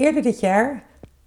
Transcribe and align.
Eerder 0.00 0.22
dit 0.22 0.40
jaar 0.40 0.82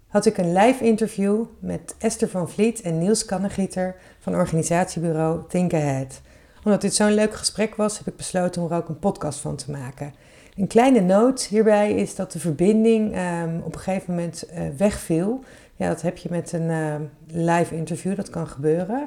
had 0.08 0.26
ik 0.26 0.38
een 0.38 0.52
live 0.52 0.84
interview 0.84 1.44
met 1.58 1.94
Esther 1.98 2.28
van 2.28 2.50
Vliet 2.50 2.80
en 2.80 2.98
Niels 2.98 3.24
Kannegieter 3.24 3.96
van 4.18 4.34
organisatiebureau 4.34 5.40
Think 5.48 5.74
Ahead. 5.74 6.20
Omdat 6.64 6.80
dit 6.80 6.94
zo'n 6.94 7.14
leuk 7.14 7.34
gesprek 7.34 7.74
was, 7.74 7.98
heb 7.98 8.06
ik 8.06 8.16
besloten 8.16 8.62
om 8.62 8.70
er 8.70 8.76
ook 8.76 8.88
een 8.88 8.98
podcast 8.98 9.38
van 9.38 9.56
te 9.56 9.70
maken. 9.70 10.14
Een 10.56 10.66
kleine 10.66 11.00
noot 11.00 11.42
hierbij 11.42 11.92
is 11.92 12.14
dat 12.14 12.32
de 12.32 12.38
verbinding 12.38 13.16
um, 13.16 13.60
op 13.64 13.74
een 13.74 13.80
gegeven 13.80 14.14
moment 14.14 14.44
uh, 14.52 14.60
wegviel. 14.76 15.44
Ja, 15.74 15.88
dat 15.88 16.02
heb 16.02 16.16
je 16.16 16.28
met 16.30 16.52
een 16.52 16.70
uh, 16.70 16.94
live 17.26 17.76
interview, 17.76 18.16
dat 18.16 18.30
kan 18.30 18.48
gebeuren. 18.48 19.00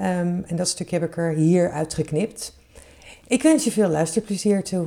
Um, 0.00 0.44
en 0.46 0.56
dat 0.56 0.68
stukje 0.68 0.98
heb 0.98 1.08
ik 1.08 1.16
er 1.16 1.32
hier 1.32 1.70
uitgeknipt. 1.70 2.58
Ik 3.26 3.42
wens 3.42 3.64
je 3.64 3.70
veel 3.70 3.88
luisterplezier 3.88 4.64
toe. 4.64 4.86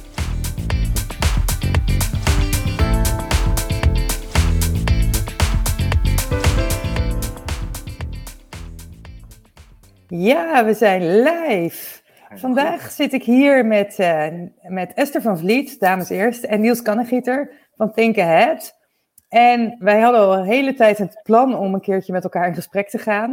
Ja, 10.13 10.65
we 10.65 10.73
zijn 10.73 11.21
live. 11.21 12.01
Vandaag 12.33 12.91
zit 12.91 13.13
ik 13.13 13.23
hier 13.23 13.65
met, 13.65 13.99
uh, 13.99 14.27
met 14.61 14.93
Esther 14.93 15.21
van 15.21 15.37
Vliet, 15.37 15.79
dames 15.79 16.09
eerst, 16.09 16.43
en 16.43 16.61
Niels 16.61 16.81
Kannegieter 16.81 17.51
van 17.75 17.93
Think 17.93 18.17
Ahead. 18.17 18.77
En 19.29 19.75
wij 19.79 19.99
hadden 19.99 20.21
al 20.21 20.37
een 20.37 20.45
hele 20.45 20.73
tijd 20.73 20.97
het 20.97 21.19
plan 21.23 21.57
om 21.57 21.73
een 21.73 21.81
keertje 21.81 22.11
met 22.11 22.23
elkaar 22.23 22.47
in 22.47 22.53
gesprek 22.53 22.89
te 22.89 22.97
gaan. 22.97 23.31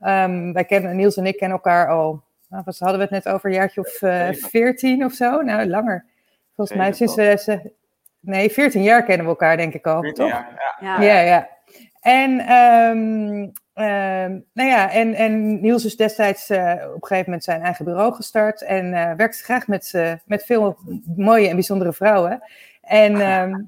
Um, 0.00 0.52
wij 0.52 0.64
kennen, 0.64 0.96
Niels 0.96 1.16
en 1.16 1.26
ik 1.26 1.36
kennen 1.36 1.56
elkaar 1.56 1.88
al, 1.88 2.22
nou, 2.48 2.62
wat 2.64 2.78
hadden 2.78 2.98
we 2.98 3.02
het 3.02 3.24
net 3.24 3.34
over, 3.34 3.50
een 3.50 3.56
jaartje 3.56 3.80
of 3.80 4.02
uh, 4.02 4.32
14 4.32 5.04
of 5.04 5.12
zo? 5.12 5.42
Nou, 5.42 5.66
langer. 5.66 6.04
Volgens 6.54 6.78
mij 6.78 6.92
sinds 6.92 7.14
we, 7.14 7.72
nee, 8.20 8.50
14 8.50 8.82
jaar 8.82 9.02
kennen 9.04 9.24
we 9.24 9.32
elkaar 9.32 9.56
denk 9.56 9.74
ik 9.74 9.86
al, 9.86 10.00
14 10.02 10.24
toch? 10.24 10.32
Jaar, 10.32 10.76
ja. 10.80 11.00
ja. 11.00 11.20
ja, 11.20 11.48
En 12.00 12.52
um, 12.52 13.52
Uh, 13.78 13.84
nou 14.52 14.68
ja, 14.68 14.90
en, 14.90 15.14
en 15.14 15.60
Niels 15.60 15.84
is 15.84 15.96
destijds 15.96 16.50
uh, 16.50 16.58
op 16.58 17.02
een 17.02 17.06
gegeven 17.06 17.24
moment 17.24 17.44
zijn 17.44 17.62
eigen 17.62 17.84
bureau 17.84 18.14
gestart 18.14 18.62
en 18.62 18.92
uh, 18.92 19.12
werkt 19.12 19.40
graag 19.40 19.66
met, 19.66 19.92
uh, 19.94 20.12
met 20.24 20.44
veel 20.44 20.76
mooie 21.16 21.48
en 21.48 21.54
bijzondere 21.54 21.92
vrouwen. 21.92 22.42
En 22.80 23.12
uh, 23.12 23.18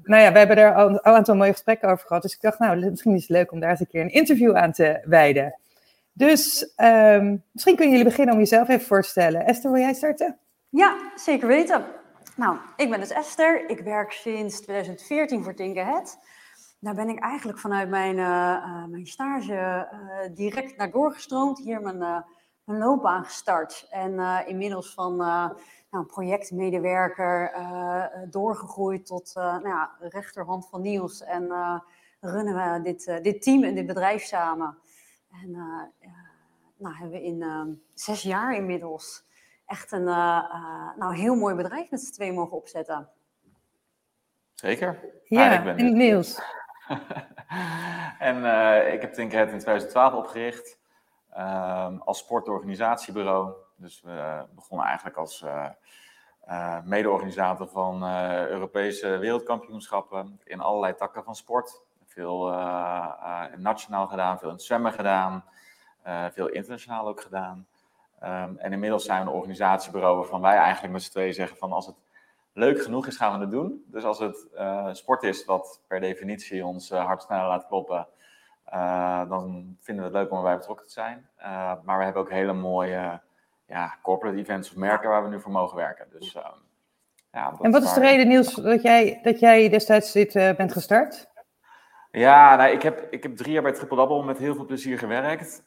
nou 0.03 0.21
ja, 0.21 0.31
we 0.31 0.37
hebben 0.37 0.57
er 0.57 0.73
al 0.73 0.89
een 0.89 1.05
aantal 1.05 1.35
mooie 1.35 1.51
gesprekken 1.51 1.89
over 1.89 2.07
gehad. 2.07 2.21
Dus 2.21 2.33
ik 2.33 2.41
dacht, 2.41 2.59
nou, 2.59 2.89
misschien 2.89 3.15
is 3.15 3.21
het 3.21 3.29
leuk 3.29 3.51
om 3.51 3.59
daar 3.59 3.69
eens 3.69 3.79
een 3.79 3.87
keer 3.87 4.01
een 4.01 4.13
interview 4.13 4.55
aan 4.55 4.71
te 4.71 4.99
wijden. 5.03 5.59
Dus 6.13 6.73
ehm, 6.75 7.35
misschien 7.51 7.75
kunnen 7.75 7.95
jullie 7.95 8.09
beginnen 8.09 8.33
om 8.33 8.39
jezelf 8.39 8.69
even 8.69 8.85
voor 8.85 9.01
te 9.01 9.09
stellen. 9.09 9.45
Esther, 9.45 9.71
wil 9.71 9.81
jij 9.81 9.93
starten? 9.93 10.37
Ja, 10.69 10.97
zeker 11.15 11.47
weten. 11.47 11.85
Nou, 12.35 12.57
ik 12.75 12.89
ben 12.89 12.99
dus 12.99 13.11
Esther. 13.11 13.69
Ik 13.69 13.79
werk 13.79 14.11
sinds 14.11 14.61
2014 14.61 15.43
voor 15.43 15.53
Think 15.53 15.77
Ahead. 15.77 16.17
Daar 16.81 16.95
ben 16.95 17.09
ik 17.09 17.19
eigenlijk 17.19 17.59
vanuit 17.59 17.89
mijn, 17.89 18.17
uh, 18.17 18.23
uh, 18.23 18.85
mijn 18.85 19.05
stage 19.05 19.53
uh, 19.53 20.35
direct 20.35 20.77
naar 20.77 20.91
doorgestroomd. 20.91 21.59
Hier 21.59 21.81
mijn, 21.81 21.97
mijn 22.63 22.79
loopbaan 22.79 23.25
gestart. 23.25 23.87
En 23.89 24.45
inmiddels 24.47 24.93
van 24.93 25.15
nou, 25.89 26.05
projectmedewerker 26.07 27.51
doorgegroeid 28.29 29.05
tot 29.05 29.31
nou 29.35 29.67
ja, 29.67 29.91
rechterhand 29.99 30.69
van 30.69 30.81
Niels. 30.81 31.23
En 31.23 31.47
runnen 32.19 32.55
we 32.55 32.81
dit, 32.81 33.23
dit 33.23 33.41
team 33.41 33.63
en 33.63 33.75
dit 33.75 33.85
bedrijf 33.85 34.23
samen. 34.23 34.77
En 35.31 35.51
nou, 36.77 36.95
hebben 36.95 37.19
we 37.19 37.23
in 37.23 37.81
zes 37.93 38.21
jaar 38.21 38.55
inmiddels 38.55 39.25
echt 39.65 39.91
een 39.91 40.03
nou, 40.03 41.15
heel 41.15 41.35
mooi 41.35 41.55
bedrijf 41.55 41.91
met 41.91 42.01
z'n 42.01 42.13
twee 42.13 42.33
mogen 42.33 42.57
opzetten. 42.57 43.09
Zeker. 44.53 44.99
Ja, 45.23 45.57
ik 45.57 45.63
ben 45.63 45.77
en 45.77 45.93
Niels. 45.93 46.41
en 48.29 48.37
uh, 48.37 48.93
ik 48.93 49.01
heb 49.01 49.13
Tinkerhead 49.13 49.51
in 49.51 49.59
2012 49.59 50.13
opgericht 50.13 50.79
uh, 51.37 51.99
als 51.99 52.17
sportorganisatiebureau. 52.17 53.53
Dus 53.75 54.01
we 54.01 54.45
begonnen 54.55 54.87
eigenlijk 54.87 55.17
als 55.17 55.41
uh, 55.41 56.77
mede-organisator 56.83 57.67
van 57.67 58.03
Europese 58.47 59.17
wereldkampioenschappen 59.17 60.39
in 60.43 60.59
allerlei 60.59 60.95
takken 60.95 61.23
van 61.23 61.35
sport. 61.35 61.81
Veel 62.05 62.49
nationaal 63.57 64.07
gedaan, 64.07 64.39
veel 64.39 64.47
in 64.47 64.55
het 64.55 64.63
zwemmen 64.63 64.91
gedaan, 64.91 65.43
veel 66.31 66.47
internationaal 66.47 67.07
ook 67.07 67.21
gedaan. 67.21 67.67
Um, 68.23 68.57
en 68.57 68.73
inmiddels 68.73 69.05
zijn 69.05 69.23
we 69.23 69.29
een 69.29 69.35
organisatiebureau 69.35 70.17
waarvan 70.17 70.41
wij 70.41 70.55
eigenlijk 70.55 70.93
met 70.93 71.03
z'n 71.03 71.11
tweeën 71.11 71.33
zeggen 71.33 71.57
van 71.57 71.71
als 71.71 71.85
het 71.85 71.95
leuk 72.59 72.81
genoeg 72.83 73.07
is, 73.07 73.17
gaan 73.17 73.33
we 73.33 73.39
het 73.39 73.51
doen. 73.51 73.83
Dus 73.87 74.03
als 74.03 74.19
het 74.19 74.47
uh, 74.55 74.87
sport 74.91 75.23
is 75.23 75.45
wat 75.45 75.81
per 75.87 75.99
definitie 75.99 76.65
ons 76.65 76.91
uh, 76.91 77.05
hart 77.05 77.21
sneller 77.21 77.47
laat 77.47 77.67
kloppen, 77.67 78.07
uh, 78.73 79.29
dan 79.29 79.75
vinden 79.79 80.03
we 80.03 80.09
het 80.09 80.19
leuk 80.19 80.31
om 80.31 80.37
erbij 80.37 80.57
betrokken 80.57 80.85
te 80.85 80.91
zijn. 80.91 81.29
maar 81.83 81.97
we 81.97 82.03
hebben 82.03 82.21
ook 82.21 82.29
hele 82.29 82.53
mooie 82.53 83.19
ja, 83.65 83.95
corporate 84.01 84.37
events 84.37 84.69
of 84.69 84.75
merken 84.75 85.09
waar 85.09 85.23
we 85.23 85.29
nu 85.29 85.39
voor 85.39 85.51
mogen 85.51 85.77
werken. 85.77 86.05
Dus, 86.19 86.37
ja, 87.31 87.53
en 87.61 87.71
wat 87.71 87.83
is 87.83 87.93
de 87.93 87.99
reden, 87.99 88.27
Niels, 88.27 88.53
dat 88.53 88.81
jij, 88.81 89.19
dat 89.23 89.39
jij 89.39 89.69
destijds 89.69 90.11
dit 90.11 90.33
bent 90.33 90.73
gestart? 90.73 91.27
Ja, 92.11 92.55
nou, 92.55 92.71
ik, 92.71 92.81
heb, 92.81 93.07
ik 93.11 93.23
heb 93.23 93.35
drie 93.35 93.53
jaar 93.53 93.63
bij 93.63 93.73
Triple 93.73 93.97
Double 93.97 94.23
met 94.23 94.37
heel 94.37 94.55
veel 94.55 94.65
plezier 94.65 94.97
gewerkt. 94.97 95.63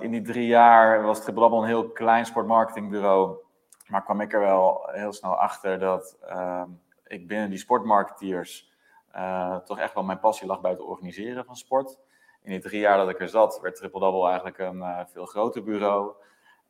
in 0.00 0.10
die 0.10 0.22
drie 0.22 0.46
jaar 0.46 1.02
was 1.02 1.22
Triple 1.22 1.42
Double 1.42 1.58
een 1.58 1.66
heel 1.66 1.88
klein 1.88 2.26
sportmarketingbureau 2.26 3.36
maar 3.86 4.02
kwam 4.04 4.20
ik 4.20 4.32
er 4.32 4.40
wel 4.40 4.88
heel 4.92 5.12
snel 5.12 5.36
achter 5.36 5.78
dat 5.78 6.18
uh, 6.28 6.62
ik 7.06 7.26
binnen 7.26 7.50
die 7.50 7.58
sportmarketeers 7.58 8.72
uh, 9.16 9.56
toch 9.56 9.78
echt 9.78 9.94
wel 9.94 10.02
mijn 10.02 10.18
passie 10.18 10.46
lag 10.46 10.60
bij 10.60 10.70
het 10.70 10.80
organiseren 10.80 11.44
van 11.44 11.56
sport. 11.56 11.98
In 12.42 12.50
die 12.50 12.60
drie 12.60 12.80
jaar 12.80 12.96
dat 12.96 13.08
ik 13.08 13.20
er 13.20 13.28
zat, 13.28 13.60
werd 13.60 13.76
Triple 13.76 14.00
Double 14.00 14.26
eigenlijk 14.26 14.58
een 14.58 14.76
uh, 14.76 15.00
veel 15.06 15.26
groter 15.26 15.62
bureau. 15.62 16.12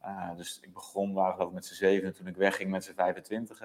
Uh, 0.04 0.36
dus 0.36 0.60
ik 0.60 0.72
begon, 0.72 1.14
waren 1.14 1.52
met 1.52 1.66
z'n 1.66 1.74
zeven 1.74 2.14
toen 2.14 2.26
ik 2.26 2.36
wegging 2.36 2.70
met 2.70 2.84
z'n 2.84 2.94
25. 2.94 3.62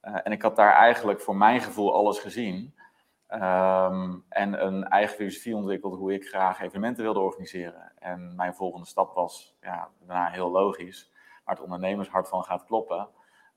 en 0.00 0.32
ik 0.32 0.42
had 0.42 0.56
daar 0.56 0.72
eigenlijk 0.72 1.20
voor 1.20 1.36
mijn 1.36 1.60
gevoel 1.60 1.94
alles 1.94 2.18
gezien. 2.18 2.74
Um, 3.28 4.24
en 4.28 4.64
een 4.66 4.88
eigen 4.88 5.16
filosofie 5.16 5.56
ontwikkeld 5.56 5.96
hoe 5.96 6.12
ik 6.12 6.28
graag 6.28 6.60
evenementen 6.60 7.04
wilde 7.04 7.18
organiseren. 7.18 7.92
En 7.98 8.34
mijn 8.36 8.54
volgende 8.54 8.86
stap 8.86 9.14
was 9.14 9.56
ja, 9.60 9.88
daarna 9.98 10.30
heel 10.30 10.50
logisch 10.50 11.12
waar 11.44 11.54
het 11.54 11.64
ondernemershart 11.64 12.28
van 12.28 12.42
gaat 12.42 12.64
kloppen, 12.64 13.08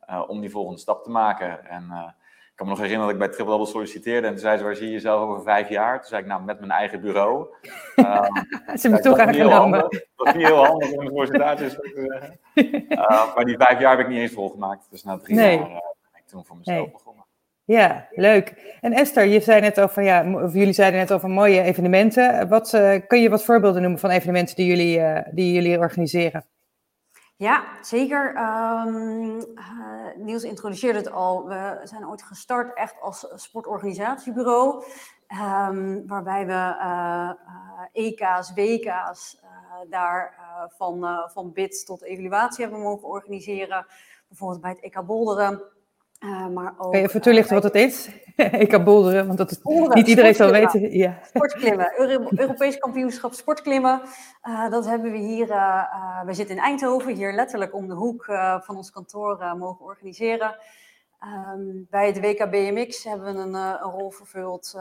uh, 0.09 0.23
om 0.27 0.41
die 0.41 0.49
volgende 0.49 0.79
stap 0.79 1.03
te 1.03 1.09
maken. 1.09 1.65
En 1.65 1.83
uh, 1.89 2.09
ik 2.27 2.55
kan 2.55 2.65
me 2.65 2.71
nog 2.71 2.81
herinneren 2.81 3.05
dat 3.05 3.13
ik 3.13 3.27
bij 3.27 3.35
Triple 3.35 3.57
Double 3.57 3.71
solliciteerde 3.71 4.27
en 4.27 4.33
toen 4.33 4.41
zei 4.41 4.57
ze, 4.57 4.63
waar 4.63 4.75
zie 4.75 4.85
je 4.85 4.91
jezelf 4.91 5.21
over 5.21 5.43
vijf 5.43 5.69
jaar? 5.69 5.99
Toen 5.99 6.07
zei 6.07 6.21
ik, 6.21 6.27
nou, 6.27 6.43
met 6.43 6.59
mijn 6.59 6.71
eigen 6.71 7.01
bureau. 7.01 7.47
Um, 7.95 8.75
ze 8.77 8.87
hebben 8.87 9.01
toch 9.01 9.19
aangenomen. 9.19 9.79
Dat 10.15 10.35
niet 10.35 10.47
heel 10.47 10.65
handig 10.65 10.91
om 10.91 10.99
een 10.99 11.07
sollicitatie 11.07 11.67
te 11.67 12.07
zeggen. 12.09 12.39
Uh, 12.89 13.33
maar 13.35 13.45
die 13.45 13.57
vijf 13.57 13.79
jaar 13.79 13.97
heb 13.97 14.05
ik 14.05 14.11
niet 14.11 14.19
eens 14.19 14.33
volgemaakt. 14.33 14.87
Dus 14.89 15.03
na 15.03 15.17
drie 15.17 15.35
nee. 15.35 15.57
jaar 15.57 15.67
ben 15.67 16.21
ik 16.21 16.27
toen 16.27 16.45
voor 16.45 16.57
mezelf 16.57 16.77
nee. 16.77 16.91
begonnen. 16.91 17.25
Ja, 17.67 18.07
leuk. 18.11 18.75
En 18.81 18.93
Esther, 18.93 19.25
je 19.25 19.39
zei 19.39 19.61
net 19.61 19.79
over, 19.79 20.03
ja, 20.03 20.43
of 20.43 20.53
jullie 20.53 20.73
zeiden 20.73 20.99
net 20.99 21.13
over 21.13 21.29
mooie 21.29 21.61
evenementen. 21.61 22.47
Wat, 22.47 22.73
uh, 22.73 22.95
kun 23.07 23.21
je 23.21 23.29
wat 23.29 23.43
voorbeelden 23.43 23.81
noemen 23.81 23.99
van 23.99 24.09
evenementen 24.09 24.55
die 24.55 24.65
jullie, 24.65 24.99
uh, 24.99 25.19
die 25.31 25.53
jullie 25.53 25.77
organiseren? 25.77 26.45
Ja, 27.37 27.63
zeker. 27.81 28.29
Um, 28.29 29.35
uh, 29.39 30.15
Niels 30.15 30.43
introduceerde 30.43 30.99
het 30.99 31.11
al. 31.11 31.47
We 31.47 31.79
zijn 31.83 32.07
ooit 32.07 32.23
gestart 32.23 32.77
echt 32.77 33.01
als 33.01 33.27
sportorganisatiebureau. 33.35 34.83
Um, 35.69 36.07
waarbij 36.07 36.45
we 36.45 36.51
uh, 36.51 37.31
uh, 37.31 37.81
EK's, 37.91 38.53
WK's, 38.53 39.41
daar 39.89 40.39
van, 40.77 41.05
van 41.31 41.51
bits 41.53 41.83
tot 41.83 42.03
evaluatie 42.03 42.63
hebben 42.63 42.81
mogen 42.81 43.07
organiseren. 43.07 43.85
Bijvoorbeeld 44.27 44.61
bij 44.61 44.71
het 44.71 44.79
EK 44.81 45.05
Bolderen. 45.05 45.76
Uh, 46.19 46.47
maar 46.47 46.73
ook, 46.77 46.91
Kun 46.91 47.01
je 47.01 47.07
even 47.07 47.21
toelichten 47.21 47.55
uh, 47.55 47.61
wat 47.61 47.73
het 47.73 47.83
is? 47.83 48.09
ik 48.63 48.69
kan 48.69 48.83
bolderen, 48.83 49.25
want 49.25 49.37
dat 49.37 49.51
is 49.51 49.61
bolderen, 49.61 49.97
niet 49.97 50.07
iedereen 50.07 50.35
zal 50.35 50.51
weten. 50.51 50.91
Ja. 50.91 51.19
Sportklimmen, 51.23 51.93
Euro 51.99 52.27
Europees 52.35 52.77
kampioenschap 52.77 53.33
sportklimmen. 53.33 54.01
Uh, 54.43 54.69
dat 54.69 54.85
hebben 54.85 55.11
we 55.11 55.17
hier, 55.17 55.47
we 56.25 56.33
zitten 56.33 56.55
in 56.55 56.61
Eindhoven, 56.61 57.15
hier 57.15 57.33
letterlijk 57.33 57.73
om 57.73 57.87
de 57.87 57.93
hoek 57.93 58.25
van 58.63 58.75
ons 58.75 58.91
kantoor 58.91 59.55
mogen 59.57 59.85
organiseren. 59.85 60.57
Ehm, 61.19 61.61
bij 61.89 62.07
het 62.07 62.19
WK 62.19 62.49
BMX 62.49 63.03
hebben 63.03 63.35
we 63.35 63.41
een, 63.41 63.53
een 63.53 63.77
rol 63.77 64.11
vervuld 64.11 64.75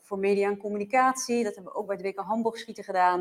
voor 0.00 0.18
media 0.18 0.48
en 0.48 0.56
communicatie. 0.56 1.44
Dat 1.44 1.54
hebben 1.54 1.72
we 1.72 1.78
ook 1.78 1.86
bij 1.86 1.96
het 1.96 2.04
WK 2.06 2.18
handboogschieten 2.18 2.84
gedaan. 2.84 3.20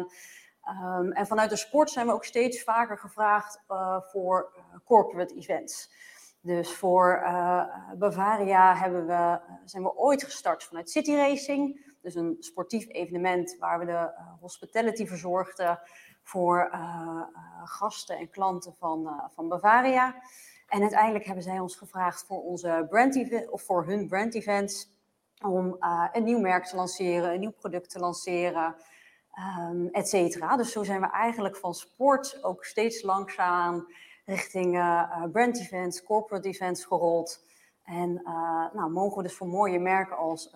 Um, 0.99 1.11
en 1.11 1.27
vanuit 1.27 1.49
de 1.49 1.55
sport 1.55 1.89
zijn 1.89 2.07
we 2.07 2.13
ook 2.13 2.25
steeds 2.25 2.63
vaker 2.63 2.97
gevraagd 2.97 3.63
voor 4.11 4.51
corporate 4.85 5.35
events. 5.35 5.89
Dus 6.41 6.75
voor 6.75 7.21
uh, 7.23 7.63
Bavaria 7.97 8.75
hebben 8.75 9.07
we, 9.07 9.39
zijn 9.65 9.83
we 9.83 9.97
ooit 9.97 10.23
gestart 10.23 10.63
vanuit 10.63 10.89
City 10.89 11.15
Racing. 11.15 11.87
Dus 12.01 12.15
een 12.15 12.35
sportief 12.39 12.87
evenement 12.87 13.55
waar 13.59 13.79
we 13.79 13.85
de 13.85 13.91
uh, 13.91 14.09
hospitality 14.39 15.05
verzorgden 15.05 15.79
voor 16.23 16.69
gasten 17.63 18.17
en 18.17 18.29
klanten 18.29 18.75
van, 18.75 19.21
van 19.33 19.47
Bavaria. 19.47 20.15
En 20.67 20.81
uiteindelijk 20.81 21.25
hebben 21.25 21.43
zij 21.43 21.59
ons 21.59 21.75
gevraagd 21.75 22.25
voor, 22.25 22.41
onze 22.41 22.85
brand 22.89 23.49
of 23.49 23.61
voor 23.61 23.85
hun 23.85 24.07
brand 24.07 24.35
events 24.35 24.91
om 25.45 25.77
een 26.11 26.23
nieuw 26.23 26.39
merk 26.39 26.65
te 26.65 26.75
lanceren, 26.75 27.33
een 27.33 27.39
nieuw 27.39 27.51
product 27.51 27.89
te 27.89 27.99
lanceren, 27.99 28.75
um, 29.59 29.89
et 29.91 30.09
cetera. 30.09 30.57
Dus 30.57 30.71
zo 30.71 30.83
zijn 30.83 31.01
we 31.01 31.11
eigenlijk 31.11 31.57
van 31.57 31.73
sport 31.73 32.43
ook 32.43 32.65
steeds 32.65 33.01
langzaam 33.01 33.87
richting 34.29 34.75
uh, 34.75 35.23
brand 35.31 35.59
events, 35.59 36.03
corporate 36.03 36.47
events 36.47 36.85
gerold. 36.85 37.45
En 37.83 38.21
uh, 38.23 38.73
nou, 38.73 38.91
mogen 38.91 39.17
we 39.17 39.23
dus 39.23 39.35
voor 39.35 39.47
mooie 39.47 39.79
merken 39.79 40.17
als 40.17 40.53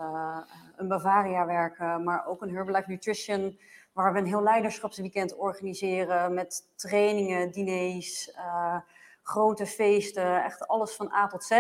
een 0.76 0.88
Bavaria 0.88 1.46
werken, 1.46 2.04
maar 2.04 2.28
ook 2.28 2.42
een 2.42 2.56
Herbalife 2.56 2.90
Nutrition, 2.90 3.60
waar 3.94 4.14
we 4.14 4.20
een 4.20 4.26
heel 4.26 4.44
leiderschapsweekend 4.44 5.36
organiseren 5.36 6.34
met 6.34 6.72
trainingen, 6.76 7.52
diners, 7.52 8.36
grote 9.24 9.66
feesten, 9.66 10.44
echt 10.44 10.68
alles 10.68 10.96
van 10.96 11.14
A 11.14 11.28
tot 11.28 11.44
Z. 11.44 11.52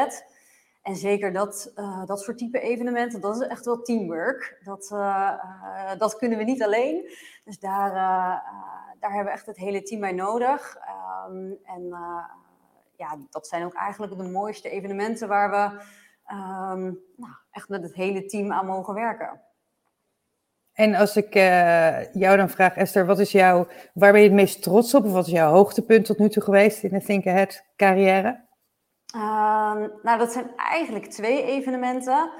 En 0.81 0.95
zeker 0.95 1.33
dat, 1.33 1.71
dat 2.05 2.21
soort 2.21 2.37
type 2.37 2.59
evenementen, 2.59 3.21
dat 3.21 3.41
is 3.41 3.47
echt 3.47 3.65
wel 3.65 3.81
teamwork. 3.81 4.59
Dat, 4.63 4.87
dat 5.97 6.17
kunnen 6.17 6.37
we 6.37 6.43
niet 6.43 6.63
alleen. 6.63 7.11
Dus 7.43 7.59
daar, 7.59 7.91
daar 9.03 9.11
hebben 9.13 9.33
we 9.33 9.39
echt 9.39 9.45
het 9.45 9.57
hele 9.57 9.81
team 9.81 10.01
bij 10.01 10.11
nodig. 10.11 10.77
Um, 11.27 11.57
en 11.63 11.87
ja, 12.97 13.17
dat 13.29 13.47
zijn 13.47 13.65
ook 13.65 13.73
eigenlijk 13.73 14.17
de 14.17 14.23
mooiste 14.23 14.69
evenementen 14.69 15.27
waar 15.27 15.49
we 15.51 15.83
um, 16.35 16.99
nou, 17.15 17.33
echt 17.51 17.69
met 17.69 17.83
het 17.83 17.93
hele 17.93 18.25
team 18.25 18.51
aan 18.51 18.65
mogen 18.65 18.93
werken. 18.93 19.41
En 20.73 20.95
als 20.95 21.15
ik 21.15 21.33
jou 22.13 22.37
dan 22.37 22.49
vraag, 22.49 22.75
Esther, 22.75 23.05
wat 23.05 23.19
is 23.19 23.31
jouw, 23.31 23.67
waar 23.93 24.11
ben 24.11 24.21
je 24.21 24.27
het 24.27 24.35
meest 24.35 24.63
trots 24.63 24.93
op? 24.93 25.05
Of 25.05 25.11
wat 25.11 25.25
is 25.25 25.31
jouw 25.31 25.51
hoogtepunt 25.51 26.05
tot 26.05 26.19
nu 26.19 26.29
toe 26.29 26.43
geweest 26.43 26.83
in 26.83 26.89
de 26.89 27.03
Think 27.03 27.27
Ahead 27.27 27.63
carrière? 27.75 28.27
Um, 29.15 29.91
nou, 30.03 30.17
dat 30.17 30.31
zijn 30.31 30.55
eigenlijk 30.55 31.05
twee 31.05 31.43
evenementen. 31.43 32.31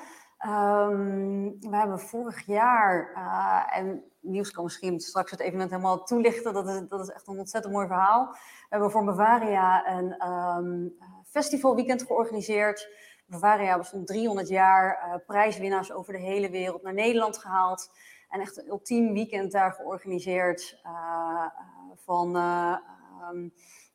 Um, 0.48 1.60
we 1.60 1.76
hebben 1.76 2.00
vorig 2.00 2.46
jaar, 2.46 3.12
uh, 3.16 3.78
en 3.78 4.04
Niels 4.20 4.52
kan 4.52 4.64
misschien 4.64 5.00
straks 5.00 5.32
het 5.32 5.40
evenement 5.40 5.70
helemaal 5.70 6.04
toelichten, 6.04 6.54
dat 6.54 6.68
is, 6.68 6.82
dat 6.88 7.00
is 7.00 7.10
echt 7.10 7.28
een 7.28 7.38
ontzettend 7.38 7.74
mooi 7.74 7.88
verhaal. 7.88 8.28
We 8.32 8.68
hebben 8.70 8.92
voor 8.92 9.04
Bavaria 9.04 9.88
een 9.88 10.30
um, 10.30 10.94
festivalweekend 11.26 12.04
georganiseerd. 12.04 12.90
Bavaria 13.26 13.78
bestond 13.78 14.08
300 14.08 14.48
jaar, 14.48 15.08
uh, 15.08 15.16
prijswinnaars 15.26 15.92
over 15.92 16.14
de 16.14 16.20
hele 16.20 16.50
wereld 16.50 16.84
naar 16.84 16.94
Nederland 16.94 17.38
gehaald. 17.38 17.92
En 18.30 18.40
echt 18.40 18.58
een 18.58 18.68
ultiem 18.68 19.14
weekend 19.14 19.52
daar 19.52 19.74
georganiseerd 19.74 20.82
uh, 20.86 21.46
van 21.96 22.36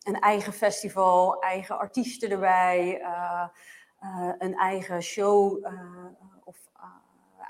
een 0.02 0.20
eigen 0.20 0.52
festival, 0.52 1.40
eigen 1.42 1.78
artiesten 1.78 2.30
erbij, 2.30 3.02
een 4.38 4.54
eigen 4.54 5.02
show 5.02 5.66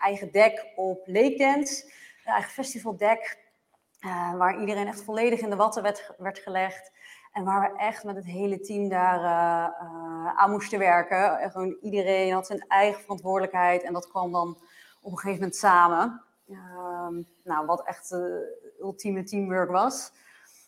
eigen 0.00 0.32
deck 0.32 0.66
op 0.76 1.02
Lake 1.06 1.36
Dance, 1.36 1.84
een 2.24 2.32
eigen 2.32 2.50
festivaldeck, 2.50 3.38
waar 4.36 4.60
iedereen 4.60 4.86
echt 4.86 5.04
volledig 5.04 5.40
in 5.40 5.50
de 5.50 5.56
watten 5.56 5.82
werd, 5.82 6.14
werd 6.18 6.38
gelegd. 6.38 6.92
En 7.32 7.44
waar 7.44 7.60
we 7.60 7.78
echt 7.78 8.04
met 8.04 8.16
het 8.16 8.24
hele 8.24 8.60
team 8.60 8.88
daar 8.88 9.20
aan 10.36 10.50
moesten 10.50 10.78
werken. 10.78 11.38
En 11.38 11.50
gewoon 11.50 11.76
iedereen 11.80 12.32
had 12.32 12.46
zijn 12.46 12.64
eigen 12.68 13.00
verantwoordelijkheid 13.00 13.82
en 13.82 13.92
dat 13.92 14.08
kwam 14.08 14.32
dan 14.32 14.58
op 15.00 15.10
een 15.10 15.18
gegeven 15.18 15.40
moment 15.40 15.56
samen. 15.56 16.22
Ehm, 16.48 17.22
nou, 17.44 17.66
wat 17.66 17.84
echt 17.84 18.16
ultieme 18.80 19.22
teamwork 19.22 19.70
was. 19.70 20.12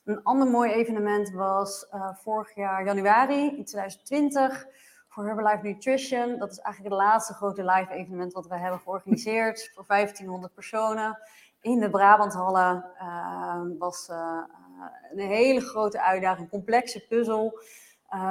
Een 0.04 0.22
ander 0.22 0.48
mooi 0.48 0.72
evenement 0.72 1.30
was 1.30 1.86
uh, 1.94 2.14
vorig 2.14 2.54
jaar 2.54 2.84
januari 2.84 3.56
in 3.56 3.64
2020 3.64 4.66
voor 5.10 5.24
Herbalife 5.24 5.66
Nutrition. 5.66 6.38
Dat 6.38 6.50
is 6.50 6.58
eigenlijk 6.58 6.94
het 6.94 7.04
laatste 7.04 7.32
grote 7.32 7.64
live 7.64 7.92
evenement 7.92 8.32
wat 8.32 8.46
we 8.46 8.58
hebben 8.58 8.80
georganiseerd 8.80 9.70
voor 9.74 9.84
1500 9.86 10.54
personen 10.54 11.18
in 11.60 11.80
de 11.80 11.90
Brabanthallen. 11.90 12.84
Uh, 13.02 13.60
was 13.78 14.08
uh, 14.08 14.42
een 15.12 15.18
hele 15.18 15.60
grote 15.60 16.02
uitdaging, 16.02 16.48
complexe 16.48 17.06
puzzel. 17.06 17.60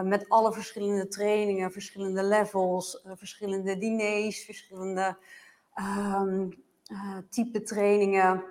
met 0.04 0.30
alle 0.30 0.54
verschillende 0.54 1.08
trainingen, 1.08 1.72
verschillende 1.72 2.24
levels, 2.24 3.06
verschillende 3.16 3.78
diners, 3.78 4.46
verschillende 4.46 5.18
um, 5.76 6.64
type 7.30 7.62
trainingen. 7.62 8.44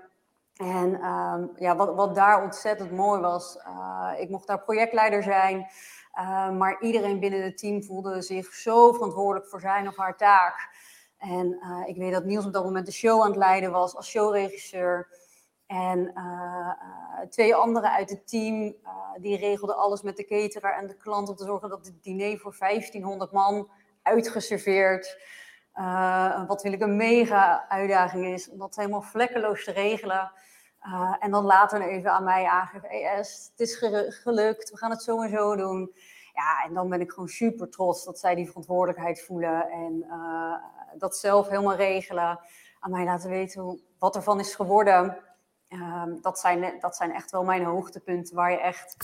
En 0.56 1.04
um, 1.04 1.50
ja, 1.56 1.76
wat, 1.76 1.94
wat 1.94 2.14
daar 2.14 2.42
ontzettend 2.42 2.90
mooi 2.90 3.20
was, 3.20 3.58
ik 4.18 4.28
mocht 4.28 4.46
daar 4.46 4.62
projectleider 4.62 5.22
zijn, 5.22 5.66
uh, 6.18 6.50
maar 6.50 6.80
iedereen 6.80 7.20
binnen 7.20 7.42
het 7.42 7.58
team 7.58 7.82
voelde 7.82 8.22
zich 8.22 8.54
zo 8.54 8.92
verantwoordelijk 8.92 9.50
voor 9.50 9.60
zijn 9.60 9.88
of 9.88 9.96
haar 9.96 10.16
taak. 10.16 10.68
En 11.18 11.46
uh, 11.46 11.82
ik 11.86 11.96
weet 11.96 12.12
dat 12.12 12.24
Niels 12.24 12.46
op 12.46 12.52
dat 12.52 12.64
moment 12.64 12.86
de 12.86 12.92
show 12.92 13.20
aan 13.20 13.28
het 13.28 13.36
leiden 13.36 13.70
was 13.70 13.96
als 13.96 14.08
showregisseur. 14.08 15.08
En 15.66 16.14
twee 17.30 17.54
anderen 17.54 17.90
uit 17.90 18.10
het 18.10 18.28
team, 18.28 18.74
die 19.20 19.36
regelden 19.36 19.76
alles 19.76 20.02
met 20.02 20.16
de 20.16 20.24
cateraar 20.24 20.78
en 20.78 20.86
de 20.86 20.96
klant 20.96 21.28
om 21.28 21.36
te 21.36 21.44
zorgen 21.44 21.68
dat 21.68 21.86
het 21.86 22.02
diner 22.02 22.38
voor 22.38 22.56
1500 22.58 23.32
man 23.32 23.70
uitgeserveerd. 24.02 25.18
wat 26.46 26.62
wil 26.62 26.72
ik 26.72 26.80
een 26.80 26.96
mega 26.96 27.68
uitdaging 27.68 28.26
is 28.26 28.50
om 28.50 28.58
dat 28.58 28.76
helemaal 28.76 29.02
vlekkeloos 29.02 29.64
te 29.64 29.72
regelen. 29.72 30.32
Uh, 30.88 31.14
en 31.18 31.30
dan 31.30 31.44
later 31.44 31.80
even 31.82 32.12
aan 32.12 32.24
mij 32.24 32.44
aangeven, 32.46 32.88
hey 32.88 33.04
es, 33.04 33.50
het 33.50 33.60
is 33.60 33.76
gelukt, 34.22 34.70
we 34.70 34.76
gaan 34.76 34.90
het 34.90 35.02
zo 35.02 35.22
en 35.22 35.30
zo 35.30 35.56
doen. 35.56 35.92
Ja, 36.32 36.64
en 36.64 36.74
dan 36.74 36.88
ben 36.88 37.00
ik 37.00 37.10
gewoon 37.10 37.28
super 37.28 37.70
trots 37.70 38.04
dat 38.04 38.18
zij 38.18 38.34
die 38.34 38.46
verantwoordelijkheid 38.46 39.22
voelen 39.22 39.70
en 39.70 40.04
uh, 40.08 40.54
dat 40.98 41.16
zelf 41.16 41.48
helemaal 41.48 41.74
regelen. 41.74 42.40
Aan 42.80 42.90
mij 42.90 43.04
laten 43.04 43.30
weten 43.30 43.80
wat 43.98 44.16
ervan 44.16 44.40
is 44.40 44.54
geworden. 44.54 45.18
Um, 45.68 46.18
dat, 46.22 46.38
zijn, 46.38 46.80
dat 46.80 46.96
zijn 46.96 47.14
echt 47.14 47.30
wel 47.30 47.44
mijn 47.44 47.64
hoogtepunten 47.64 48.36
waar 48.36 48.50
je 48.50 48.60
echt 48.60 48.96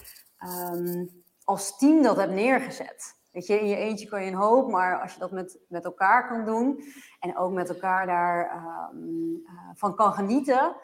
um, 0.73 1.25
als 1.45 1.79
team 1.79 2.03
dat 2.03 2.17
hebt 2.17 2.33
neergezet. 2.33 3.17
Weet 3.33 3.47
je, 3.47 3.61
in 3.61 3.67
je 3.67 3.76
eentje 3.76 4.09
kan 4.09 4.25
je 4.25 4.31
een 4.31 4.37
hoop, 4.37 4.71
maar 4.71 5.00
als 5.00 5.12
je 5.12 5.19
dat 5.19 5.31
met, 5.31 5.59
met 5.69 5.85
elkaar 5.85 6.29
kan 6.29 6.45
doen 6.45 6.85
en 7.21 7.37
ook 7.37 7.53
met 7.53 7.69
elkaar 7.69 8.07
daarvan 8.07 8.97
um, 8.97 9.43
uh, 9.45 9.71
van 9.75 9.95
kan 9.95 10.12
genieten, 10.12 10.76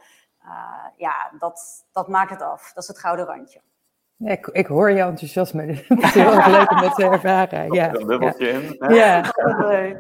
ja, 0.97 1.30
dat, 1.38 1.87
dat 1.92 2.09
maakt 2.09 2.30
het 2.30 2.42
af. 2.42 2.73
Dat 2.73 2.82
is 2.82 2.88
het 2.88 2.99
gouden 2.99 3.26
randje. 3.26 3.61
Ja, 4.25 4.30
ik, 4.30 4.47
ik 4.47 4.66
hoor 4.66 4.92
jouw 4.92 5.09
enthousiasme. 5.09 5.62
Het 5.88 6.02
is 6.02 6.14
heel 6.14 6.32
erg 6.32 6.47
leuk 6.47 6.70
om 6.70 6.80
dat 6.80 6.94
te 6.94 7.04
ervaren. 7.04 7.73
Ja, 7.73 7.94
een 7.94 8.06
dubbeltje 8.06 8.47
ja. 8.47 8.52
in. 8.52 8.94
Ja. 8.94 9.32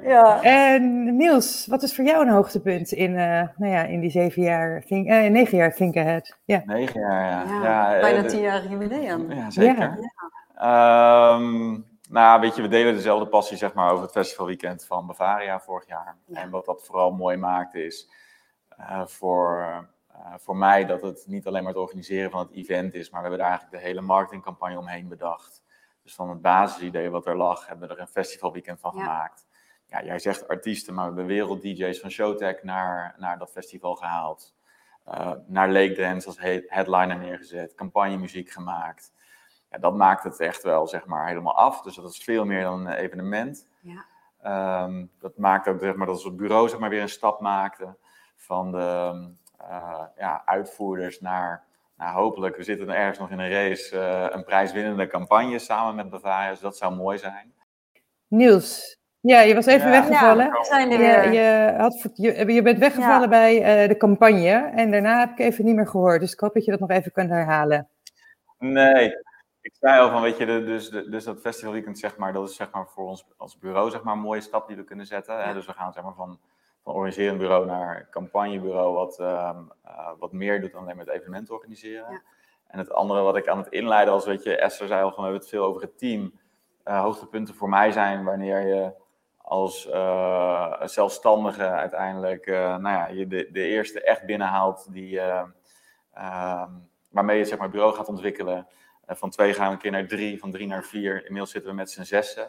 ja. 0.02 0.42
En 0.42 1.16
Niels, 1.16 1.66
wat 1.66 1.82
is 1.82 1.94
voor 1.94 2.04
jou 2.04 2.26
een 2.26 2.32
hoogtepunt 2.32 2.92
in, 2.92 3.10
uh, 3.10 3.42
nou 3.56 3.72
ja, 3.72 3.82
in 3.82 4.00
die 4.00 4.10
zeven 4.10 4.42
jaar, 4.42 4.82
think, 4.86 5.08
uh, 5.08 5.30
negen 5.30 5.58
jaar 5.58 5.74
Think 5.74 5.96
Ahead? 5.96 6.36
Ja. 6.44 6.62
Negen 6.64 7.00
jaar, 7.00 7.24
ja. 7.24 7.62
ja, 7.62 7.94
ja 7.94 8.00
bijna 8.00 8.28
tien 8.28 8.40
jaar 8.40 8.66
jubileum. 8.66 9.32
Ja, 9.32 9.50
zeker. 9.50 9.98
Ja. 10.54 11.34
Um, 11.34 11.86
nou, 12.08 12.40
weet 12.40 12.56
je, 12.56 12.62
we 12.62 12.68
delen 12.68 12.94
dezelfde 12.94 13.26
passie 13.26 13.56
zeg 13.56 13.74
maar, 13.74 13.90
over 13.90 14.02
het 14.02 14.12
festivalweekend 14.12 14.84
van 14.84 15.06
Bavaria 15.06 15.60
vorig 15.60 15.86
jaar. 15.86 16.16
En 16.32 16.50
wat 16.50 16.64
dat 16.64 16.84
vooral 16.84 17.10
mooi 17.10 17.36
maakt 17.36 17.74
is 17.74 18.10
uh, 18.80 19.06
voor 19.06 19.58
uh, 19.58 19.78
voor 20.36 20.56
mij 20.56 20.84
dat 20.84 21.02
het 21.02 21.24
niet 21.26 21.46
alleen 21.46 21.62
maar 21.62 21.72
het 21.72 21.82
organiseren 21.82 22.30
van 22.30 22.40
het 22.40 22.52
event 22.52 22.94
is, 22.94 23.10
maar 23.10 23.22
we 23.22 23.28
hebben 23.28 23.46
daar 23.46 23.56
eigenlijk 23.56 23.82
de 23.82 23.88
hele 23.88 24.00
marketingcampagne 24.00 24.78
omheen 24.78 25.08
bedacht. 25.08 25.62
Dus 26.02 26.14
van 26.14 26.28
het 26.28 26.40
basisidee 26.40 27.10
wat 27.10 27.26
er 27.26 27.36
lag, 27.36 27.66
hebben 27.66 27.88
we 27.88 27.94
er 27.94 28.00
een 28.00 28.06
festivalweekend 28.08 28.80
van 28.80 28.92
ja. 28.94 29.00
gemaakt. 29.00 29.46
Ja, 29.86 30.04
jij 30.04 30.18
zegt 30.18 30.48
artiesten, 30.48 30.94
maar 30.94 31.04
we 31.04 31.16
hebben 31.16 31.34
wereld-DJ's 31.34 32.00
van 32.00 32.10
Showtech 32.10 32.62
naar, 32.62 33.14
naar 33.18 33.38
dat 33.38 33.50
festival 33.50 33.94
gehaald. 33.94 34.54
Uh, 35.08 35.32
naar 35.46 35.70
Lake 35.70 35.92
Dance 35.92 36.26
als 36.26 36.38
headliner 36.66 37.18
neergezet, 37.18 37.74
campagnemuziek 37.74 38.50
gemaakt. 38.50 39.12
Ja, 39.70 39.78
dat 39.78 39.94
maakt 39.94 40.24
het 40.24 40.40
echt 40.40 40.62
wel 40.62 40.86
zeg 40.86 41.06
maar, 41.06 41.26
helemaal 41.26 41.56
af. 41.56 41.82
Dus 41.82 41.94
dat 41.94 42.10
is 42.10 42.24
veel 42.24 42.44
meer 42.44 42.62
dan 42.62 42.86
een 42.86 42.92
evenement. 42.92 43.68
Ja. 43.80 44.04
Um, 44.84 45.10
dat 45.18 45.36
maakt 45.36 45.68
ook 45.68 45.80
zeg 45.80 45.94
maar, 45.94 46.06
dat 46.06 46.22
het 46.22 46.36
bureau 46.36 46.68
zeg 46.68 46.78
maar, 46.78 46.90
weer 46.90 47.02
een 47.02 47.08
stap 47.08 47.40
maakte 47.40 47.96
van 48.36 48.72
de, 48.72 49.30
ja, 50.16 50.42
uitvoerders 50.44 51.20
naar, 51.20 51.62
nou, 51.96 52.12
hopelijk, 52.14 52.56
we 52.56 52.62
zitten 52.62 52.88
ergens 52.90 53.18
nog 53.18 53.30
in 53.30 53.38
een 53.38 53.50
race, 53.50 53.96
uh, 53.96 54.26
een 54.36 54.44
prijswinnende 54.44 55.06
campagne 55.06 55.58
samen 55.58 55.94
met 55.94 56.10
Bavaria. 56.10 56.50
Dus 56.50 56.60
dat 56.60 56.76
zou 56.76 56.94
mooi 56.94 57.18
zijn. 57.18 57.52
Niels, 58.28 58.98
ja, 59.20 59.40
je 59.40 59.54
was 59.54 59.66
even 59.66 59.90
Ja. 59.90 60.00
weggevallen. 60.00 60.44
Ja, 60.46 60.50
we 60.52 60.64
zijn 60.64 60.90
er 60.92 61.00
Je, 61.00 61.06
weer. 61.06 61.32
je, 61.32 61.74
had, 61.78 62.10
je, 62.14 62.52
je 62.52 62.62
bent 62.62 62.78
weggevallen 62.78 63.20
Ja. 63.20 63.28
bij 63.28 63.82
eh, 63.82 63.88
de 63.88 63.96
campagne 63.96 64.70
en 64.74 64.90
daarna 64.90 65.18
heb 65.18 65.30
ik 65.30 65.38
even 65.38 65.64
niet 65.64 65.74
meer 65.74 65.88
gehoord. 65.88 66.20
Dus 66.20 66.32
ik 66.32 66.40
hoop 66.40 66.54
dat 66.54 66.64
je 66.64 66.70
dat 66.70 66.80
nog 66.80 66.90
even 66.90 67.12
kunt 67.12 67.30
herhalen. 67.30 67.88
Nee, 68.58 69.12
ik 69.60 69.74
zei 69.80 70.00
al 70.00 70.10
van, 70.10 70.22
weet 70.22 70.36
je, 70.36 70.46
de- 70.46 70.64
dus, 70.64 70.90
de- 70.90 71.08
dus 71.08 71.24
dat 71.24 71.40
festivalweekend, 71.40 71.98
zeg 71.98 72.16
maar, 72.16 72.32
dat 72.32 72.48
is 72.48 72.56
zeg 72.56 72.70
maar 72.70 72.86
voor 72.86 73.06
ons 73.08 73.26
als 73.36 73.58
bureau, 73.58 73.90
zeg 73.90 74.02
maar, 74.02 74.14
een 74.14 74.20
mooie 74.20 74.40
stap 74.40 74.68
die 74.68 74.76
we 74.76 74.84
kunnen 74.84 75.06
zetten. 75.06 75.42
Hè? 75.44 75.52
Dus 75.54 75.66
we 75.66 75.72
gaan 75.72 75.92
zeg 75.92 76.02
maar 76.02 76.14
van, 76.14 76.38
van 76.90 76.98
organiserend 76.98 77.38
bureau 77.38 77.66
naar 77.66 78.08
campagnebureau, 78.10 78.94
wat, 78.94 79.18
ehm, 79.18 79.58
eh, 79.84 80.10
wat 80.18 80.32
meer 80.32 80.60
doet 80.60 80.72
dan 80.72 80.82
alleen 80.82 80.96
maar 80.96 81.06
het 81.06 81.14
evenement 81.14 81.50
organiseren. 81.50 82.12
Ja. 82.12 82.22
En 82.66 82.78
het 82.78 82.92
andere 82.92 83.20
wat 83.20 83.36
ik 83.36 83.48
aan 83.48 83.58
het 83.58 83.68
inleiden 83.68 84.14
was, 84.14 84.24
weet 84.24 84.42
je, 84.42 84.56
Esther 84.56 84.86
zei 84.86 85.02
al 85.02 85.08
van, 85.12 85.16
we 85.16 85.22
hebben 85.22 85.40
het 85.40 85.50
veel 85.50 85.64
over 85.64 85.82
het 85.82 85.98
team. 85.98 86.32
Eh, 86.84 87.00
hoogtepunten 87.00 87.54
voor 87.54 87.68
mij 87.68 87.92
zijn 87.92 88.24
wanneer 88.24 88.66
je 88.66 88.92
als 89.36 89.88
eh, 89.88 90.82
zelfstandige 90.84 91.64
uiteindelijk, 91.64 92.46
nou 92.46 92.88
ja, 92.88 93.06
je 93.08 93.26
de, 93.26 93.48
de 93.52 93.62
eerste 93.62 94.02
echt 94.02 94.24
binnenhaalt 94.24 94.92
die, 94.92 95.20
eh, 95.20 95.42
ehm, 96.14 96.70
waarmee 97.10 97.38
je 97.38 97.44
zeg 97.44 97.58
maar 97.58 97.70
bureau 97.70 97.94
gaat 97.94 98.08
ontwikkelen. 98.08 98.66
Van 99.06 99.30
twee 99.30 99.54
gaan 99.54 99.66
we 99.66 99.72
een 99.72 99.78
keer 99.78 99.90
naar 99.90 100.06
drie, 100.06 100.38
van 100.38 100.50
drie 100.50 100.66
naar 100.66 100.84
vier. 100.84 101.16
Inmiddels 101.16 101.50
zitten 101.50 101.70
we 101.70 101.76
met 101.76 101.90
z'n 101.90 102.02
zessen. 102.02 102.48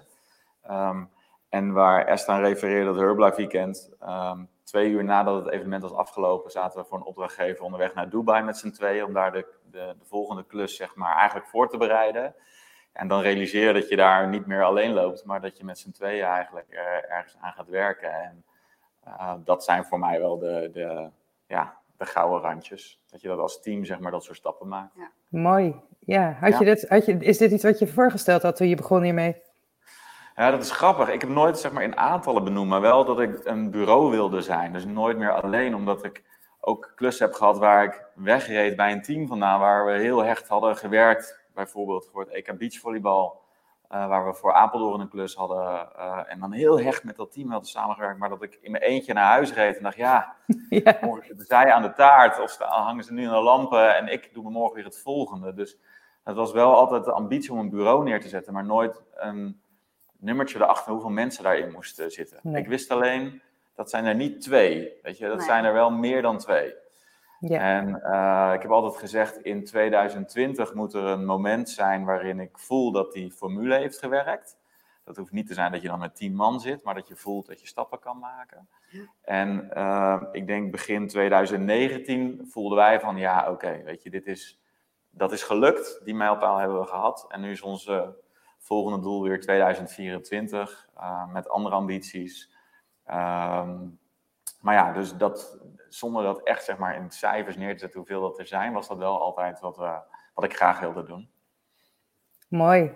Ehm, 0.61 1.03
en 1.51 1.71
waar 1.71 2.05
Esther 2.05 2.33
aan 2.33 2.41
refereerde, 2.41 2.85
dat 2.85 2.95
Herbalife 2.95 3.35
Weekend. 3.35 3.89
ehm, 3.99 4.43
twee 4.63 4.89
uur 4.89 5.03
nadat 5.03 5.45
het 5.45 5.53
evenement 5.53 5.81
was 5.81 5.93
afgelopen, 5.93 6.51
zaten 6.51 6.79
we 6.79 6.87
voor 6.87 6.97
een 6.97 7.03
opdrachtgever 7.03 7.63
onderweg 7.63 7.93
naar 7.93 8.09
Dubai 8.09 8.43
met 8.43 8.57
z'n 8.57 8.69
tweeën. 8.71 9.05
Om 9.05 9.13
daar 9.13 9.31
de, 9.31 9.45
de, 9.71 9.95
de 9.99 10.05
volgende 10.05 10.45
klus 10.45 10.75
zeg 10.75 10.95
maar, 10.95 11.15
eigenlijk 11.15 11.47
voor 11.47 11.69
te 11.69 11.77
bereiden. 11.77 12.35
En 12.93 13.07
dan 13.07 13.21
realiseer 13.21 13.67
je 13.67 13.73
dat 13.73 13.89
je 13.89 13.95
daar 13.95 14.27
niet 14.27 14.45
meer 14.45 14.63
alleen 14.63 14.93
loopt, 14.93 15.25
maar 15.25 15.41
dat 15.41 15.57
je 15.57 15.63
met 15.63 15.79
z'n 15.79 15.91
tweeën 15.91 16.25
eigenlijk 16.25 16.69
ergens 17.09 17.37
aan 17.41 17.53
gaat 17.53 17.69
werken. 17.69 18.11
En 18.13 18.43
eh, 19.03 19.33
dat 19.43 19.63
zijn 19.63 19.85
voor 19.85 19.99
mij 19.99 20.19
wel 20.19 20.37
de, 20.37 20.69
de, 20.73 21.09
ja, 21.47 21.77
de 21.97 22.05
gouden 22.05 22.41
randjes. 22.41 23.01
Dat 23.09 23.21
je 23.21 23.27
dat 23.27 23.39
als 23.39 23.61
team 23.61 23.85
zeg 23.85 23.99
maar, 23.99 24.11
dat 24.11 24.23
soort 24.23 24.37
stappen 24.37 24.67
maakt. 24.67 24.95
Mooi. 25.27 25.81
Ja, 25.99 26.37
had 26.39 26.51
Ja. 26.51 26.59
Je 26.59 26.65
dit, 26.65 26.89
had 26.89 27.05
je, 27.05 27.17
is 27.17 27.37
dit 27.37 27.51
iets 27.51 27.63
wat 27.63 27.79
je 27.79 27.87
voorgesteld 27.87 28.41
had 28.41 28.55
toen 28.55 28.67
je 28.67 28.75
begon 28.75 29.01
hiermee? 29.03 29.41
Ja, 30.41 30.51
dat 30.51 30.61
is 30.61 30.71
grappig. 30.71 31.09
Ik 31.09 31.21
heb 31.21 31.29
nooit 31.29 31.59
zeg 31.59 31.71
maar, 31.71 31.83
in 31.83 31.97
aantallen 31.97 32.43
benoemd, 32.43 32.69
maar 32.69 32.81
wel 32.81 33.05
dat 33.05 33.19
ik 33.19 33.45
een 33.45 33.71
bureau 33.71 34.11
wilde 34.11 34.41
zijn. 34.41 34.73
Dus 34.73 34.85
nooit 34.85 35.17
meer 35.17 35.31
alleen, 35.31 35.75
omdat 35.75 36.03
ik 36.03 36.23
ook 36.59 36.91
klussen 36.95 37.25
heb 37.25 37.35
gehad 37.35 37.57
waar 37.57 37.83
ik 37.83 38.05
wegreed 38.15 38.75
bij 38.75 38.91
een 38.91 39.01
team 39.01 39.27
vandaan, 39.27 39.59
waar 39.59 39.85
we 39.85 39.91
heel 39.91 40.23
hecht 40.23 40.47
hadden 40.47 40.77
gewerkt. 40.77 41.43
Bijvoorbeeld 41.53 42.09
voor 42.11 42.21
het 42.21 42.29
EK 42.29 42.57
Beachvolleybal, 42.57 43.41
eh, 43.87 44.07
waar 44.07 44.25
we 44.25 44.33
voor 44.33 44.53
Apeldoorn 44.53 45.01
een 45.01 45.09
klus 45.09 45.35
hadden. 45.35 45.95
eh, 45.95 46.19
en 46.27 46.39
dan 46.39 46.51
heel 46.51 46.79
hecht 46.79 47.03
met 47.03 47.15
dat 47.15 47.31
team 47.31 47.51
hadden 47.51 47.69
samengewerkt, 47.69 48.19
maar 48.19 48.29
dat 48.29 48.41
ik 48.41 48.59
in 48.61 48.71
mijn 48.71 48.83
eentje 48.83 49.13
naar 49.13 49.31
huis 49.31 49.53
reed 49.53 49.77
en 49.77 49.83
dacht, 49.83 49.95
ja, 49.95 50.35
Ja, 50.69 50.97
morgen 51.01 51.25
zitten 51.27 51.45
zij 51.45 51.71
aan 51.71 51.81
de 51.81 51.93
taart 51.93 52.39
of 52.39 52.57
hangen 52.57 53.03
ze 53.03 53.13
nu 53.13 53.25
aan 53.25 53.33
de 53.33 53.41
lampen 53.41 53.95
en 53.95 54.07
ik 54.07 54.33
doe 54.33 54.43
me 54.43 54.49
morgen 54.49 54.75
weer 54.75 54.85
het 54.85 55.01
volgende. 55.01 55.53
Dus 55.53 55.77
het 56.23 56.35
was 56.35 56.51
wel 56.51 56.75
altijd 56.75 57.05
de 57.05 57.11
ambitie 57.11 57.51
om 57.51 57.59
een 57.59 57.69
bureau 57.69 58.03
neer 58.03 58.21
te 58.21 58.27
zetten, 58.29 58.53
maar 58.53 58.65
nooit 58.65 59.03
een 59.13 59.61
nummertje 60.21 60.59
erachter 60.59 60.91
hoeveel 60.91 61.09
mensen 61.09 61.43
daarin 61.43 61.71
moesten 61.71 62.11
zitten. 62.11 62.39
Nee. 62.43 62.61
Ik 62.61 62.67
wist 62.67 62.91
alleen, 62.91 63.41
dat 63.75 63.89
zijn 63.89 64.05
er 64.05 64.15
niet 64.15 64.41
twee, 64.41 64.99
weet 65.01 65.17
je, 65.17 65.27
dat 65.27 65.37
Nee. 65.37 65.45
zijn 65.45 65.63
er 65.65 65.73
wel 65.73 65.91
meer 65.91 66.21
dan 66.21 66.37
twee. 66.37 66.73
ja. 67.39 67.59
En 67.59 68.01
eh, 68.03 68.51
ik 68.55 68.61
heb 68.61 68.71
altijd 68.71 68.97
gezegd, 68.97 69.37
in 69.37 69.65
2020 69.65 70.73
moet 70.73 70.93
er 70.93 71.03
een 71.03 71.25
moment 71.25 71.69
zijn 71.69 72.05
waarin 72.05 72.39
ik 72.39 72.57
voel 72.59 72.91
dat 72.91 73.11
die 73.13 73.31
formule 73.31 73.75
heeft 73.75 73.99
gewerkt. 73.99 74.57
Dat 75.03 75.17
hoeft 75.17 75.31
niet 75.31 75.47
te 75.47 75.53
zijn 75.53 75.71
dat 75.71 75.81
je 75.81 75.87
dan 75.87 75.99
met 75.99 76.15
tien 76.15 76.35
man 76.35 76.59
zit, 76.59 76.83
maar 76.83 76.93
dat 76.93 77.07
je 77.07 77.15
voelt 77.15 77.47
dat 77.47 77.61
je 77.61 77.67
stappen 77.67 77.99
kan 77.99 78.19
maken. 78.19 78.67
En 79.21 79.71
eh, 79.73 80.21
ik 80.31 80.47
denk 80.47 80.71
begin 80.71 81.07
2019 81.07 82.47
voelden 82.49 82.77
wij 82.77 82.99
van, 82.99 83.17
ja 83.17 83.51
oké, 83.51 83.81
weet 83.83 84.03
je, 84.03 84.09
dit 84.09 84.25
is, 84.25 84.59
dat 85.09 85.31
is 85.31 85.43
gelukt. 85.43 86.01
Die 86.03 86.15
mijlpaal 86.15 86.57
hebben 86.57 86.79
we 86.79 86.85
gehad. 86.85 87.25
En 87.29 87.41
nu 87.41 87.51
is 87.51 87.61
ons 87.61 87.87
eh, 87.87 88.07
volgende 88.61 88.99
doel 88.99 89.23
weer 89.23 89.39
2024, 89.39 90.89
eh, 90.95 91.31
met 91.31 91.49
andere 91.49 91.75
ambities. 91.75 92.51
Ehm, 93.05 93.87
maar 94.61 94.75
ja, 94.75 94.91
dus 94.91 95.15
dat, 95.15 95.59
zonder 95.89 96.23
dat 96.23 96.43
echt 96.43 96.63
zeg 96.63 96.77
maar, 96.77 96.95
in 96.95 97.11
cijfers 97.11 97.55
neer 97.55 97.73
te 97.73 97.79
zetten 97.79 97.99
hoeveel 97.99 98.21
dat 98.21 98.39
er 98.39 98.47
zijn, 98.47 98.73
was 98.73 98.87
dat 98.87 98.97
wel 98.97 99.21
altijd 99.21 99.59
wat, 99.59 99.77
we, 99.77 100.01
wat 100.33 100.43
ik 100.43 100.55
graag 100.55 100.79
wilde 100.79 101.03
doen. 101.03 101.29
Mooi. 102.47 102.95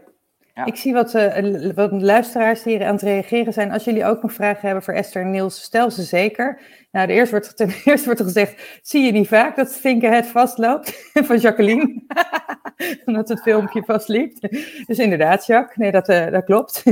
Ja. 0.56 0.66
Ik 0.66 0.76
zie 0.76 0.94
wat, 0.94 1.14
eh, 1.14 1.72
wat 1.74 1.92
luisteraars 1.92 2.64
die 2.64 2.78
hier 2.78 2.86
aan 2.88 2.94
het 2.94 3.02
reageren 3.02 3.54
zijn. 3.54 3.72
Als 3.72 3.84
jullie 3.84 4.06
ook 4.06 4.22
nog 4.22 4.34
vragen 4.34 4.66
hebben 4.66 4.84
voor 4.84 4.94
Esther 4.94 5.22
en 5.22 5.32
Niels, 5.32 5.62
stel 5.62 5.92
ze 5.92 6.04
zeker. 6.04 6.62
Nou, 6.92 7.08
de 7.08 7.14
eerste 7.14 7.36
wordt, 7.36 7.56
ten 7.58 7.70
eerste 7.84 8.06
wordt 8.06 8.20
er 8.20 8.26
gezegd, 8.26 8.80
zie 8.82 9.06
je 9.06 9.12
niet 9.12 9.28
vaak 9.28 9.56
dat 9.56 9.82
het 10.00 10.28
vastloopt? 10.28 11.10
Van 11.28 11.38
Jacqueline. 11.38 12.04
Omdat 13.06 13.30
het 13.30 13.42
filmpje 13.42 13.84
vastliep. 13.84 14.38
Dus 14.86 15.00
inderdaad, 15.00 15.46
Jacques. 15.46 15.76
Nee, 15.78 15.92
dat, 15.92 16.08
eh, 16.08 16.32
dat 16.32 16.44
klopt. 16.44 16.84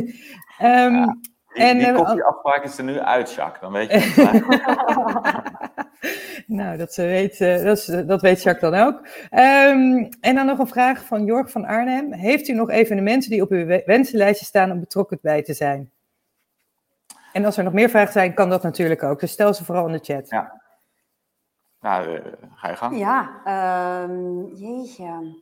Ehm, 0.58 0.94
Ja. 0.94 1.18
Die, 1.54 1.64
En, 1.64 1.78
die 1.78 1.88
eh, 1.88 1.96
koffieafspraak 1.96 2.64
is 2.64 2.78
er 2.78 2.84
nu 2.84 3.00
uit, 3.00 3.34
Jacques. 3.34 3.62
Dan 3.62 3.72
weet 3.72 3.92
je 3.92 3.98
het. 4.00 5.70
nou, 6.48 6.78
dat, 6.78 6.94
ze 6.94 7.02
weet, 7.06 7.42
eh, 7.42 7.64
dat, 7.64 7.78
is- 7.78 7.86
dat 7.86 8.22
weet 8.22 8.44
Jacques 8.44 8.72
dan 8.72 8.82
ook. 8.88 9.08
Ehm, 9.30 10.10
en 10.22 10.36
dan 10.36 10.46
nog 10.46 10.60
een 10.60 10.68
vraag 10.68 11.06
van 11.06 11.26
Jorg 11.26 11.52
van 11.52 11.66
Arnhem. 11.66 12.14
Heeft 12.14 12.48
u 12.48 12.54
nog 12.54 12.70
evenementen 12.70 13.30
die 13.30 13.42
op 13.42 13.50
uw 13.52 13.66
we- 13.66 13.84
wensenlijstje 13.86 14.46
staan 14.46 14.72
om 14.72 14.80
betrokken 14.80 15.20
bij 15.22 15.44
te 15.44 15.54
zijn? 15.54 15.92
En 17.34 17.46
als 17.46 17.58
er 17.58 17.64
nog 17.64 17.74
meer 17.74 17.90
vragen 17.90 18.12
zijn, 18.12 18.34
kan 18.34 18.50
dat 18.50 18.64
natuurlijk 18.64 19.04
ook. 19.04 19.20
Dus 19.20 19.32
stel 19.32 19.54
ze 19.54 19.66
vooral 19.66 19.86
in 19.86 19.92
de 19.92 20.00
chat. 20.14 20.30
Ja. 20.30 20.62
nou, 21.82 22.16
eh, 22.16 22.22
ga 22.56 22.70
je 22.70 22.76
gang. 22.76 22.98
Ja, 22.98 23.30
ehm, 23.46 24.46
jeetje. 24.56 25.42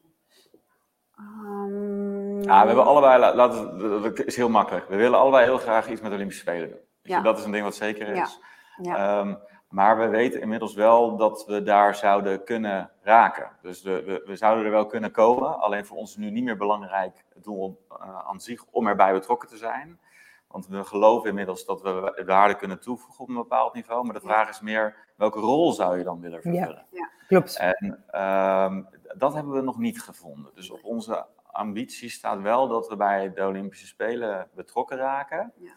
Ehm, 1.18 2.42
Ja, 2.42 2.62
we 2.62 2.68
hebben 2.68 2.86
allebei, 2.86 3.20
la- 3.20 3.36
laat 3.36 3.54
het- 3.60 3.80
dat 4.04 4.20
is 4.26 4.36
heel 4.36 4.50
makkelijk. 4.50 4.88
We 4.90 4.96
willen 4.96 5.20
allebei 5.20 5.44
heel 5.44 5.58
graag 5.58 5.90
iets 5.90 6.02
met 6.02 6.10
de 6.10 6.16
Olympische 6.16 6.42
Spelen 6.42 6.70
doen. 6.70 6.80
Ja. 7.02 7.22
Dat 7.22 7.38
is 7.40 7.46
een 7.46 7.52
ding 7.52 7.64
wat 7.64 7.76
zeker 7.76 8.08
is. 8.08 8.40
Ja. 8.82 8.96
Ehm, 9.20 9.36
maar 9.72 9.98
we 9.98 10.08
weten 10.08 10.42
inmiddels 10.42 10.74
wel 10.74 11.18
dat 11.18 11.46
we 11.46 11.64
daar 11.64 11.96
zouden 11.96 12.44
kunnen 12.44 12.92
raken. 13.02 13.50
Dus 13.62 13.82
we, 13.82 14.04
we, 14.04 14.24
we 14.26 14.36
zouden 14.36 14.66
er 14.66 14.72
wel 14.72 14.86
kunnen 14.86 15.12
komen. 15.12 15.60
Alleen 15.60 15.86
voor 15.86 15.98
ons 15.98 16.10
is 16.10 16.18
nu 16.18 16.30
niet 16.30 16.44
meer 16.44 16.58
belangrijk 16.58 17.24
het 17.34 17.44
doel 17.44 17.86
eh, 17.90 18.28
aan 18.28 18.40
zich 18.40 18.66
om 18.72 18.88
erbij 18.88 19.14
betrokken 19.14 19.50
te 19.50 19.58
zijn. 19.58 20.00
Want 20.48 20.68
we 20.68 20.84
geloven 20.84 21.30
inmiddels 21.30 21.66
dat 21.66 21.82
we 21.82 22.24
waarde 22.26 22.56
kunnen 22.56 22.80
toevoegen 22.80 23.24
op 23.24 23.30
een 23.30 23.36
bepaald 23.36 23.74
niveau. 23.74 24.06
Maar 24.06 24.14
de 24.14 24.20
vraag 24.20 24.50
is 24.50 24.62
meer, 24.62 24.96
welke 25.16 25.40
rol 25.40 25.72
zou 25.72 25.98
je 25.98 26.04
dan 26.04 26.22
willen 26.22 26.42
vervullen? 26.42 26.86
Klopt. 27.28 27.58
En 27.58 28.04
ehm, 28.08 28.82
dat 29.18 29.34
hebben 29.34 29.54
we 29.54 29.62
nog 29.62 29.78
niet 29.78 30.02
gevonden. 30.02 30.52
Dus 30.56 30.70
op 30.70 30.84
onze 30.84 31.26
ambitie 31.46 32.10
staat 32.10 32.42
wel 32.42 32.68
dat 32.68 32.88
we 32.88 32.96
bij 32.96 33.34
de 33.34 33.46
Olympische 33.46 33.88
Spelen 33.88 34.50
betrokken 34.56 34.98
raken. 34.98 35.54
Ja. 35.56 35.74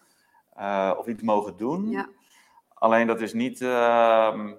Eh, 0.54 0.98
of 0.98 1.06
iets 1.06 1.22
mogen 1.22 1.56
doen. 1.56 1.90
Ja. 1.90 2.08
Alleen 2.84 3.06
dat 3.06 3.20
is 3.20 3.32
niet, 3.32 3.60
ehm, 3.60 4.52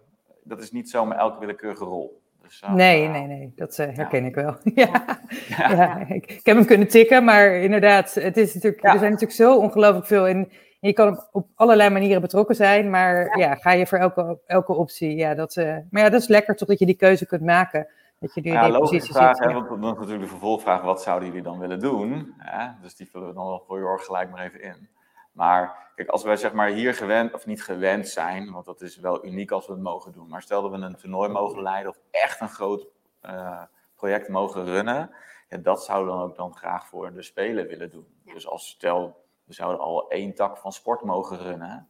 dat 0.43 0.61
is 0.61 0.71
niet 0.71 0.89
zomaar 0.89 1.17
elke 1.17 1.39
willekeurige 1.39 1.83
rol. 1.83 2.21
Dus, 2.41 2.59
eh, 2.61 2.73
Nee, 2.73 3.07
nee, 3.07 3.27
nee. 3.27 3.53
Dat 3.55 3.77
eh, 3.79 3.95
herken 3.95 4.25
ik 4.25 4.35
wel. 4.35 4.55
ja. 4.75 5.19
Ja. 5.47 5.71
Ja, 5.71 5.99
ik, 6.07 6.31
ik 6.31 6.45
heb 6.45 6.55
hem 6.55 6.65
kunnen 6.65 6.87
tikken, 6.87 7.23
maar 7.23 7.53
inderdaad, 7.55 8.13
het 8.13 8.37
is 8.37 8.53
natuurlijk, 8.53 8.83
Ja. 8.83 8.91
er 8.93 8.99
zijn 8.99 9.11
natuurlijk 9.11 9.39
zo 9.39 9.57
ongelooflijk 9.57 10.05
veel 10.05 10.27
in. 10.27 10.51
Je 10.79 10.93
kan 10.93 11.07
op, 11.07 11.29
op 11.31 11.47
allerlei 11.55 11.89
manieren 11.89 12.21
betrokken 12.21 12.55
zijn, 12.55 12.89
maar 12.89 13.37
ja, 13.39 13.55
ga 13.55 13.71
je 13.71 13.87
voor 13.87 13.97
elke, 13.97 14.39
elke 14.45 14.73
optie. 14.73 15.15
Ja, 15.15 15.33
dat, 15.35 15.55
eh, 15.55 15.77
maar 15.89 16.03
ja, 16.03 16.09
dat 16.09 16.21
is 16.21 16.27
lekker 16.27 16.55
totdat 16.55 16.79
je 16.79 16.85
die 16.85 16.95
keuze 16.95 17.25
kunt 17.25 17.41
maken. 17.41 17.87
Dat 18.19 18.33
je 18.33 18.41
nu 18.41 18.47
in 18.49 18.55
Ja, 18.55 18.63
die 18.63 18.71
logische 18.71 18.95
positie 18.95 19.15
vraag, 19.15 19.35
zit. 19.35 19.45
hè, 19.45 19.51
Ja. 19.51 19.55
want 19.55 19.81
dan 19.81 19.93
natuurlijk 19.95 20.21
de 20.21 20.27
vervolgvraag, 20.29 20.81
wat 20.81 21.01
zouden 21.01 21.27
jullie 21.27 21.43
dan 21.43 21.59
willen 21.59 21.79
doen? 21.79 22.33
Hè? 22.37 22.67
Dus 22.81 22.95
die 22.95 23.09
vullen 23.11 23.27
we 23.27 23.33
dan 23.33 23.45
wel 23.45 23.63
voor 23.67 23.79
Jorg 23.79 24.03
gelijk 24.05 24.31
maar 24.31 24.43
even 24.45 24.61
in. 24.61 24.87
Maar 25.35 25.91
kijk, 25.95 26.09
als 26.09 26.23
wij 26.23 26.35
zeg 26.37 26.53
maar 26.53 26.67
hier 26.67 26.93
gewend, 26.93 27.33
of 27.33 27.45
niet 27.45 27.63
gewend 27.63 28.07
zijn, 28.07 28.51
want 28.51 28.65
dat 28.65 28.81
is 28.81 28.97
wel 28.97 29.25
uniek 29.25 29.51
als 29.51 29.67
we 29.67 29.73
het 29.73 29.81
mogen 29.81 30.11
doen. 30.11 30.27
Maar 30.27 30.41
stel 30.41 30.61
dat 30.61 30.71
we 30.71 30.77
een 30.77 30.95
toernooi 30.95 31.29
mogen 31.29 31.61
leiden 31.61 31.91
of 31.91 31.99
echt 32.11 32.41
een 32.41 32.49
groot 32.49 32.87
eh, 33.21 33.61
project 33.95 34.29
mogen 34.29 34.65
runnen. 34.65 35.11
Ja, 35.49 35.57
dat 35.57 35.83
zouden 35.83 36.13
we 36.13 36.19
dan 36.19 36.29
ook 36.29 36.35
dan 36.35 36.55
graag 36.55 36.87
voor 36.87 37.13
de 37.13 37.21
Spelen 37.21 37.67
willen 37.67 37.89
doen. 37.91 38.07
Ja. 38.23 38.33
Dus 38.33 38.47
als 38.47 38.67
stel, 38.67 39.25
we 39.43 39.53
zouden 39.53 39.79
al 39.79 40.09
één 40.09 40.35
tak 40.35 40.57
van 40.57 40.71
sport 40.71 41.01
mogen 41.01 41.37
runnen. 41.37 41.89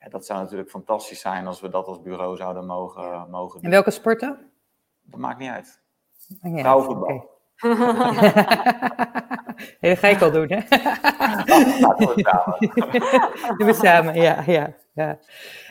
Ja, 0.00 0.08
dat 0.08 0.26
zou 0.26 0.40
natuurlijk 0.40 0.70
fantastisch 0.70 1.20
zijn 1.20 1.46
als 1.46 1.60
we 1.60 1.68
dat 1.68 1.86
als 1.86 2.02
bureau 2.02 2.36
zouden 2.36 2.66
mogen, 2.66 3.30
mogen 3.30 3.56
In 3.56 3.62
doen. 3.62 3.70
welke 3.70 3.90
sporten? 3.90 4.50
Dat 5.02 5.20
maakt 5.20 5.38
niet 5.38 5.50
uit. 5.50 5.80
Vrouwenvoetbal. 6.40 7.14
oké. 7.14 7.34
Nee, 9.80 9.90
dat 9.94 9.98
ga 9.98 10.08
ik 10.08 10.20
al 10.20 10.30
doen, 10.30 10.48
hè? 10.48 10.60
Laten 11.80 12.06
we 12.06 12.12
samen. 12.16 12.58
Doen 13.58 13.66
we 13.66 13.74
samen, 13.74 14.14
ja. 14.14 14.42
ja, 14.46 14.72
ja. 14.92 15.18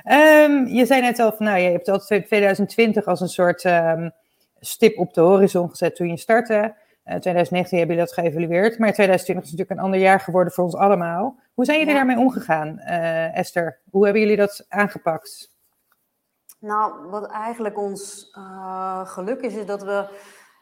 Ehm, 0.04 0.66
je 0.66 0.86
zei 0.86 1.02
net 1.02 1.20
al, 1.20 1.32
van, 1.32 1.46
nou, 1.46 1.60
je 1.60 1.70
hebt 1.70 1.90
altijd 1.90 2.26
2020 2.26 3.06
als 3.06 3.22
een 3.22 3.28
soort 3.28 3.66
ehm, 3.66 4.10
stip 4.60 4.98
op 4.98 5.14
de 5.14 5.22
horizon 5.22 5.70
gezet 5.70 5.96
toen 5.96 6.08
je 6.08 6.18
startte. 6.18 6.76
2019 7.06 7.78
hebben 7.78 7.96
jullie 7.96 8.12
dat 8.12 8.24
geëvalueerd, 8.24 8.80
maar 8.80 8.94
2020 8.94 9.46
is 9.46 9.52
natuurlijk 9.52 9.80
een 9.80 9.86
ander 9.86 10.00
jaar 10.00 10.20
geworden 10.20 10.54
voor 10.54 10.64
ons 10.64 10.76
allemaal. 10.76 11.40
Hoe 11.54 11.66
zijn 11.66 11.80
jullie 11.80 11.94
daarmee 11.94 12.18
omgegaan, 12.18 12.80
Esther? 13.34 13.80
Hoe 13.90 14.04
hebben 14.04 14.22
jullie 14.22 14.38
dat 14.38 14.66
aangepakt? 14.70 15.54
Nou, 16.60 17.10
wat 17.10 17.32
eigenlijk 17.32 17.78
ons 17.78 18.30
geluk 19.04 19.42
is, 19.42 19.56
is 19.56 19.66
dat 19.66 19.84
we 19.84 20.08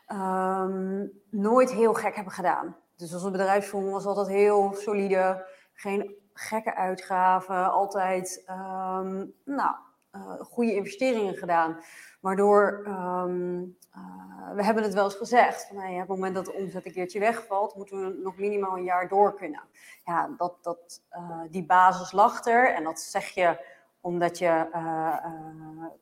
ehm, 0.07 1.05
nooit 1.29 1.71
heel 1.71 1.93
gek 1.93 2.15
hebben 2.15 2.33
gedaan. 2.33 2.75
Dus 3.03 3.13
onze 3.13 3.31
bedrijfsvoering 3.31 3.93
was 3.93 4.05
altijd 4.05 4.27
heel 4.27 4.73
solide, 4.73 5.45
geen 5.73 6.15
gekke 6.33 6.75
uitgaven, 6.75 7.71
altijd 7.71 8.43
um, 8.49 9.33
nou, 9.45 9.75
uh, 10.15 10.39
goede 10.39 10.75
investeringen 10.75 11.35
gedaan. 11.35 11.77
Waardoor, 12.21 12.83
um, 12.87 13.77
uh, 13.95 14.55
we 14.55 14.63
hebben 14.63 14.83
het 14.83 14.93
wel 14.93 15.03
eens 15.03 15.15
gezegd, 15.15 15.67
van, 15.67 15.77
op 15.77 15.99
het 15.99 16.07
moment 16.07 16.35
dat 16.35 16.45
de 16.45 16.53
omzet 16.53 16.85
een 16.85 16.91
keertje 16.91 17.19
wegvalt, 17.19 17.75
moeten 17.75 17.99
we 17.99 18.19
nog 18.23 18.37
minimaal 18.37 18.77
een 18.77 18.83
jaar 18.83 19.07
door 19.07 19.35
kunnen. 19.35 19.61
Ja, 20.05 20.29
dat, 20.37 20.57
dat, 20.61 21.01
uh, 21.11 21.41
die 21.49 21.65
basis 21.65 22.11
lag 22.11 22.45
er 22.45 22.73
en 22.73 22.83
dat 22.83 22.99
zeg 22.99 23.27
je 23.27 23.71
omdat 24.01 24.37
je 24.37 24.67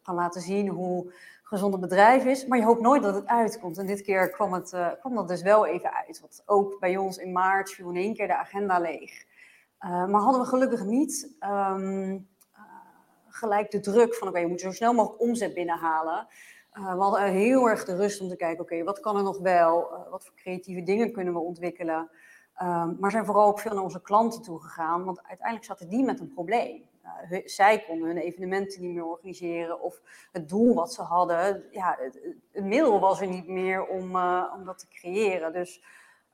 kan 0.01 0.15
laten 0.15 0.41
zien 0.41 0.67
hoe 0.67 1.13
gezond 1.51 1.73
het 1.73 1.81
bedrijf 1.81 2.25
is, 2.25 2.45
maar 2.45 2.57
je 2.57 2.63
hoopt 2.63 2.81
nooit 2.81 3.03
dat 3.03 3.15
het 3.15 3.27
uitkomt. 3.27 3.77
En 3.77 3.85
dit 3.85 4.01
keer 4.01 4.29
kwam, 4.29 4.53
het, 4.53 4.75
kwam 4.99 5.15
dat 5.15 5.27
dus 5.27 5.41
wel 5.41 5.65
even 5.65 5.93
uit. 5.93 6.19
Want 6.19 6.43
ook 6.45 6.79
bij 6.79 6.97
ons 6.97 7.17
in 7.17 7.31
maart 7.31 7.71
viel 7.71 7.89
in 7.89 7.95
één 7.95 8.13
keer 8.13 8.27
de 8.27 8.37
agenda 8.37 8.79
leeg. 8.79 9.23
Uh, 9.85 10.05
maar 10.05 10.21
hadden 10.21 10.41
we 10.41 10.47
gelukkig 10.47 10.83
niet 10.85 11.35
um, 11.39 12.11
uh, 12.11 12.61
gelijk 13.27 13.71
de 13.71 13.79
druk 13.79 14.15
van 14.15 14.27
oké, 14.27 14.27
okay, 14.27 14.41
we 14.41 14.47
moeten 14.47 14.67
zo 14.67 14.75
snel 14.75 14.93
mogelijk 14.93 15.21
omzet 15.21 15.53
binnenhalen. 15.53 16.27
We 16.71 16.79
hadden 16.79 17.23
heel 17.23 17.69
erg 17.69 17.85
de 17.85 17.95
rust 17.95 18.21
om 18.21 18.29
te 18.29 18.35
kijken, 18.35 18.63
oké, 18.63 18.83
wat 18.83 18.99
kan 18.99 19.17
er 19.17 19.23
nog 19.23 19.39
wel? 19.39 20.05
wat 20.09 20.25
voor 20.25 20.35
creatieve 20.35 20.83
dingen 20.83 21.11
kunnen 21.11 21.33
we 21.33 21.39
ontwikkelen? 21.39 22.09
Um, 22.61 22.97
maar 22.99 23.11
zijn 23.11 23.25
vooral 23.25 23.47
ook 23.47 23.59
veel 23.59 23.73
naar 23.73 23.83
onze 23.83 24.01
klanten 24.01 24.41
toe 24.41 24.61
gegaan, 24.61 25.03
want 25.03 25.17
uiteindelijk 25.23 25.65
zaten 25.65 25.89
die 25.89 26.03
met 26.03 26.19
een 26.19 26.33
probleem. 26.33 26.89
Zij 27.45 27.83
konden 27.87 28.07
hun 28.07 28.17
evenementen 28.17 28.81
niet 28.81 28.93
meer 28.93 29.05
organiseren 29.05 29.81
of 29.81 30.01
het 30.31 30.49
doel 30.49 30.73
wat 30.75 30.93
ze 30.93 31.01
hadden, 31.01 31.63
ja, 31.71 31.97
het, 31.99 32.19
het 32.51 32.65
middel 32.65 32.99
was 32.99 33.21
er 33.21 33.27
niet 33.27 33.47
meer 33.47 33.87
om, 33.87 34.15
om 34.55 34.65
dat 34.65 34.79
te 34.79 34.87
creëren. 34.87 35.53
Dus 35.53 35.83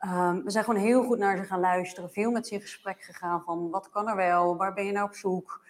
Um, 0.06 0.44
we 0.44 0.52
zijn 0.52 0.64
gewoon 0.64 0.82
heel 0.82 1.04
goed 1.04 1.18
naar 1.18 1.38
ze 1.38 1.44
gaan 1.44 1.60
luisteren, 1.60 2.10
veel 2.10 2.32
met 2.32 2.48
ze 2.48 2.54
in 2.54 2.62
gesprek 2.62 3.02
gegaan 3.02 3.44
van 3.44 3.70
wat 3.70 3.90
kan 3.90 4.10
er 4.10 4.16
wel, 4.16 4.58
waar 4.58 4.74
ben 4.74 4.86
je 4.86 4.92
nou 4.92 5.08
op 5.08 5.16
zoek? 5.16 5.62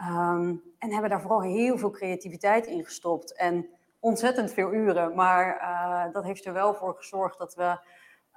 Um, 0.00 0.62
en 0.78 0.92
hebben 0.92 1.10
daar 1.10 1.20
vooral 1.20 1.42
heel 1.42 1.78
veel 1.78 1.90
creativiteit 1.90 2.66
in 2.66 2.84
gestopt 2.84 3.36
en 3.36 3.66
ontzettend 4.00 4.52
veel 4.52 4.72
uren. 4.72 5.14
Maar 5.14 5.60
uh, 5.60 6.12
dat 6.12 6.24
heeft 6.24 6.44
er 6.44 6.52
wel 6.52 6.74
voor 6.74 6.94
gezorgd 6.94 7.38
dat 7.38 7.54
we 7.54 7.78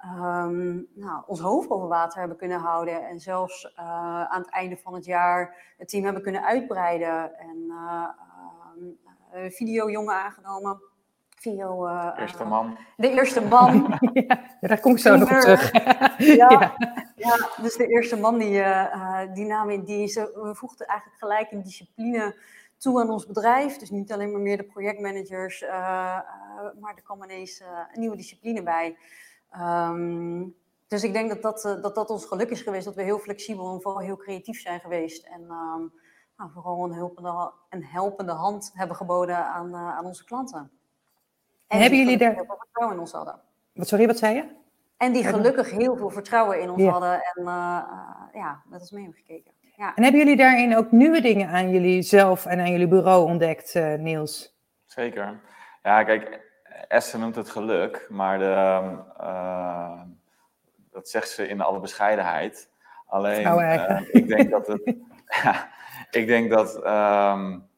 um, 0.04 0.86
nou, 0.94 1.22
ons 1.26 1.40
hoofd 1.40 1.68
boven 1.68 1.88
water 1.88 2.18
hebben 2.18 2.36
kunnen 2.36 2.58
houden. 2.58 3.08
En 3.08 3.20
zelfs 3.20 3.64
uh, 3.64 4.24
aan 4.24 4.40
het 4.40 4.50
einde 4.50 4.76
van 4.76 4.94
het 4.94 5.04
jaar 5.04 5.74
het 5.78 5.88
team 5.88 6.04
hebben 6.04 6.22
kunnen 6.22 6.44
uitbreiden 6.44 7.38
en 7.38 7.56
uh, 7.68 8.08
videojongen 9.48 10.14
aangenomen. 10.14 10.80
Vio, 11.40 11.86
uh, 11.86 12.16
eerste 12.18 12.44
man. 12.44 12.76
De 12.96 13.10
eerste 13.10 13.40
man. 13.40 13.98
ja, 14.28 14.40
daar 14.60 14.80
kom 14.80 14.92
ik 14.92 14.98
zo 14.98 15.16
nog 15.16 15.30
op 15.30 15.40
terug. 15.40 15.72
ja, 16.18 16.50
ja. 16.50 16.74
ja, 17.16 17.48
dus 17.62 17.76
de 17.76 17.86
eerste 17.86 18.16
man 18.16 18.38
die, 18.38 18.58
uh, 18.58 19.20
die 19.34 19.46
nam 19.46 19.70
in 19.70 19.84
dienst. 19.84 20.14
We 20.14 20.54
voegden 20.54 20.86
eigenlijk 20.86 21.18
gelijk 21.18 21.52
een 21.52 21.62
discipline 21.62 22.36
toe 22.78 23.00
aan 23.00 23.10
ons 23.10 23.26
bedrijf. 23.26 23.76
Dus 23.76 23.90
niet 23.90 24.12
alleen 24.12 24.30
maar 24.30 24.40
meer 24.40 24.56
de 24.56 24.64
projectmanagers, 24.64 25.62
uh, 25.62 25.70
maar 26.80 26.94
er 26.94 27.02
kwam 27.02 27.22
ineens 27.22 27.62
een 27.92 28.00
nieuwe 28.00 28.16
discipline 28.16 28.62
bij. 28.62 28.96
Um, 29.58 30.54
dus 30.86 31.04
ik 31.04 31.12
denk 31.12 31.28
dat 31.28 31.42
dat, 31.42 31.78
dat 31.82 31.94
dat 31.94 32.10
ons 32.10 32.24
geluk 32.24 32.50
is 32.50 32.62
geweest, 32.62 32.84
dat 32.84 32.94
we 32.94 33.02
heel 33.02 33.18
flexibel 33.18 33.74
en 33.74 33.80
vooral 33.80 34.00
heel 34.00 34.16
creatief 34.16 34.60
zijn 34.60 34.80
geweest. 34.80 35.26
En 35.26 35.40
um, 35.40 35.92
nou, 36.36 36.50
vooral 36.52 36.84
een 36.84 36.92
helpende, 36.92 37.52
een 37.68 37.84
helpende 37.84 38.32
hand 38.32 38.70
hebben 38.74 38.96
geboden 38.96 39.46
aan, 39.46 39.74
aan 39.74 40.04
onze 40.04 40.24
klanten. 40.24 40.70
En 41.66 41.80
hebben 41.80 41.98
jullie 41.98 42.18
daar... 42.18 42.34
heel 42.34 42.44
veel 42.44 42.56
vertrouwen 42.58 42.96
in 42.96 43.02
ons 43.02 43.12
hadden. 43.12 43.40
Wat, 43.72 43.88
sorry, 43.88 44.06
wat 44.06 44.18
zei 44.18 44.34
je? 44.34 44.44
En 44.96 45.12
die 45.12 45.24
gelukkig 45.24 45.70
heel 45.70 45.96
veel 45.96 46.10
vertrouwen 46.10 46.60
in 46.60 46.70
ons 46.70 46.82
hadden 46.82 47.12
en 47.12 47.42
uh, 47.42 47.82
ja, 48.32 48.62
met 48.66 48.80
ons 48.80 48.90
mee 48.90 49.02
hebben 49.02 49.20
gekeken. 49.20 49.52
Ja. 49.76 49.94
En 49.94 50.02
hebben 50.02 50.20
jullie 50.20 50.36
daarin 50.36 50.76
ook 50.76 50.90
nieuwe 50.90 51.20
dingen 51.20 51.48
aan 51.48 51.70
jullie 51.70 52.02
zelf 52.02 52.46
en 52.46 52.60
aan 52.60 52.70
jullie 52.70 52.88
bureau 52.88 53.24
ontdekt, 53.24 53.74
uh, 53.74 53.94
Niels? 53.94 54.58
Zeker. 54.86 55.40
Ja, 55.82 56.04
kijk, 56.04 56.49
Esther 56.88 57.18
noemt 57.18 57.36
het 57.36 57.50
geluk, 57.50 58.06
maar 58.10 58.38
de, 58.38 58.96
dat 60.90 61.08
zegt 61.08 61.28
ze 61.28 61.48
in 61.48 61.60
alle 61.60 61.80
bescheidenheid. 61.80 62.70
Alleen, 63.06 63.44
ik 64.10 64.28
denk 64.28 64.50
dat 64.50 64.66
het... 64.66 64.96
ja, 65.42 65.68
ik 66.10 66.26
denk 66.26 66.50
dat... 66.50 66.86
Um, 66.86 67.68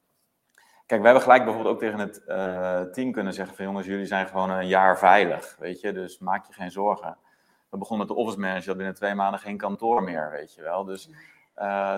Kijk, 0.93 1.05
we 1.05 1.11
hebben 1.11 1.27
gelijk 1.27 1.45
bijvoorbeeld 1.45 1.75
ook 1.75 1.81
tegen 1.81 1.99
het 1.99 2.23
uh, 2.29 2.81
team 2.81 3.13
kunnen 3.13 3.33
zeggen 3.35 3.57
van 3.57 3.65
jongens, 3.65 3.87
jullie 3.87 4.07
zijn 4.07 4.27
gewoon 4.27 4.51
een 4.51 4.67
jaar 4.67 4.99
veilig, 4.99 5.57
weet 5.59 5.81
je, 5.81 5.93
dus 5.93 6.19
maak 6.19 6.47
je 6.47 6.53
geen 6.53 6.71
zorgen. 6.71 7.17
We 7.69 7.79
begonnen 7.79 8.07
met 8.07 8.17
de 8.17 8.23
office 8.23 8.39
manager, 8.39 8.77
binnen 8.77 8.95
twee 8.95 9.15
maanden 9.15 9.41
geen 9.41 9.57
kantoor 9.57 10.03
meer, 10.03 10.31
weet 10.31 10.55
je 10.55 10.63
wel. 10.63 10.85
Dus 10.85 11.09
uh, 11.09 11.15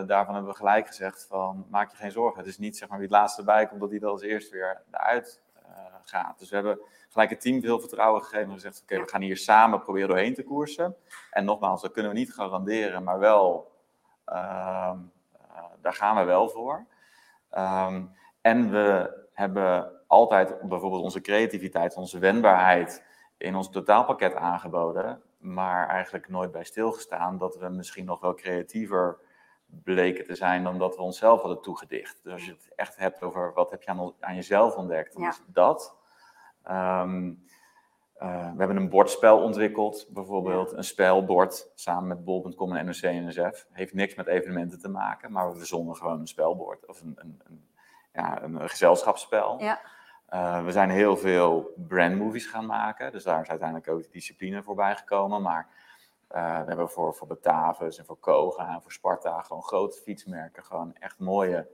daarvan 0.07 0.35
hebben 0.35 0.53
we 0.53 0.59
gelijk 0.59 0.87
gezegd 0.87 1.27
van 1.29 1.67
maak 1.71 1.91
je 1.91 1.97
geen 1.97 2.11
zorgen. 2.11 2.39
Het 2.39 2.49
is 2.49 2.59
niet 2.59 2.77
zeg 2.77 2.89
maar 2.89 2.99
wie 2.99 3.07
het 3.07 3.17
laatste 3.17 3.45
bij 3.45 3.67
komt, 3.67 3.81
dat 3.81 3.91
die 3.91 4.01
dan 4.01 4.11
als 4.11 4.23
eerst 4.23 4.51
weer 4.51 4.83
eruit 4.91 5.41
gaat. 6.05 6.39
Dus 6.39 6.49
we 6.49 6.55
hebben 6.55 6.79
gelijk 7.09 7.31
het 7.31 7.41
team 7.41 7.61
veel 7.61 7.81
vertrouwen 7.81 8.23
gegeven 8.23 8.49
en 8.49 8.55
gezegd 8.55 8.81
oké, 8.83 9.01
we 9.01 9.09
gaan 9.09 9.21
hier 9.21 9.37
samen 9.37 9.81
proberen 9.81 10.09
doorheen 10.09 10.35
te 10.35 10.43
koersen. 10.43 10.97
En 11.31 11.45
nogmaals, 11.45 11.83
dat 11.83 11.93
kunnen 11.93 12.13
we 12.13 12.19
niet 12.19 12.35
garanderen, 12.35 13.03
maar 13.03 13.19
wel, 13.19 13.73
ehm, 14.25 14.99
daar 15.81 15.95
gaan 15.95 16.17
we 16.17 16.23
wel 16.25 16.49
voor. 16.49 16.87
Um, 17.59 18.13
en 18.41 18.71
we 18.71 19.19
hebben 19.33 19.93
altijd 20.07 20.61
bijvoorbeeld 20.69 21.03
onze 21.03 21.21
creativiteit, 21.21 21.97
onze 21.97 22.19
wendbaarheid 22.19 23.05
in 23.37 23.55
ons 23.55 23.71
totaalpakket 23.71 24.35
aangeboden, 24.35 25.23
maar 25.39 25.89
eigenlijk 25.89 26.29
nooit 26.29 26.53
bij 26.53 26.65
stilgestaan 26.65 27.39
dat 27.39 27.57
we 27.57 27.69
misschien 27.69 28.05
nog 28.05 28.21
wel 28.21 28.35
creatiever 28.35 29.19
bleken 29.83 30.25
te 30.25 30.35
zijn 30.35 30.65
dan 30.65 30.79
dat 30.79 30.97
we 30.97 31.03
onszelf 31.03 31.41
hadden 31.41 31.63
toegedicht. 31.63 32.19
Dus 32.23 32.33
als 32.33 32.45
je 32.45 32.53
het 32.53 32.73
echt 32.77 32.97
hebt 32.97 33.23
over 33.23 33.53
wat 33.55 33.71
heb 33.71 33.83
je 33.83 33.91
aan, 33.91 34.13
aan 34.21 34.35
jezelf 34.35 34.77
ontdekt, 34.77 35.13
dan 35.13 35.23
ja. 35.23 35.29
is 35.29 35.43
dat. 35.47 35.97
Um, 36.71 37.45
uh, 38.23 38.53
we 38.53 38.59
hebben 38.59 38.77
een 38.77 38.89
bordspel 38.89 39.43
ontwikkeld, 39.43 40.07
bijvoorbeeld 40.11 40.73
een 40.73 40.85
spelbord 40.85 41.71
samen 41.75 42.09
met 42.09 42.25
bol.com 42.25 42.77
en 42.77 42.85
NOC 42.85 42.97
en 42.97 43.27
NSF. 43.27 43.67
Heeft 43.71 43.95
niks 43.95 44.15
met 44.15 44.27
evenementen 44.27 44.81
te 44.81 44.89
maken, 44.89 45.33
maar 45.33 45.51
we 45.51 45.57
verzonnen 45.57 45.97
gewoon 45.97 46.21
een 46.21 46.27
spelbord 46.27 46.87
of 46.87 47.01
een, 47.01 47.15
een, 47.17 47.41
een 47.45 47.69
ja, 48.15 48.43
een 48.43 48.69
gezelschapsspel. 48.69 49.61
Ja. 49.61 49.81
Uh, 50.31 50.65
we 50.65 50.73
zijn 50.73 50.91
heel 50.91 51.17
veel 51.17 51.73
brandmovies 51.89 52.47
gaan 52.47 52.67
maken. 52.67 53.13
Dus 53.13 53.25
daar 53.25 53.41
is 53.41 53.49
uiteindelijk 53.49 53.89
ook 53.89 54.03
de 54.03 54.09
discipline 54.11 54.63
voorbij 54.63 54.97
gekomen. 54.97 55.43
Maar 55.43 55.69
uh, 56.35 56.59
we 56.59 56.65
hebben 56.67 56.89
voor, 56.91 57.15
voor 57.15 57.27
Batavus 57.27 57.99
en 57.99 58.05
voor 58.05 58.17
Koga 58.17 58.75
en 58.75 58.83
voor 58.83 58.93
Sparta 58.93 59.43
gewoon 59.43 59.63
grote 59.63 59.99
fietsmerken. 59.99 60.65
Gewoon 60.65 60.95
echt 60.95 61.19
mooie 61.19 61.69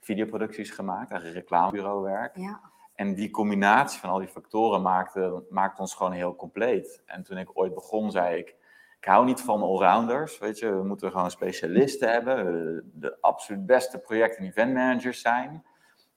videoproducties 0.00 0.70
gemaakt. 0.70 1.10
Eigenlijk 1.10 1.40
reclamebureauwerk. 1.40 2.36
Ja. 2.36 2.60
En 2.94 3.14
die 3.14 3.30
combinatie 3.30 4.00
van 4.00 4.10
al 4.10 4.18
die 4.18 4.28
factoren 4.28 4.82
maakte, 4.82 5.44
maakte 5.50 5.80
ons 5.80 5.94
gewoon 5.94 6.12
heel 6.12 6.36
compleet. 6.36 7.02
En 7.06 7.22
toen 7.22 7.38
ik 7.38 7.50
ooit 7.52 7.74
begon, 7.74 8.10
zei 8.10 8.36
ik... 8.36 8.56
Ik 9.00 9.12
hou 9.12 9.24
niet 9.24 9.40
van 9.40 9.62
allrounders, 9.62 10.38
weet 10.38 10.58
je. 10.58 10.70
We 10.70 10.82
moeten 10.82 11.10
gewoon 11.10 11.30
specialisten 11.30 12.10
hebben. 12.10 12.90
De 12.94 13.16
absoluut 13.20 13.66
beste 13.66 13.98
project- 13.98 14.36
en 14.36 14.44
eventmanagers 14.44 15.20
zijn. 15.20 15.64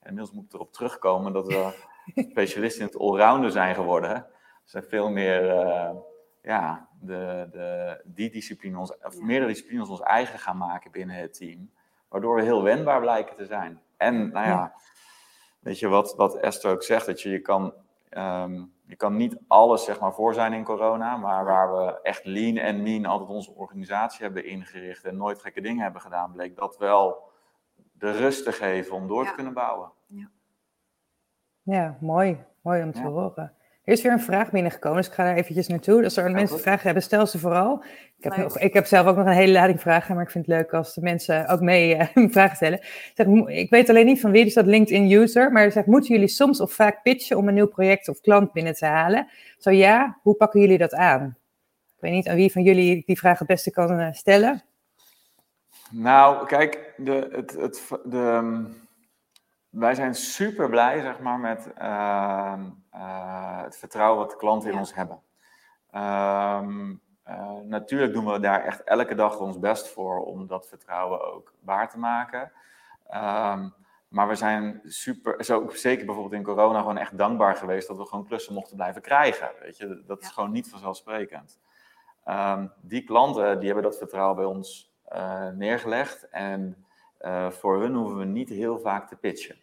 Inmiddels 0.04 0.32
moet 0.32 0.46
ik 0.46 0.54
erop 0.54 0.74
terugkomen 0.74 1.34
dat 1.34 1.48
we 1.48 1.74
specialisten 2.32 2.82
in 2.82 2.88
het 2.88 3.00
allrounder 3.00 3.52
zijn 3.52 3.76
geworden. 3.76 4.10
Hè? 4.10 4.22
Dus 4.72 4.88
veel 4.88 5.10
meer 5.10 5.44
uh, 5.44 5.90
ja, 6.41 6.88
de, 7.02 7.47
de, 7.52 8.02
die 8.06 8.30
discipline, 8.30 8.80
ons, 8.80 8.97
of 8.97 9.19
meerdere 9.19 9.52
disciplines 9.52 9.89
ons 9.89 10.02
eigen 10.02 10.39
gaan 10.39 10.58
maken 10.58 10.91
binnen 10.91 11.15
het 11.15 11.34
team. 11.34 11.71
Waardoor 12.08 12.36
we 12.36 12.41
heel 12.41 12.63
wendbaar 12.63 12.99
blijken 12.99 13.36
te 13.36 13.45
zijn. 13.45 13.82
En 13.97 14.32
nou 14.32 14.47
ja, 14.47 14.73
weet 15.60 15.80
je 15.80 15.88
wat, 15.88 16.15
wat 16.15 16.36
Esther 16.36 16.71
ook 16.71 16.84
zegt, 16.84 17.06
dat 17.06 17.21
je, 17.21 17.30
je 17.30 17.39
kan... 17.39 17.73
Um, 18.10 18.78
je 18.86 18.95
kan 18.95 19.15
niet 19.15 19.38
alles 19.47 19.84
zeg 19.84 19.99
maar 19.99 20.13
voor 20.13 20.34
zijn 20.34 20.54
in 20.54 20.63
corona, 20.63 21.17
maar 21.17 21.45
waar 21.45 21.73
we 21.73 22.02
echt 22.02 22.25
lean 22.25 22.58
en 22.58 22.84
mean 22.84 23.06
altijd 23.06 23.30
onze 23.30 23.52
organisatie 23.52 24.23
hebben 24.23 24.45
ingericht 24.45 25.04
en 25.04 25.17
nooit 25.17 25.41
gekke 25.41 25.62
dingen 25.62 25.84
hebben 25.84 26.02
gedaan, 26.02 26.32
bleek 26.32 26.56
dat 26.56 26.78
wel 26.78 27.30
de 27.91 28.12
rust 28.12 28.43
te 28.43 28.52
geven 28.52 28.95
om 28.95 29.08
door 29.08 29.25
te 29.25 29.34
kunnen 29.34 29.54
bouwen. 29.54 29.91
Ja, 30.06 30.30
ja 31.62 31.97
mooi. 31.99 32.45
Mooi 32.62 32.84
om 32.84 32.91
te 32.91 33.02
horen. 33.02 33.54
Er 33.89 33.95
is 33.95 34.02
weer 34.02 34.12
een 34.12 34.21
vraag 34.21 34.52
binnengekomen, 34.52 34.97
dus 34.97 35.08
ik 35.08 35.13
ga 35.13 35.23
daar 35.23 35.36
eventjes 35.36 35.67
naartoe. 35.67 36.04
Als 36.04 36.17
er 36.17 36.32
mensen 36.32 36.60
vragen 36.60 36.84
hebben, 36.84 37.04
stel 37.04 37.28
ze 37.28 37.39
vooral. 37.39 37.84
Ik 38.17 38.23
heb, 38.23 38.36
nog, 38.38 38.60
ik 38.60 38.73
heb 38.73 38.86
zelf 38.86 39.08
ook 39.08 39.15
nog 39.15 39.25
een 39.25 39.32
hele 39.32 39.52
lading 39.52 39.82
vragen, 39.82 40.15
maar 40.15 40.23
ik 40.23 40.30
vind 40.32 40.45
het 40.45 40.56
leuk 40.56 40.73
als 40.73 40.93
de 40.93 41.02
mensen 41.02 41.47
ook 41.47 41.60
mee 41.60 41.95
uh, 42.15 42.30
vragen 42.30 42.56
stellen. 42.56 42.80
Zeg, 43.13 43.28
ik 43.45 43.69
weet 43.69 43.89
alleen 43.89 44.06
niet 44.06 44.19
van 44.19 44.32
wie 44.32 44.45
is 44.45 44.54
dat 44.54 44.65
LinkedIn-user, 44.65 45.52
maar 45.52 45.71
zegt, 45.71 45.88
moeten 45.88 46.13
jullie 46.13 46.28
soms 46.28 46.62
of 46.62 46.73
vaak 46.73 47.04
pitchen 47.04 47.38
om 47.38 47.47
een 47.47 47.54
nieuw 47.54 47.67
project 47.67 48.08
of 48.08 48.21
klant 48.21 48.52
binnen 48.52 48.73
te 48.73 48.86
halen? 48.86 49.28
Zo 49.58 49.69
ja, 49.71 50.19
hoe 50.21 50.36
pakken 50.36 50.60
jullie 50.60 50.78
dat 50.78 50.93
aan? 50.93 51.38
Ik 51.95 51.97
weet 51.99 52.12
niet 52.12 52.28
aan 52.28 52.36
wie 52.36 52.52
van 52.52 52.63
jullie 52.63 53.04
die 53.06 53.17
vraag 53.17 53.39
het 53.39 53.47
beste 53.47 53.71
kan 53.71 54.13
stellen. 54.13 54.63
Nou, 55.91 56.45
kijk, 56.47 56.93
de, 56.97 57.30
het, 57.32 57.52
het, 57.52 57.82
de, 58.04 58.63
wij 59.69 59.95
zijn 59.95 60.15
super 60.15 60.69
blij 60.69 61.01
zeg 61.01 61.19
maar, 61.19 61.39
met 61.39 61.71
uh, 61.82 62.60
uh, 62.95 63.62
het 63.62 63.77
vertrouwen 63.77 64.19
wat 64.19 64.29
de 64.29 64.38
klanten 64.38 64.71
in 64.71 64.77
ons 64.77 64.93
hebben. 64.93 65.21
Um, 65.95 67.01
uh, 67.27 67.60
natuurlijk 67.63 68.13
doen 68.13 68.25
we 68.25 68.39
daar 68.39 68.63
echt 68.63 68.84
elke 68.84 69.15
dag 69.15 69.39
ons 69.39 69.60
best 69.60 69.88
voor 69.88 70.23
om 70.25 70.47
dat 70.47 70.67
vertrouwen 70.67 71.34
ook 71.34 71.53
waar 71.60 71.89
te 71.89 71.99
maken. 71.99 72.51
Um, 73.13 73.73
maar 74.08 74.27
we 74.27 74.36
zijn 74.36 74.82
super, 74.84 75.43
zo, 75.43 75.69
zeker 75.69 76.05
bijvoorbeeld 76.05 76.36
in 76.36 76.43
corona, 76.43 76.79
gewoon 76.79 76.97
echt 76.97 77.17
dankbaar 77.17 77.55
geweest 77.55 77.88
dat 77.88 77.97
we 77.97 78.05
gewoon 78.05 78.25
klussen 78.25 78.53
mochten 78.53 78.75
blijven 78.75 79.01
krijgen. 79.01 79.49
Weet 79.60 79.77
je? 79.77 80.03
Dat 80.05 80.21
is 80.21 80.27
ja. 80.27 80.34
gewoon 80.34 80.51
niet 80.51 80.69
vanzelfsprekend. 80.69 81.60
Um, 82.25 82.71
die 82.82 83.03
klanten 83.03 83.58
die 83.58 83.65
hebben 83.65 83.84
dat 83.89 83.97
vertrouwen 83.97 84.36
bij 84.36 84.45
ons 84.45 84.93
uh, 85.13 85.49
neergelegd 85.49 86.29
en 86.29 86.86
uh, 87.21 87.49
voor 87.49 87.82
hun 87.82 87.95
hoeven 87.95 88.17
we 88.17 88.25
niet 88.25 88.49
heel 88.49 88.79
vaak 88.79 89.08
te 89.08 89.15
pitchen. 89.15 89.55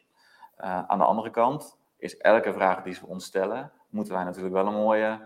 Uh, 0.59 0.83
aan 0.87 0.99
de 0.99 1.05
andere 1.05 1.31
kant 1.31 1.79
is 1.99 2.17
elke 2.17 2.53
vraag 2.53 2.83
die 2.83 2.95
ze 2.95 3.07
ons 3.07 3.25
stellen, 3.25 3.73
moeten 3.91 4.15
wij 4.15 4.25
natuurlijk 4.25 4.55
wel 4.55 4.67
een 4.67 4.75
mooie, 4.75 5.21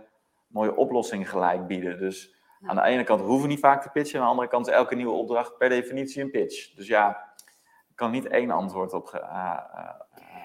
mooie 0.47 0.77
oplossing 0.77 1.31
gelijk 1.31 1.67
bieden. 1.67 1.99
Dus 1.99 2.35
ja. 2.61 2.69
aan 2.69 2.77
de 2.77 2.83
ene 2.83 3.05
kant 3.05 3.21
hoeven 3.21 3.43
we 3.43 3.49
niet 3.49 3.61
vaak 3.61 3.83
te 3.83 3.91
pitchen, 3.91 4.19
aan 4.19 4.25
de 4.25 4.31
andere 4.31 4.49
kant 4.49 4.67
is 4.67 4.73
elke 4.73 4.95
nieuwe 4.95 5.13
opdracht 5.13 5.59
per 5.59 5.69
definitie 5.69 6.23
een 6.23 6.31
pitch. 6.31 6.75
Dus 6.75 6.87
ja, 6.87 7.31
ik 7.89 7.97
kan 7.97 8.11
niet 8.11 8.27
één 8.27 8.51
antwoord 8.51 8.93
op. 8.93 9.21
Uh, 9.23 9.59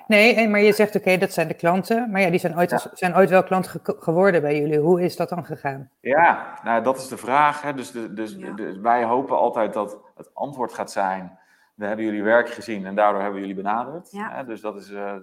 nee, 0.07 0.47
maar 0.47 0.61
je 0.61 0.73
zegt 0.73 0.95
oké, 0.95 0.97
okay, 0.97 1.17
dat 1.17 1.33
zijn 1.33 1.47
de 1.47 1.53
klanten, 1.53 2.11
maar 2.11 2.21
ja, 2.21 2.29
die 2.29 2.39
zijn 2.39 2.57
ooit, 2.57 2.69
ja. 2.69 2.79
zijn 2.93 3.15
ooit 3.15 3.29
wel 3.29 3.43
klant 3.43 3.67
ge 3.67 3.79
geworden 3.99 4.41
bij 4.41 4.59
jullie. 4.59 4.79
Hoe 4.79 5.01
is 5.01 5.15
dat 5.15 5.29
dan 5.29 5.45
gegaan? 5.45 5.89
Ja, 5.99 6.59
nou, 6.63 6.83
dat 6.83 6.97
is 6.97 7.07
de 7.07 7.17
vraag. 7.17 7.61
Hè. 7.61 7.73
Dus, 7.73 7.91
de, 7.91 8.13
dus 8.13 8.35
ja. 8.37 8.51
de, 8.51 8.81
wij 8.81 9.03
hopen 9.03 9.37
altijd 9.37 9.73
dat 9.73 9.99
het 10.15 10.29
antwoord 10.33 10.73
gaat 10.73 10.91
zijn 10.91 11.39
we 11.75 11.85
hebben 11.85 12.05
jullie 12.05 12.23
werk 12.23 12.49
gezien 12.49 12.85
en 12.85 12.95
daardoor 12.95 13.21
hebben 13.21 13.41
we 13.41 13.47
jullie 13.47 13.63
benaderd. 13.63 14.11
Ja. 14.11 14.43
Dus 14.43 14.61
dat, 14.61 14.75
is, 14.75 14.89
uh, 14.89 15.15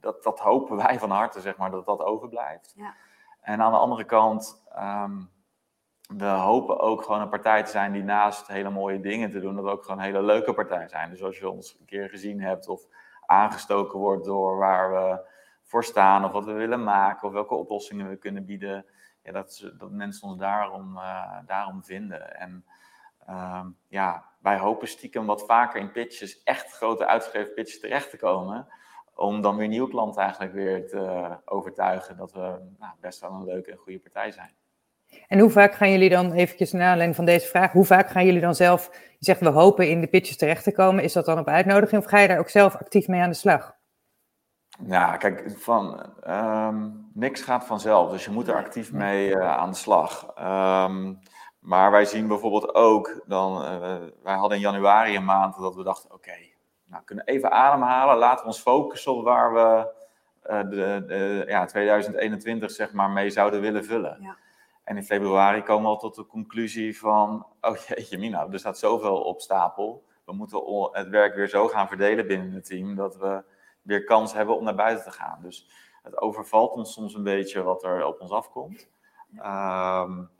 dat, 0.00 0.22
dat 0.22 0.40
hopen 0.40 0.76
wij 0.76 0.98
van 0.98 1.10
harte, 1.10 1.40
zeg 1.40 1.56
maar, 1.56 1.70
dat 1.70 1.86
dat 1.86 2.02
overblijft. 2.02 2.72
Ja. 2.76 2.94
En 3.40 3.62
aan 3.62 3.72
de 3.72 3.78
andere 3.78 4.04
kant, 4.04 4.64
um, 4.78 5.30
we 6.16 6.26
hopen 6.26 6.80
ook 6.80 7.02
gewoon 7.02 7.20
een 7.20 7.28
partij 7.28 7.62
te 7.62 7.70
zijn 7.70 7.92
die 7.92 8.02
naast 8.02 8.46
hele 8.46 8.70
mooie 8.70 9.00
dingen 9.00 9.30
te 9.30 9.40
doen, 9.40 9.56
dat 9.56 9.64
ook 9.64 9.82
gewoon 9.82 9.98
een 9.98 10.04
hele 10.04 10.22
leuke 10.22 10.52
partij 10.52 10.88
zijn. 10.88 11.10
Dus 11.10 11.22
als 11.22 11.38
je 11.38 11.50
ons 11.50 11.76
een 11.80 11.86
keer 11.86 12.08
gezien 12.08 12.40
hebt 12.40 12.68
of 12.68 12.86
aangestoken 13.26 13.98
wordt 13.98 14.24
door 14.24 14.56
waar 14.56 14.92
we 14.92 15.30
voor 15.62 15.84
staan 15.84 16.24
of 16.24 16.32
wat 16.32 16.44
we 16.44 16.52
willen 16.52 16.84
maken 16.84 17.28
of 17.28 17.34
welke 17.34 17.54
oplossingen 17.54 18.08
we 18.08 18.16
kunnen 18.16 18.44
bieden, 18.44 18.86
ja, 19.22 19.32
dat, 19.32 19.72
dat 19.78 19.90
mensen 19.90 20.28
ons 20.28 20.38
daarom, 20.38 20.96
uh, 20.96 21.38
daarom 21.46 21.84
vinden. 21.84 22.36
En 22.38 22.64
um, 23.28 23.76
ja, 23.88 24.24
wij 24.40 24.58
hopen 24.58 24.88
stiekem 24.88 25.26
wat 25.26 25.44
vaker 25.46 25.80
in 25.80 25.92
pitches, 25.92 26.42
echt 26.42 26.72
grote 26.72 27.06
uitgegeven 27.06 27.54
pitches 27.54 27.80
terecht 27.80 28.10
te 28.10 28.16
komen. 28.16 28.66
Om 29.14 29.40
dan 29.40 29.56
weer 29.56 29.68
nieuwe 29.68 29.88
klanten 29.88 30.22
eigenlijk 30.22 30.52
weer 30.52 30.88
te 30.88 31.36
overtuigen 31.44 32.16
dat 32.16 32.32
we 32.32 32.74
nou, 32.78 32.92
best 33.00 33.20
wel 33.20 33.30
een 33.30 33.44
leuke 33.44 33.70
en 33.70 33.76
goede 33.76 33.98
partij 33.98 34.30
zijn. 34.30 34.54
En 35.28 35.38
hoe 35.38 35.50
vaak 35.50 35.74
gaan 35.74 35.90
jullie 35.90 36.10
dan, 36.10 36.32
eventjes 36.32 36.72
naar 36.72 36.82
aanleiding 36.82 37.16
van 37.16 37.24
deze 37.24 37.46
vraag, 37.46 37.72
hoe 37.72 37.84
vaak 37.84 38.10
gaan 38.10 38.24
jullie 38.24 38.40
dan 38.40 38.54
zelf, 38.54 38.90
je 38.92 39.24
zegt 39.24 39.40
we 39.40 39.48
hopen 39.48 39.88
in 39.88 40.00
de 40.00 40.06
pitches 40.06 40.36
terecht 40.36 40.64
te 40.64 40.72
komen, 40.72 41.04
is 41.04 41.12
dat 41.12 41.24
dan 41.24 41.38
op 41.38 41.48
uitnodiging 41.48 42.02
of 42.02 42.08
ga 42.08 42.18
je 42.18 42.28
daar 42.28 42.38
ook 42.38 42.48
zelf 42.48 42.76
actief 42.76 43.08
mee 43.08 43.20
aan 43.20 43.30
de 43.30 43.36
slag? 43.36 43.74
Ja, 44.86 45.16
kijk, 45.16 45.54
van, 45.56 46.12
um, 46.26 47.10
niks 47.14 47.42
gaat 47.42 47.64
vanzelf, 47.64 48.10
dus 48.10 48.24
je 48.24 48.30
moet 48.30 48.48
er 48.48 48.54
actief 48.54 48.92
mee 48.92 49.28
uh, 49.28 49.56
aan 49.56 49.70
de 49.70 49.76
slag. 49.76 50.32
Um, 50.88 51.18
maar 51.62 51.90
wij 51.90 52.04
zien 52.04 52.28
bijvoorbeeld 52.28 52.74
ook, 52.74 53.22
dan, 53.26 53.62
uh, 53.62 53.96
wij 54.22 54.34
hadden 54.34 54.56
in 54.56 54.62
januari 54.62 55.16
een 55.16 55.24
maand 55.24 55.58
dat 55.58 55.74
we 55.74 55.82
dachten, 55.82 56.12
oké, 56.12 56.28
okay, 56.28 56.54
nou 56.84 57.00
we 57.00 57.06
kunnen 57.06 57.24
even 57.24 57.50
ademhalen, 57.50 58.16
laten 58.16 58.40
we 58.40 58.46
ons 58.46 58.60
focussen 58.60 59.14
op 59.14 59.24
waar 59.24 59.52
we 59.52 59.92
uh, 60.50 60.70
de, 60.70 61.04
de, 61.06 61.44
ja, 61.46 61.64
2021 61.64 62.70
zeg 62.70 62.92
maar 62.92 63.10
mee 63.10 63.30
zouden 63.30 63.60
willen 63.60 63.84
vullen. 63.84 64.18
Ja. 64.20 64.36
En 64.84 64.96
in 64.96 65.04
februari 65.04 65.62
komen 65.62 65.82
we 65.82 65.88
al 65.88 65.98
tot 65.98 66.14
de 66.14 66.26
conclusie 66.26 66.98
van, 66.98 67.46
oh 67.60 67.76
jeetje 67.76 68.18
mina, 68.18 68.48
er 68.50 68.58
staat 68.58 68.78
zoveel 68.78 69.20
op 69.20 69.40
stapel. 69.40 70.04
We 70.24 70.32
moeten 70.32 70.88
het 70.92 71.08
werk 71.08 71.34
weer 71.34 71.48
zo 71.48 71.68
gaan 71.68 71.88
verdelen 71.88 72.26
binnen 72.26 72.52
het 72.52 72.64
team, 72.64 72.94
dat 72.94 73.16
we 73.16 73.42
weer 73.82 74.04
kans 74.04 74.32
hebben 74.32 74.56
om 74.56 74.64
naar 74.64 74.74
buiten 74.74 75.04
te 75.04 75.10
gaan. 75.10 75.38
Dus 75.42 75.68
het 76.02 76.20
overvalt 76.20 76.72
ons 76.72 76.92
soms 76.92 77.14
een 77.14 77.22
beetje 77.22 77.62
wat 77.62 77.84
er 77.84 78.06
op 78.06 78.20
ons 78.20 78.30
afkomt. 78.30 78.88
Um, 79.36 80.30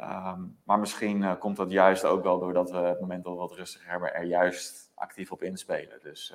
Um, 0.00 0.58
maar 0.64 0.78
misschien 0.78 1.22
uh, 1.22 1.32
komt 1.38 1.56
dat 1.56 1.70
juist 1.70 2.04
ook 2.04 2.22
wel 2.22 2.38
doordat 2.38 2.70
we 2.70 2.76
het 2.76 3.00
moment 3.00 3.26
al 3.26 3.36
wat 3.36 3.52
rustiger 3.52 3.90
hebben, 3.90 4.14
er 4.14 4.24
juist 4.24 4.90
actief 4.94 5.32
op 5.32 5.42
inspelen. 5.42 5.98
Dus 6.02 6.34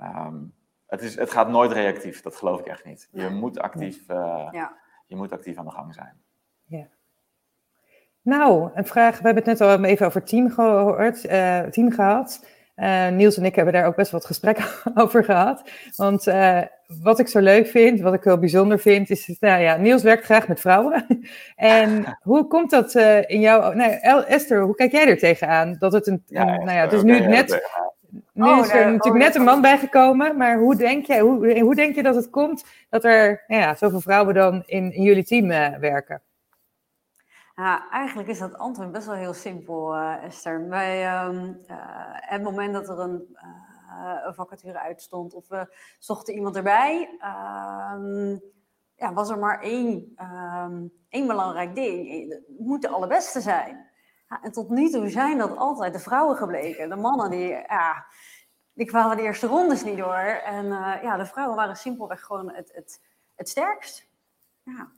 uh, 0.00 0.26
um, 0.26 0.54
het, 0.86 1.02
is, 1.02 1.14
het 1.14 1.30
gaat 1.30 1.48
nooit 1.48 1.72
reactief, 1.72 2.22
dat 2.22 2.36
geloof 2.36 2.60
ik 2.60 2.66
echt 2.66 2.84
niet. 2.84 3.08
Je, 3.12 3.28
moet, 3.28 3.58
actief, 3.58 4.08
uh, 4.10 4.48
ja. 4.50 4.76
je 5.06 5.16
moet 5.16 5.32
actief 5.32 5.58
aan 5.58 5.64
de 5.64 5.70
gang 5.70 5.94
zijn. 5.94 6.22
Ja. 6.64 6.86
Nou, 8.22 8.70
een 8.74 8.86
vraag. 8.86 9.18
We 9.18 9.24
hebben 9.24 9.44
het 9.44 9.58
net 9.58 9.60
al 9.60 9.84
even 9.84 10.06
over 10.06 10.24
team 10.24 10.50
gehoord, 10.50 11.20
team 11.72 11.90
gehad. 11.90 12.46
Uh, 12.80 13.08
Niels 13.08 13.36
en 13.36 13.44
ik 13.44 13.54
hebben 13.54 13.74
daar 13.74 13.86
ook 13.86 13.96
best 13.96 14.10
wat 14.10 14.26
gesprekken 14.26 14.64
over 14.94 15.24
gehad. 15.24 15.62
Want 15.96 16.26
uh, 16.26 16.60
wat 17.02 17.18
ik 17.18 17.28
zo 17.28 17.40
leuk 17.40 17.66
vind, 17.66 18.00
wat 18.00 18.14
ik 18.14 18.24
heel 18.24 18.38
bijzonder 18.38 18.78
vind, 18.78 19.10
is, 19.10 19.36
nou 19.40 19.62
ja, 19.62 19.76
Niels 19.76 20.02
werkt 20.02 20.24
graag 20.24 20.48
met 20.48 20.60
vrouwen. 20.60 21.06
en 21.56 22.18
hoe 22.22 22.46
komt 22.46 22.70
dat 22.70 22.94
uh, 22.94 23.30
in 23.30 23.40
jou? 23.40 23.74
Nou, 23.74 24.24
Esther, 24.24 24.60
hoe 24.62 24.74
kijk 24.74 24.92
jij 24.92 25.08
er 25.08 25.18
tegenaan? 25.18 25.76
Dat 25.78 25.92
het 25.92 26.06
een, 26.06 26.22
ja, 26.26 26.44
nou 26.44 26.70
ja, 26.70 26.82
het 26.82 26.92
is 26.92 27.02
nu 27.02 27.20
net, 27.20 27.68
nu 28.32 28.44
oh, 28.44 28.58
is 28.58 28.68
er 28.68 28.74
nee, 28.74 28.84
natuurlijk 28.84 29.04
oh, 29.04 29.20
net 29.20 29.34
een 29.34 29.44
man 29.44 29.60
bijgekomen, 29.60 30.36
maar 30.36 30.58
hoe 30.58 30.76
denk, 30.76 31.06
jij, 31.06 31.20
hoe, 31.20 31.60
hoe 31.60 31.74
denk 31.74 31.94
je 31.94 32.02
dat 32.02 32.14
het 32.14 32.30
komt 32.30 32.64
dat 32.90 33.04
er 33.04 33.44
nou 33.46 33.62
ja, 33.62 33.74
zoveel 33.74 34.00
vrouwen 34.00 34.34
dan 34.34 34.62
in, 34.66 34.92
in 34.92 35.02
jullie 35.02 35.24
team 35.24 35.48
werken? 35.80 36.22
Ja, 37.58 37.90
eigenlijk 37.90 38.28
is 38.28 38.38
dat 38.38 38.58
antwoord 38.58 38.92
best 38.92 39.06
wel 39.06 39.14
heel 39.14 39.34
simpel, 39.34 39.96
uh, 39.96 40.24
Esther. 40.24 40.68
Bij 40.68 41.24
um, 41.26 41.60
uh, 41.70 41.76
het 42.10 42.42
moment 42.42 42.72
dat 42.72 42.88
er 42.88 42.98
een, 42.98 43.36
uh, 43.86 44.20
een, 44.24 44.34
vacature 44.34 44.78
uitstond 44.78 45.34
of 45.34 45.48
we 45.48 45.76
zochten 45.98 46.34
iemand 46.34 46.56
erbij, 46.56 47.08
um, 47.94 48.40
ja, 48.94 49.12
was 49.12 49.30
er 49.30 49.38
maar 49.38 49.60
één, 49.60 50.14
um, 50.64 50.92
één 51.08 51.26
belangrijk 51.26 51.74
ding. 51.74 52.28
Het 52.30 52.58
moet 52.58 52.82
de 52.82 52.88
allerbeste 52.88 53.40
zijn. 53.40 53.90
Ja, 54.28 54.42
en 54.42 54.52
tot 54.52 54.68
nu 54.68 54.90
toe 54.90 55.08
zijn 55.08 55.38
dat 55.38 55.56
altijd 55.56 55.92
de 55.92 55.98
vrouwen 55.98 56.36
gebleken. 56.36 56.88
De 56.88 56.96
mannen 56.96 57.30
die, 57.30 57.48
ja, 57.48 58.06
die 58.72 58.86
kwamen 58.86 59.16
de 59.16 59.22
eerste 59.22 59.46
rondes 59.46 59.84
niet 59.84 59.98
door. 59.98 60.40
En 60.44 60.66
ja, 61.02 61.16
de 61.16 61.26
vrouwen 61.26 61.56
waren 61.56 61.76
simpelweg 61.76 62.20
gewoon 62.20 62.52
het, 62.52 62.72
het, 62.74 63.02
het 63.34 63.48
sterkst. 63.48 64.08
Ja. 64.62 64.97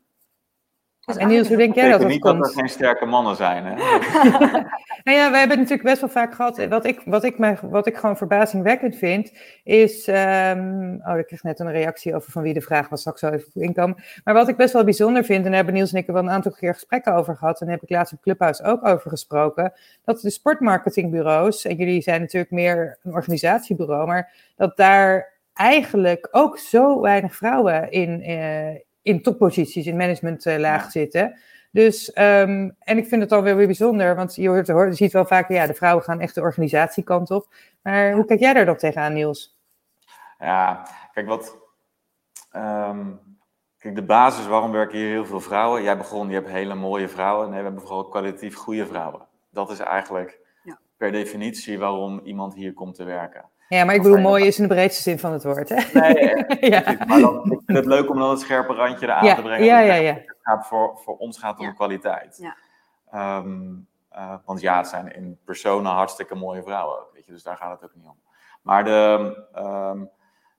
Dus 1.05 1.17
en 1.17 1.29
Niels, 1.29 1.49
hoe 1.49 1.57
denk 1.57 1.75
jij 1.75 1.91
dat 1.91 2.01
dat 2.01 2.09
niet 2.09 2.21
komt? 2.21 2.39
dat 2.39 2.49
er 2.49 2.55
geen 2.55 2.69
sterke 2.69 3.07
mannen 3.07 3.37
zijn, 3.37 3.65
hè? 3.65 3.75
nou 5.05 5.19
ja, 5.19 5.31
we 5.31 5.37
hebben 5.37 5.59
het 5.59 5.59
natuurlijk 5.59 5.83
best 5.83 6.01
wel 6.01 6.11
vaak 6.11 6.35
gehad. 6.35 6.67
Wat 6.67 6.85
ik, 6.85 7.03
wat 7.05 7.25
ik, 7.25 7.39
me, 7.39 7.57
wat 7.63 7.87
ik 7.87 7.97
gewoon 7.97 8.17
verbazingwekkend 8.17 8.97
vind, 8.97 9.33
is... 9.65 10.07
Um, 10.07 11.01
oh, 11.05 11.19
ik 11.19 11.27
kreeg 11.27 11.43
net 11.43 11.61
een 11.61 11.71
reactie 11.71 12.15
over 12.15 12.33
van 12.33 12.43
wie 12.43 12.55
de 12.55 12.61
vraag 12.61 12.89
was. 12.89 13.03
Zal 13.03 13.13
ik 13.13 13.19
zo 13.19 13.29
even 13.29 13.63
inkomen. 13.63 13.97
Maar 14.25 14.35
wat 14.35 14.49
ik 14.49 14.57
best 14.57 14.73
wel 14.73 14.85
bijzonder 14.85 15.25
vind, 15.25 15.39
en 15.39 15.45
daar 15.45 15.55
hebben 15.55 15.75
Niels 15.75 15.93
en 15.93 15.99
ik 15.99 16.07
er 16.07 16.13
wel 16.13 16.23
een 16.23 16.31
aantal 16.31 16.53
keer 16.53 16.75
gesprekken 16.75 17.15
over 17.15 17.37
gehad, 17.37 17.61
en 17.61 17.67
daar 17.67 17.75
heb 17.75 17.85
ik 17.85 17.97
laatst 17.97 18.13
op 18.13 18.23
Clubhouse 18.23 18.63
ook 18.63 18.87
over 18.87 19.11
gesproken, 19.11 19.73
dat 20.05 20.21
de 20.21 20.31
sportmarketingbureaus, 20.31 21.65
en 21.65 21.77
jullie 21.77 22.03
zijn 22.03 22.21
natuurlijk 22.21 22.53
meer 22.53 22.99
een 23.03 23.13
organisatiebureau, 23.13 24.07
maar 24.07 24.33
dat 24.57 24.77
daar 24.77 25.33
eigenlijk 25.55 26.29
ook 26.31 26.59
zo 26.59 27.01
weinig 27.01 27.37
vrouwen 27.37 27.91
in... 27.91 28.31
Uh, 28.31 28.89
in 29.03 29.23
topposities, 29.23 29.87
in 29.87 29.97
managementlaag 29.97 30.85
ja. 30.85 30.91
zitten. 30.91 31.39
Dus, 31.73 32.09
um, 32.09 32.77
en 32.79 32.99
ik 32.99 33.07
vind 33.07 33.23
het 33.23 33.33
alweer 33.33 33.57
weer 33.57 33.67
bijzonder, 33.67 34.17
want 34.17 34.35
je, 34.35 34.49
hoort, 34.49 34.67
je 34.67 34.95
ziet 34.95 35.13
wel 35.13 35.25
vaak, 35.25 35.49
ja, 35.49 35.67
de 35.67 35.75
vrouwen 35.75 36.05
gaan 36.05 36.21
echt 36.21 36.35
de 36.35 36.41
organisatiekant 36.41 37.31
op. 37.31 37.55
Maar 37.83 38.13
hoe 38.13 38.25
kijk 38.25 38.41
jij 38.41 38.53
daar 38.53 38.65
dan 38.65 38.77
tegenaan, 38.77 39.13
Niels? 39.13 39.59
Ja, 40.39 40.87
kijk, 41.13 41.27
wat. 41.27 41.59
Um, 42.57 43.21
kijk, 43.79 43.95
de 43.95 44.05
basis 44.05 44.47
waarom 44.47 44.73
werken 44.73 44.99
hier 44.99 45.09
heel 45.09 45.27
veel 45.27 45.41
vrouwen. 45.41 45.83
Jij 45.83 45.97
begon, 45.97 46.29
je 46.29 46.35
hebt 46.35 46.49
hele 46.49 46.75
mooie 46.75 47.09
vrouwen. 47.09 47.49
Nee, 47.51 47.59
we 47.59 47.65
hebben 47.65 47.83
vooral 47.83 48.09
kwalitatief 48.09 48.55
goede 48.55 48.87
vrouwen. 48.87 49.27
Dat 49.51 49.71
is 49.71 49.79
eigenlijk 49.79 50.41
ja. 50.63 50.79
per 50.97 51.13
definitie 51.13 51.79
waarom 51.79 52.21
iemand 52.25 52.55
hier 52.55 52.73
komt 52.73 52.95
te 52.95 53.05
werken. 53.05 53.50
Ja, 53.77 53.85
maar 53.85 53.95
ik 53.95 54.03
bedoel, 54.03 54.19
mooi 54.19 54.47
is 54.47 54.59
in 54.59 54.69
de 54.69 54.75
breedste 54.75 55.03
zin 55.03 55.19
van 55.19 55.33
het 55.33 55.45
woord. 55.45 55.69
Hè? 55.69 56.01
Nee, 56.01 56.45
ja. 56.73 56.97
maar 57.07 57.21
dan, 57.21 57.51
ik 57.51 57.61
vind 57.67 57.79
het 57.79 57.87
leuk 57.87 58.11
om 58.11 58.19
dan 58.19 58.31
het 58.31 58.41
scherpe 58.41 58.75
randje 58.75 59.07
eraan 59.07 59.25
ja, 59.25 59.35
te 59.35 59.43
brengen. 59.43 59.65
Ja, 59.65 59.79
ja, 59.79 59.95
ja. 59.95 60.13
Het 60.13 60.37
gaat 60.43 60.67
voor, 60.67 60.99
voor 60.99 61.17
ons 61.17 61.39
gaat 61.39 61.59
het 61.59 61.67
om 61.67 61.75
kwaliteit. 61.75 62.41
Ja. 62.41 62.57
Um, 63.39 63.89
uh, 64.17 64.35
want 64.45 64.61
ja, 64.61 64.77
het 64.77 64.87
zijn 64.87 65.15
in 65.15 65.39
personen 65.45 65.93
hartstikke 65.93 66.35
mooie 66.35 66.63
vrouwen 66.63 67.01
ook, 67.01 67.11
weet 67.13 67.27
je, 67.27 67.33
dus 67.33 67.43
daar 67.43 67.57
gaat 67.57 67.81
het 67.81 67.91
ook 67.91 67.97
niet 67.97 68.07
om. 68.07 68.19
Maar 68.63 68.85
de, 68.85 69.35
um, 69.57 70.11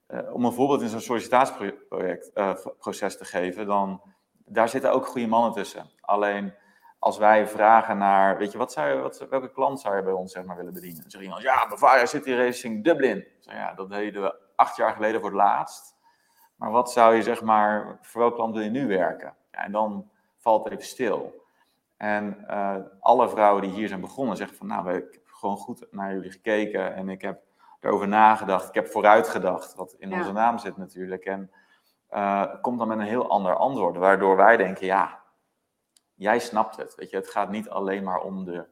uh, 0.07 0.33
om 0.33 0.45
een 0.45 0.53
voorbeeld 0.53 0.81
in 0.81 0.89
zo'n 0.89 0.99
sollicitatieproces 0.99 3.13
uh, 3.13 3.19
te 3.19 3.25
geven, 3.25 3.65
dan 3.65 4.01
daar 4.45 4.69
zitten 4.69 4.91
ook 4.91 5.05
goede 5.05 5.27
mannen 5.27 5.51
tussen. 5.51 5.89
Alleen 6.01 6.53
als 7.01 7.17
wij 7.17 7.47
vragen 7.47 7.97
naar, 7.97 8.37
weet 8.37 8.51
je, 8.51 8.57
wat 8.57 8.71
zou 8.71 8.89
je, 8.89 9.01
wat, 9.01 9.27
welke 9.29 9.51
klant 9.51 9.79
zou 9.79 9.95
je 9.95 10.03
bij 10.03 10.13
ons 10.13 10.31
zeg 10.31 10.43
maar, 10.43 10.55
willen 10.55 10.73
bedienen? 10.73 11.01
Dan 11.01 11.11
zegt 11.11 11.23
iemand, 11.23 11.41
ja, 11.41 11.67
Bavaria 11.67 12.05
City 12.05 12.33
Racing 12.33 12.83
Dublin. 12.83 13.25
Zeg, 13.39 13.53
ja, 13.53 13.73
dat 13.73 13.89
deden 13.89 14.21
we 14.21 14.35
acht 14.55 14.75
jaar 14.75 14.93
geleden 14.93 15.19
voor 15.19 15.29
het 15.29 15.37
laatst. 15.37 15.95
Maar 16.55 16.71
wat 16.71 16.91
zou 16.91 17.15
je, 17.15 17.21
zeg 17.21 17.41
maar, 17.41 17.97
voor 18.01 18.21
welke 18.21 18.35
klant 18.35 18.53
wil 18.53 18.63
je 18.63 18.69
nu 18.69 18.87
werken? 18.87 19.33
Ja, 19.51 19.63
en 19.63 19.71
dan 19.71 20.09
valt 20.37 20.63
het 20.63 20.73
even 20.73 20.85
stil. 20.85 21.45
En 21.97 22.45
uh, 22.49 22.75
alle 22.99 23.29
vrouwen 23.29 23.61
die 23.61 23.71
hier 23.71 23.87
zijn 23.87 24.01
begonnen 24.01 24.37
zeggen 24.37 24.57
van, 24.57 24.67
nou, 24.67 24.89
ik 24.89 25.13
heb 25.13 25.23
gewoon 25.25 25.57
goed 25.57 25.85
naar 25.91 26.13
jullie 26.13 26.31
gekeken 26.31 26.95
en 26.95 27.09
ik 27.09 27.21
heb 27.21 27.41
erover 27.79 28.07
nagedacht. 28.07 28.67
Ik 28.67 28.73
heb 28.73 28.87
vooruit 28.87 29.29
gedacht, 29.29 29.75
wat 29.75 29.95
in 29.97 30.13
onze 30.13 30.31
naam 30.31 30.57
zit 30.57 30.77
natuurlijk. 30.77 31.25
En 31.25 31.51
uh, 32.11 32.45
komt 32.61 32.79
dan 32.79 32.87
met 32.87 32.97
een 32.97 33.03
heel 33.03 33.29
ander 33.29 33.55
antwoord, 33.55 33.97
waardoor 33.97 34.35
wij 34.35 34.57
denken, 34.57 34.85
ja, 34.85 35.20
jij 36.21 36.39
snapt 36.39 36.77
het. 36.77 36.95
Weet 36.95 37.09
je, 37.09 37.15
het 37.15 37.29
gaat 37.29 37.49
niet 37.49 37.69
alleen 37.69 38.03
maar 38.03 38.19
om 38.19 38.45
de 38.45 38.65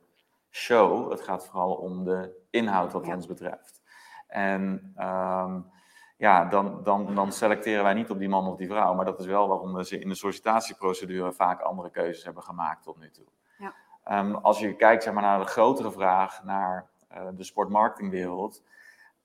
show, 0.50 1.12
het 1.12 1.22
gaat 1.22 1.46
vooral 1.46 1.74
om 1.74 2.04
de 2.04 2.46
inhoud 2.50 2.92
wat 2.92 3.08
ons 3.08 3.28
betreft. 3.28 3.82
En 4.28 4.94
um, 4.98 5.72
ja, 6.18 6.46
dan, 6.46 6.84
dan, 6.84 7.16
dan 7.16 7.32
selecteren 7.32 7.84
wij 7.84 7.94
niet 7.94 8.10
op 8.10 8.20
die 8.20 8.30
man 8.30 8.48
of 8.48 8.58
die 8.58 8.68
vrouw, 8.68 8.94
maar 8.94 9.06
dat 9.06 9.20
is 9.20 9.26
wel 9.26 9.48
waarom 9.48 9.74
we 9.74 9.86
ze 9.86 10.00
in 10.00 10.10
de 10.10 10.16
sollicitatieprocedure 10.16 11.34
vaak 11.34 11.62
andere 11.62 11.90
keuzes 11.90 12.24
hebben 12.24 12.44
gemaakt 12.44 12.84
tot 12.84 12.98
nu 12.98 13.12
toe. 13.12 13.28
Ja. 13.58 13.74
Um, 14.20 14.36
als 14.36 14.60
je 14.60 14.76
kijkt 14.76 15.04
zeg 15.04 15.14
maar, 15.14 15.24
naar 15.24 15.40
de 15.40 15.46
grotere 15.46 15.92
vraag, 15.92 16.44
naar 16.44 16.90
uh, 17.12 17.28
de 17.34 17.44
sportmarketingwereld, 17.44 18.64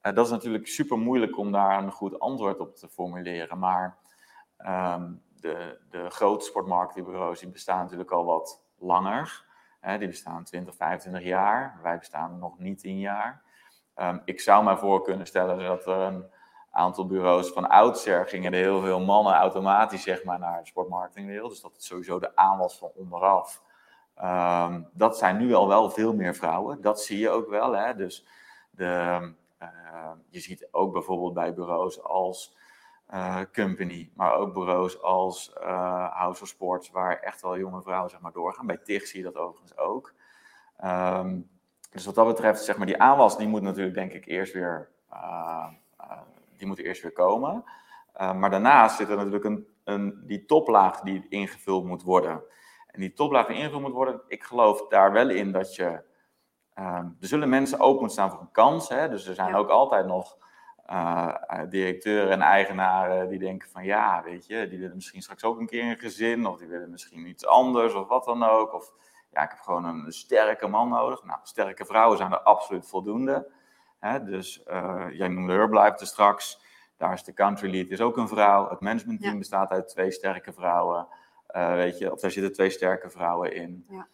uh, 0.02 0.14
dat 0.14 0.26
is 0.26 0.32
natuurlijk 0.32 0.66
super 0.66 0.98
moeilijk 0.98 1.38
om 1.38 1.52
daar 1.52 1.82
een 1.82 1.92
goed 1.92 2.20
antwoord 2.20 2.58
op 2.58 2.76
te 2.76 2.88
formuleren. 2.88 3.58
Maar 3.58 3.96
um, 4.66 5.22
de, 5.44 5.78
de 5.90 6.10
grote 6.10 6.44
sportmarketingbureaus 6.44 7.40
die 7.40 7.48
bestaan 7.48 7.82
natuurlijk 7.82 8.10
al 8.10 8.24
wat 8.24 8.62
langer. 8.78 9.44
Hè, 9.80 9.98
die 9.98 10.08
bestaan 10.08 10.44
20, 10.44 10.74
25 10.74 11.22
jaar. 11.22 11.78
Wij 11.82 11.98
bestaan 11.98 12.38
nog 12.38 12.58
niet 12.58 12.78
10 12.78 12.98
jaar. 12.98 13.42
Um, 13.96 14.22
ik 14.24 14.40
zou 14.40 14.64
mij 14.64 14.76
voor 14.76 15.02
kunnen 15.02 15.26
stellen 15.26 15.58
dat 15.58 15.86
er 15.86 15.98
een 15.98 16.26
aantal 16.70 17.06
bureaus 17.06 17.48
van 17.48 17.68
oudsher 17.68 18.26
gingen 18.26 18.52
er 18.52 18.58
heel 18.58 18.80
veel 18.80 19.00
mannen 19.00 19.34
automatisch 19.34 20.02
zeg 20.02 20.24
maar, 20.24 20.38
naar 20.38 20.60
de 20.60 20.66
sportmarketingwereld. 20.66 21.50
Dus 21.50 21.60
dat 21.60 21.72
het 21.72 21.84
sowieso 21.84 22.18
de 22.18 22.36
aanwas 22.36 22.78
van 22.78 22.90
onderaf. 22.94 23.62
Um, 24.22 24.88
dat 24.92 25.18
zijn 25.18 25.36
nu 25.36 25.54
al 25.54 25.68
wel 25.68 25.90
veel 25.90 26.14
meer 26.14 26.34
vrouwen. 26.34 26.80
Dat 26.80 27.02
zie 27.02 27.18
je 27.18 27.30
ook 27.30 27.48
wel. 27.48 27.72
Hè? 27.72 27.94
Dus 27.94 28.26
de, 28.70 29.20
uh, 29.62 30.10
je 30.28 30.40
ziet 30.40 30.68
ook 30.70 30.92
bijvoorbeeld 30.92 31.34
bij 31.34 31.54
bureaus 31.54 32.02
als 32.02 32.56
uh, 33.12 33.40
Company, 33.52 34.10
maar 34.14 34.34
ook 34.34 34.54
bureaus 34.54 35.02
als 35.02 35.54
uh, 35.60 36.16
House 36.16 36.42
of 36.42 36.48
Sports, 36.48 36.90
waar 36.90 37.18
echt 37.20 37.42
wel 37.42 37.58
jonge 37.58 37.82
vrouwen 37.82 38.10
zeg 38.10 38.20
maar, 38.20 38.32
doorgaan. 38.32 38.66
Bij 38.66 38.76
TIG 38.76 39.06
zie 39.06 39.18
je 39.18 39.24
dat 39.24 39.36
overigens 39.36 39.76
ook. 39.76 40.12
Um, 40.84 41.50
dus 41.90 42.04
wat 42.04 42.14
dat 42.14 42.26
betreft, 42.26 42.64
zeg 42.64 42.76
maar, 42.76 42.86
die 42.86 43.00
aanwas, 43.00 43.36
die 43.36 43.48
moet 43.48 43.62
natuurlijk 43.62 43.94
denk 43.94 44.12
ik 44.12 44.26
eerst 44.26 44.52
weer, 44.52 44.88
uh, 45.12 45.66
die 46.56 46.66
moet 46.66 46.78
eerst 46.78 47.02
weer 47.02 47.12
komen. 47.12 47.64
maar 48.16 48.50
daarnaast 48.50 48.96
zit 48.96 49.08
er 49.08 49.16
natuurlijk 49.16 49.44
een, 49.44 49.66
een, 49.84 50.22
die 50.26 50.44
toplaag 50.44 51.00
die 51.00 51.26
ingevuld 51.28 51.84
moet 51.84 52.02
worden. 52.02 52.42
En 52.86 53.00
die 53.00 53.12
toplaag 53.12 53.46
die 53.46 53.56
ingevuld 53.56 53.82
moet 53.82 53.92
worden, 53.92 54.20
ik 54.28 54.42
geloof 54.42 54.88
daar 54.88 55.12
wel 55.12 55.30
in 55.30 55.52
dat 55.52 55.74
je, 55.74 56.02
er 56.74 57.14
zullen 57.20 57.48
mensen 57.48 57.78
open 57.78 58.00
moeten 58.00 58.10
staan 58.10 58.30
voor 58.30 58.40
een 58.40 58.50
kans. 58.50 58.88
Hè? 58.88 59.08
Dus 59.08 59.26
er 59.26 59.34
zijn 59.34 59.50
ja. 59.50 59.56
ook 59.56 59.68
altijd 59.68 60.06
nog 60.06 60.36
uh, 60.90 61.34
directeuren 61.68 62.30
en 62.30 62.40
eigenaren 62.40 63.28
die 63.28 63.38
denken 63.38 63.70
van 63.70 63.84
ja, 63.84 64.22
weet 64.24 64.46
je, 64.46 64.68
die 64.68 64.78
willen 64.78 64.94
misschien 64.94 65.22
straks 65.22 65.44
ook 65.44 65.60
een 65.60 65.66
keer 65.66 65.90
een 65.90 65.98
gezin, 65.98 66.46
of 66.46 66.58
die 66.58 66.68
willen 66.68 66.90
misschien 66.90 67.26
iets 67.26 67.46
anders, 67.46 67.94
of 67.94 68.08
wat 68.08 68.24
dan 68.24 68.42
ook. 68.42 68.72
Of 68.72 68.92
ja, 69.30 69.42
ik 69.42 69.50
heb 69.50 69.58
gewoon 69.58 69.84
een 69.84 70.12
sterke 70.12 70.66
man 70.66 70.88
nodig. 70.88 71.24
Nou, 71.24 71.38
sterke 71.42 71.84
vrouwen 71.84 72.18
zijn 72.18 72.32
er 72.32 72.40
absoluut 72.40 72.88
voldoende. 72.88 73.50
Hè? 73.98 74.24
Dus 74.24 74.62
uh, 74.66 75.04
jij 75.12 75.28
noemde 75.28 75.52
Herbalife 75.52 75.98
er 75.98 76.06
straks. 76.06 76.62
Daar 76.96 77.12
is 77.12 77.24
de 77.24 77.32
country 77.32 77.70
lead, 77.70 77.88
is 77.88 78.00
ook 78.00 78.16
een 78.16 78.28
vrouw. 78.28 78.68
Het 78.68 78.80
managementteam 78.80 79.32
ja. 79.32 79.38
bestaat 79.38 79.70
uit 79.70 79.88
twee 79.88 80.10
sterke 80.10 80.52
vrouwen. 80.52 81.08
Uh, 81.56 81.74
weet 81.74 81.98
je, 81.98 82.12
of 82.12 82.20
daar 82.20 82.30
zitten 82.30 82.52
twee 82.52 82.70
sterke 82.70 83.10
vrouwen 83.10 83.54
in. 83.54 83.86
Ja. 83.88 84.08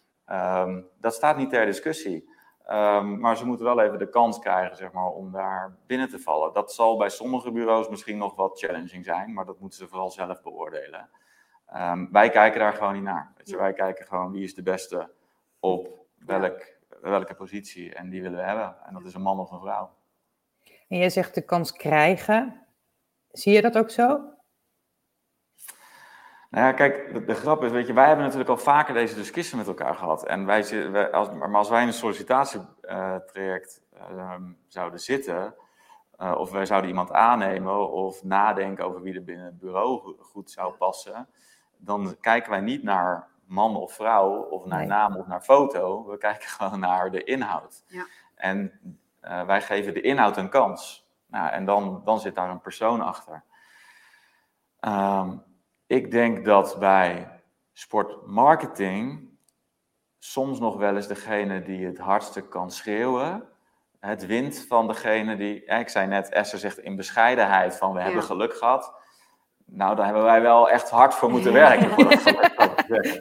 Um, 0.63 0.87
dat 0.99 1.13
staat 1.13 1.37
niet 1.37 1.49
ter 1.49 1.65
discussie. 1.65 2.29
Um, 2.69 3.19
maar 3.19 3.37
ze 3.37 3.45
moeten 3.45 3.65
wel 3.65 3.81
even 3.81 3.99
de 3.99 4.09
kans 4.09 4.39
krijgen 4.39 4.75
zeg 4.75 4.91
maar, 4.91 5.07
om 5.07 5.31
daar 5.31 5.75
binnen 5.85 6.09
te 6.09 6.19
vallen. 6.19 6.53
Dat 6.53 6.73
zal 6.73 6.97
bij 6.97 7.09
sommige 7.09 7.51
bureaus 7.51 7.89
misschien 7.89 8.17
nog 8.17 8.35
wat 8.35 8.59
challenging 8.59 9.05
zijn, 9.05 9.33
maar 9.33 9.45
dat 9.45 9.59
moeten 9.59 9.79
ze 9.79 9.87
vooral 9.87 10.11
zelf 10.11 10.41
beoordelen. 10.41 11.09
Um, 11.75 12.11
wij 12.11 12.29
kijken 12.29 12.59
daar 12.59 12.73
gewoon 12.73 12.93
niet 12.93 13.03
naar. 13.03 13.33
Weet 13.37 13.49
je, 13.49 13.57
wij 13.57 13.73
kijken 13.73 14.05
gewoon 14.05 14.31
wie 14.31 14.43
is 14.43 14.55
de 14.55 14.63
beste 14.63 15.11
op 15.59 15.87
welk, 16.17 16.77
welke 17.01 17.33
positie 17.33 17.95
en 17.95 18.09
die 18.09 18.21
willen 18.21 18.37
we 18.37 18.45
hebben. 18.45 18.75
En 18.85 18.93
dat 18.93 19.05
is 19.05 19.13
een 19.13 19.21
man 19.21 19.39
of 19.39 19.51
een 19.51 19.59
vrouw. 19.59 19.89
En 20.87 20.97
jij 20.97 21.09
zegt 21.09 21.35
de 21.35 21.45
kans 21.45 21.71
krijgen. 21.71 22.65
Zie 23.31 23.53
je 23.53 23.61
dat 23.61 23.77
ook 23.77 23.89
zo? 23.89 24.21
Nou 26.51 26.65
ja, 26.65 26.71
kijk, 26.71 27.13
de, 27.13 27.25
de, 27.25 27.33
grap 27.33 27.63
is, 27.63 27.71
weet 27.71 27.87
je, 27.87 27.93
wij 27.93 28.07
hebben 28.07 28.23
natuurlijk 28.23 28.49
al 28.49 28.57
vaker 28.57 28.93
deze 28.93 29.15
discussie 29.15 29.57
met 29.57 29.67
elkaar 29.67 29.95
gehad. 29.95 30.25
En 30.25 30.45
wij, 30.45 30.91
wij 30.91 31.11
als, 31.11 31.31
maar 31.31 31.55
als 31.55 31.69
wij 31.69 31.81
in 31.81 31.87
een 31.87 31.93
sollicitatietraject 31.93 33.81
uh, 33.93 34.33
um, 34.33 34.57
zouden 34.67 34.99
zitten, 34.99 35.55
uh, 36.19 36.35
of 36.37 36.51
wij 36.51 36.65
zouden 36.65 36.89
iemand 36.89 37.11
aannemen 37.11 37.91
of 37.91 38.23
nadenken 38.23 38.85
over 38.85 39.01
wie 39.01 39.15
er 39.15 39.23
binnen 39.23 39.45
het 39.45 39.59
bureau 39.59 40.15
goed 40.19 40.51
zou 40.51 40.73
passen, 40.73 41.27
dan 41.77 42.15
kijken 42.19 42.51
wij 42.51 42.61
niet 42.61 42.83
naar 42.83 43.27
man 43.45 43.75
of 43.75 43.93
vrouw, 43.93 44.41
of 44.41 44.65
naar 44.65 44.79
nee. 44.79 44.87
naam 44.87 45.15
of 45.15 45.27
naar 45.27 45.41
foto. 45.41 46.05
We 46.05 46.17
kijken 46.17 46.49
gewoon 46.57 46.79
naar 46.79 47.11
de 47.11 47.23
inhoud. 47.23 47.83
Ja. 47.87 48.05
En 48.35 48.79
uh, 49.23 49.45
wij 49.45 49.61
geven 49.61 49.93
de 49.93 50.01
inhoud 50.01 50.37
een 50.37 50.49
kans. 50.49 51.09
Nou, 51.27 51.49
en 51.49 51.65
dan, 51.65 52.01
dan 52.05 52.19
zit 52.19 52.35
daar 52.35 52.49
een 52.49 52.61
persoon 52.61 53.01
achter. 53.01 53.43
Um, 54.79 55.49
ik 55.91 56.11
denk 56.11 56.45
dat 56.45 56.75
bij 56.79 57.27
sportmarketing 57.73 59.29
soms 60.19 60.59
nog 60.59 60.77
wel 60.77 60.95
eens 60.95 61.07
degene 61.07 61.61
die 61.61 61.85
het 61.85 61.97
hardste 61.97 62.41
kan 62.41 62.71
schreeuwen, 62.71 63.43
het 63.99 64.25
wint 64.25 64.65
van 64.67 64.87
degene 64.87 65.35
die, 65.35 65.65
ik 65.65 65.89
zei 65.89 66.07
net, 66.07 66.29
Esther 66.29 66.59
zegt 66.59 66.79
in 66.79 66.95
bescheidenheid 66.95 67.77
van 67.77 67.91
we 67.93 67.99
ja. 67.99 68.05
hebben 68.05 68.23
geluk 68.23 68.53
gehad. 68.53 68.93
Nou, 69.65 69.95
daar 69.95 70.05
hebben 70.05 70.23
wij 70.23 70.41
wel 70.41 70.69
echt 70.69 70.89
hard 70.89 71.13
voor 71.13 71.29
moeten 71.31 71.53
werken. 71.53 71.89
Voor 71.89 72.09
dat 72.09 72.23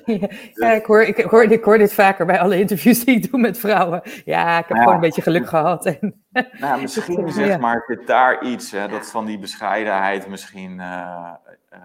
ja, 0.05 0.29
ja, 0.55 0.71
ik, 0.71 0.87
hoor, 0.87 1.03
ik, 1.03 1.17
hoor, 1.17 1.43
ik 1.45 1.65
hoor 1.65 1.79
dit 1.79 1.95
vaker 1.95 2.27
bij 2.27 2.41
alle 2.41 2.59
interviews 2.59 3.05
die 3.05 3.17
ik 3.17 3.31
doe 3.31 3.41
met 3.41 3.59
vrouwen. 3.59 4.03
Ja, 4.25 4.59
ik 4.59 4.69
heb 4.69 4.77
gewoon 4.77 4.95
een 4.95 5.01
beetje 5.01 5.23
geluk 5.23 5.49
gehad. 5.49 5.87
En, 5.87 6.25
nou, 6.61 6.81
misschien 6.81 7.33
zeg 7.33 7.59
maar, 7.59 7.85
zit 7.87 8.07
daar 8.07 8.43
iets, 8.43 8.71
hè, 8.71 8.89
dat 8.89 9.11
van 9.11 9.25
die 9.25 9.39
bescheidenheid 9.39 10.29
misschien... 10.29 10.79
Uh, 10.79 11.33
uh, 11.73 11.79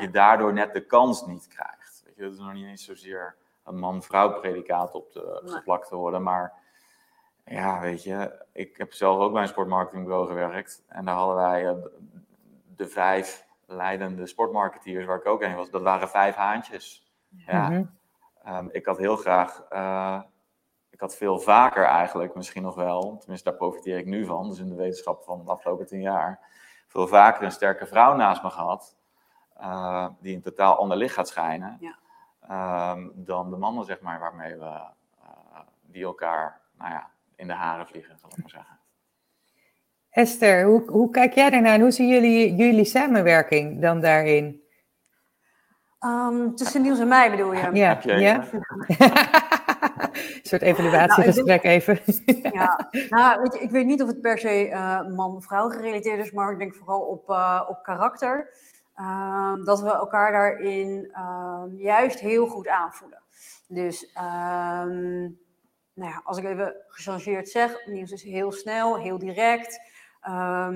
je 0.00 0.10
daardoor 0.10 0.52
net 0.52 0.72
de 0.72 0.86
kans 0.86 1.26
niet 1.26 1.48
krijgt. 1.48 2.02
Weet 2.04 2.16
je, 2.16 2.22
dat 2.22 2.32
is 2.32 2.38
nog 2.38 2.52
niet 2.52 2.66
eens 2.66 2.84
zozeer 2.84 3.36
een 3.64 3.78
man-vrouw 3.78 4.40
predicaat 4.40 4.94
op 4.94 5.10
te, 5.10 5.40
nee. 5.44 5.52
geplakt 5.52 5.88
te 5.88 5.96
worden, 5.96 6.22
maar 6.22 6.52
ja, 7.44 7.80
weet 7.80 8.02
je, 8.02 8.44
ik 8.52 8.76
heb 8.76 8.92
zelf 8.92 9.18
ook 9.18 9.32
bij 9.32 9.42
een 9.42 9.48
sportmarketingbureau 9.48 10.26
gewerkt 10.26 10.82
en 10.88 11.04
daar 11.04 11.14
hadden 11.14 11.36
wij 11.36 11.64
uh, 11.64 11.72
de 12.76 12.88
vijf 12.88 13.46
leidende 13.66 14.26
sportmarketeers 14.26 15.06
waar 15.06 15.18
ik 15.18 15.26
ook 15.26 15.42
een 15.42 15.56
was, 15.56 15.70
dat 15.70 15.82
waren 15.82 16.08
vijf 16.08 16.34
haantjes. 16.34 17.12
Ja. 17.28 17.66
-hmm. 17.66 17.98
um, 18.48 18.68
ik 18.72 18.86
had 18.86 18.98
heel 18.98 19.16
graag, 19.16 19.62
uh, 19.70 20.20
ik 20.90 21.00
had 21.00 21.16
veel 21.16 21.38
vaker 21.38 21.84
eigenlijk 21.84 22.34
misschien 22.34 22.62
nog 22.62 22.74
wel, 22.74 23.16
tenminste 23.18 23.48
daar 23.48 23.58
profiteer 23.58 23.98
ik 23.98 24.06
nu 24.06 24.24
van, 24.24 24.48
dus 24.48 24.58
in 24.58 24.68
de 24.68 24.74
wetenschap 24.74 25.22
van 25.22 25.44
de 25.44 25.50
afgelopen 25.50 25.86
tien 25.86 26.00
jaar, 26.00 26.40
veel 26.86 27.06
vaker 27.06 27.42
een 27.42 27.52
sterke 27.52 27.86
vrouw 27.86 28.16
naast 28.16 28.42
me 28.42 28.50
gehad 28.50 28.96
uh, 29.60 30.06
die 30.20 30.34
een 30.34 30.42
totaal 30.42 30.76
ander 30.76 30.96
licht 30.96 31.14
gaat 31.14 31.28
schijnen. 31.28 31.78
Ja. 31.80 31.98
Um, 32.92 33.12
dan 33.14 33.50
de 33.50 33.56
mannen, 33.56 33.84
zeg 33.84 34.00
maar, 34.00 34.20
waarmee 34.20 34.56
we 34.56 34.64
uh, 34.64 35.60
die 35.82 36.04
elkaar 36.04 36.60
nou 36.78 36.90
ja, 36.90 37.10
in 37.36 37.46
de 37.46 37.52
haren 37.52 37.86
vliegen, 37.86 38.18
zal 38.18 38.30
ik 38.30 38.36
maar 38.36 38.50
zeggen. 38.50 38.78
Esther, 40.10 40.64
hoe, 40.64 40.90
hoe 40.90 41.10
kijk 41.10 41.32
jij 41.32 41.50
daarnaar 41.50 41.74
en 41.74 41.80
hoe 41.80 41.90
zien 41.90 42.08
jullie, 42.08 42.54
jullie 42.54 42.84
samenwerking 42.84 43.80
dan 43.80 44.00
daarin? 44.00 44.62
Um, 46.04 46.54
tussen 46.54 46.82
Niels 46.82 46.98
en 46.98 47.08
mij 47.08 47.30
bedoel 47.30 47.52
je? 47.52 47.70
Ja. 47.72 47.88
Heb 47.88 48.02
je 48.02 48.18
ja? 48.18 48.44
een 50.10 50.40
soort 50.42 50.62
evaluatiegesprek 50.62 51.62
nou, 51.62 51.74
even. 51.74 52.00
ja, 52.52 52.88
nou, 53.08 53.42
weet 53.42 53.54
je, 53.54 53.60
ik 53.60 53.70
weet 53.70 53.86
niet 53.86 54.02
of 54.02 54.08
het 54.08 54.20
per 54.20 54.38
se 54.38 54.68
uh, 54.68 55.06
man-vrouw 55.08 55.68
gerelateerd 55.68 56.24
is, 56.24 56.32
maar 56.32 56.52
ik 56.52 56.58
denk 56.58 56.74
vooral 56.74 57.00
op, 57.00 57.30
uh, 57.30 57.62
op 57.68 57.82
karakter. 57.82 58.54
Um, 59.00 59.64
dat 59.64 59.80
we 59.80 59.90
elkaar 59.90 60.32
daarin 60.32 61.16
um, 61.18 61.76
juist 61.76 62.20
heel 62.20 62.46
goed 62.46 62.68
aanvoelen. 62.68 63.22
Dus 63.68 64.02
um, 64.16 65.38
nou 65.94 66.10
ja, 66.10 66.20
als 66.24 66.38
ik 66.38 66.44
even 66.44 66.74
gechangeerd 66.88 67.48
zeg, 67.48 67.86
Niels 67.86 68.10
is 68.10 68.22
heel 68.22 68.52
snel, 68.52 68.98
heel 68.98 69.18
direct. 69.18 69.80
Uh, 70.28 70.66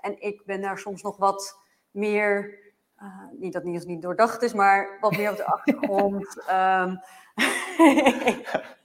en 0.00 0.16
ik 0.18 0.42
ben 0.44 0.60
daar 0.60 0.78
soms 0.78 1.02
nog 1.02 1.16
wat 1.16 1.60
meer, 1.90 2.58
uh, 3.02 3.06
niet 3.30 3.52
dat 3.52 3.64
Niels 3.64 3.84
niet 3.84 4.02
doordacht 4.02 4.42
is, 4.42 4.52
maar 4.52 4.98
wat 5.00 5.16
meer 5.16 5.30
op 5.30 5.36
de 5.36 5.46
achtergrond. 5.46 6.36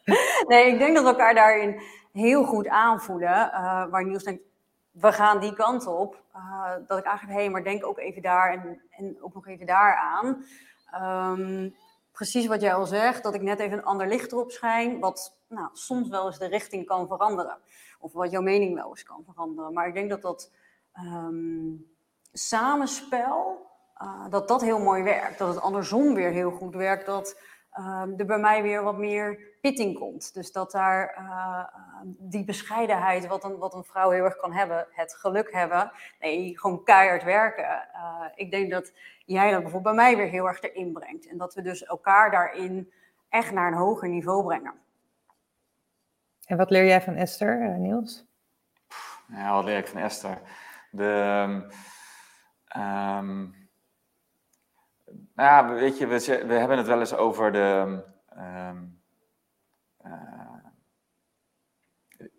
nee, 0.48 0.68
ik 0.72 0.80
denk 0.80 0.96
dat 0.96 1.04
we 1.04 1.10
elkaar 1.10 1.34
daarin 1.34 1.82
heel 2.12 2.44
goed 2.44 2.68
aanvoelen. 2.68 3.52
Uh, 3.54 3.86
waar 3.89 4.06
Niels 4.06 4.24
denkt, 4.24 4.44
we 4.91 5.12
gaan 5.12 5.39
die 5.39 5.54
kant 5.54 5.88
op. 5.88 6.23
Uh, 6.36 6.71
dat 6.88 6.97
ik 6.97 7.06
eigenlijk, 7.06 7.38
hé, 7.38 7.43
hey, 7.43 7.49
maar 7.49 7.63
denk 7.63 7.86
ook 7.86 7.97
even 7.97 8.21
daar 8.21 8.52
en, 8.52 8.82
en 8.89 9.17
ook 9.21 9.34
nog 9.34 9.47
even 9.47 9.65
daar 9.65 9.95
aan. 9.95 10.45
Um, 11.34 11.75
precies 12.12 12.47
wat 12.47 12.62
jij 12.62 12.73
al 12.73 12.86
zegt, 12.86 13.23
dat 13.23 13.34
ik 13.34 13.41
net 13.41 13.60
even 13.60 13.78
een 13.78 13.84
ander 13.84 14.08
licht 14.08 14.32
erop 14.32 14.52
schijn, 14.52 14.99
wat 14.99 15.38
nou, 15.47 15.69
soms 15.73 16.10
wel 16.10 16.25
eens 16.25 16.38
de 16.38 16.47
richting 16.47 16.86
kan 16.86 17.08
veranderen. 17.08 17.58
Of 17.99 18.13
wat 18.13 18.32
jouw 18.32 18.41
mening 18.41 18.75
wel 18.75 18.89
eens 18.89 19.04
kan 19.04 19.23
veranderen. 19.25 19.73
Maar 19.73 19.88
ik 19.88 19.93
denk 19.93 20.10
dat 20.10 20.21
dat 20.21 20.52
um, 21.04 21.91
samenspel, 22.34 23.67
uh, 24.02 24.30
dat 24.30 24.47
dat 24.47 24.62
heel 24.62 24.80
mooi 24.80 25.04
werkt. 25.04 25.38
Dat 25.38 25.47
het 25.47 25.63
andersom 25.63 26.13
weer 26.13 26.32
heel 26.32 26.52
goed 26.52 26.75
werkt, 26.75 27.06
dat 27.06 27.41
um, 27.77 28.13
er 28.17 28.25
bij 28.25 28.38
mij 28.38 28.62
weer 28.62 28.84
wat 28.84 28.97
meer 28.97 29.39
pitting 29.62 29.99
komt. 29.99 30.34
Dus 30.34 30.51
dat 30.51 30.71
daar 30.71 31.17
uh, 31.19 31.63
die 32.03 32.43
bescheidenheid, 32.43 33.27
wat 33.27 33.43
een, 33.43 33.58
wat 33.58 33.73
een 33.73 33.84
vrouw 33.84 34.10
heel 34.10 34.23
erg 34.23 34.38
kan 34.38 34.53
hebben, 34.53 34.88
het 34.91 35.13
geluk 35.13 35.53
hebben, 35.53 35.91
nee, 36.19 36.60
gewoon 36.60 36.84
keihard 36.84 37.23
werken. 37.23 37.88
Uh, 37.93 38.25
ik 38.36 38.51
denk 38.51 38.71
dat 38.71 38.91
jij 39.25 39.51
dat 39.51 39.62
bijvoorbeeld 39.62 39.95
bij 39.95 40.05
mij 40.05 40.17
weer 40.17 40.27
heel 40.27 40.47
erg 40.47 40.62
erin 40.62 40.91
brengt. 40.93 41.27
En 41.27 41.38
dat 41.38 41.53
we 41.53 41.62
dus 41.62 41.84
elkaar 41.84 42.32
daarin 42.32 42.91
echt 43.29 43.51
naar 43.51 43.67
een 43.67 43.77
hoger 43.77 44.10
niveau 44.10 44.43
brengen. 44.43 44.73
En 46.45 46.58
wat 46.58 46.69
leer 46.69 46.86
jij 46.86 47.01
van 47.01 47.15
Esther, 47.15 47.77
Niels? 47.77 48.25
Ja, 49.27 49.53
wat 49.53 49.63
leer 49.63 49.77
ik 49.77 49.88
van 49.88 50.01
Esther? 50.01 50.41
De, 50.91 51.71
um, 52.77 53.59
nou 55.39 55.52
ja, 55.52 55.73
weet 55.73 55.97
je, 55.97 56.08
we, 56.08 56.45
we, 56.47 56.54
hebben 56.54 56.78
het 56.78 56.88
wel 56.88 56.99
eens 56.99 57.15
over 57.15 57.52
de. 57.52 58.02
Um, 58.38 59.02
uh, 60.06 60.12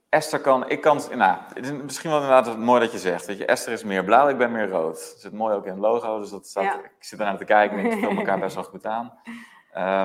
Esther 0.09 0.41
kan, 0.41 0.69
ik 0.69 0.81
kan, 0.81 1.01
nou, 1.15 1.39
het 1.55 1.65
is 1.65 1.73
misschien 1.73 2.11
wel 2.11 2.21
inderdaad 2.21 2.59
mooi 2.59 2.81
dat 2.81 2.93
je 2.93 2.99
zegt. 2.99 3.27
Weet 3.27 3.39
je, 3.39 3.45
Esther 3.45 3.73
is 3.73 3.85
meer 3.85 4.05
blauw, 4.05 4.29
ik 4.29 4.39
ben 4.39 4.53
meer 4.53 4.69
rood. 4.69 4.95
Dat 4.95 5.21
zit 5.21 5.33
mooi 5.33 5.55
ook 5.55 5.65
in 5.65 5.71
het 5.71 5.81
logo, 5.81 6.19
dus 6.19 6.31
dat 6.31 6.47
staat, 6.47 6.65
ja. 6.65 6.75
ik 6.75 6.97
zit 6.99 7.19
ernaar 7.19 7.37
te 7.37 7.45
kijken 7.45 7.79
en 7.79 7.87
ik 7.87 7.99
vul 7.99 8.17
elkaar 8.17 8.39
best 8.39 8.55
wel 8.55 8.65
goed 8.65 8.87
aan. 8.87 9.13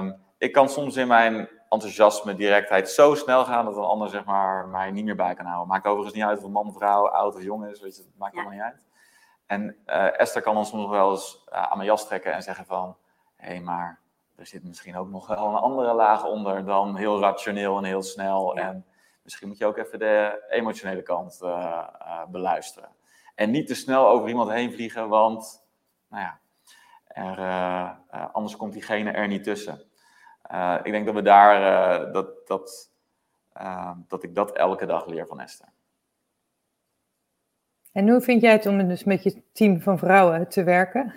Um, 0.04 0.24
ik 0.38 0.52
kan 0.52 0.70
soms 0.70 0.96
in 0.96 1.08
mijn 1.08 1.50
enthousiasme, 1.70 2.36
directheid 2.36 2.90
zo 2.90 3.16
snel 3.16 3.46
gaan 3.46 3.66
dat 3.66 3.76
een 3.76 3.84
ander 3.84 4.10
zeg 4.10 4.26
maar, 4.26 4.68
mij 4.68 4.92
niet 4.92 5.06
meer 5.06 5.16
bij 5.16 5.36
kan 5.36 5.46
houden. 5.46 5.68
Maakt 5.68 5.86
overigens 5.86 6.16
niet 6.16 6.24
uit 6.24 6.38
of 6.38 6.44
een 6.44 6.52
man, 6.52 6.74
vrouw, 6.74 7.08
oud 7.08 7.36
of 7.36 7.44
jong 7.44 7.68
is, 7.68 7.82
weet 7.82 7.96
je, 7.96 8.02
het 8.02 8.18
maakt 8.18 8.34
ja. 8.34 8.40
allemaal 8.40 8.58
niet 8.58 8.68
uit. 8.68 8.84
En 9.46 9.78
uh, 9.86 10.20
Esther 10.20 10.42
kan 10.42 10.66
soms 10.66 10.72
nog 10.72 10.90
wel 10.90 11.12
eens 11.12 11.44
uh, 11.50 11.64
aan 11.64 11.78
mijn 11.78 11.90
jas 11.90 12.08
trekken 12.08 12.34
en 12.34 12.44
zeggen 12.44 12.66
van, 12.66 12.98
hé, 13.36 13.48
hey, 13.48 13.60
maar 13.60 14.00
er 14.36 14.46
zit 14.46 14.64
misschien 14.64 14.98
ook 14.98 15.10
nog 15.10 15.28
wel 15.28 15.48
een 15.48 15.56
andere 15.56 15.94
laag 15.94 16.26
onder 16.26 16.66
dan 16.66 16.96
heel 16.96 17.20
rationeel 17.20 17.78
en 17.78 17.84
heel 17.84 18.02
snel. 18.02 18.56
Ja. 18.56 18.62
En 18.62 18.86
misschien 19.22 19.48
moet 19.48 19.58
je 19.58 19.66
ook 19.66 19.78
even 19.78 20.00
de 20.00 20.46
emotionele 20.50 21.02
kant 21.02 21.40
uh, 21.44 22.24
beluisteren. 22.28 22.90
En 23.36 23.52
niet 23.52 23.68
te 23.68 23.76
snel 23.76 24.08
over 24.08 24.30
iemand 24.30 24.50
heen 24.50 24.74
vliegen, 24.74 25.10
want, 25.10 25.68
nou 26.10 26.24
ja, 26.24 26.40
er, 27.08 28.32
anders 28.32 28.56
komt 28.56 28.74
diegene 28.74 29.12
er 29.12 29.28
niet 29.28 29.44
tussen. 29.44 29.82
Ik 30.84 30.92
denk 30.92 31.06
dat 31.06 31.16
we 31.16 31.22
daar, 31.22 32.12
dat, 32.12 32.48
dat, 32.48 32.92
dat 34.08 34.24
ik 34.24 34.36
dat 34.36 34.52
elke 34.52 34.86
dag 34.86 35.06
leer 35.06 35.28
van 35.28 35.40
Esther. 35.40 35.68
En 37.96 38.10
hoe 38.10 38.22
vind 38.22 38.42
jij 38.42 38.52
het 38.52 38.66
om 38.66 38.88
dus 38.88 39.04
met 39.04 39.24
je 39.24 39.42
team 39.54 39.82
van 39.82 39.98
vrouwen 39.98 40.48
te 40.48 40.64
werken? 40.64 41.14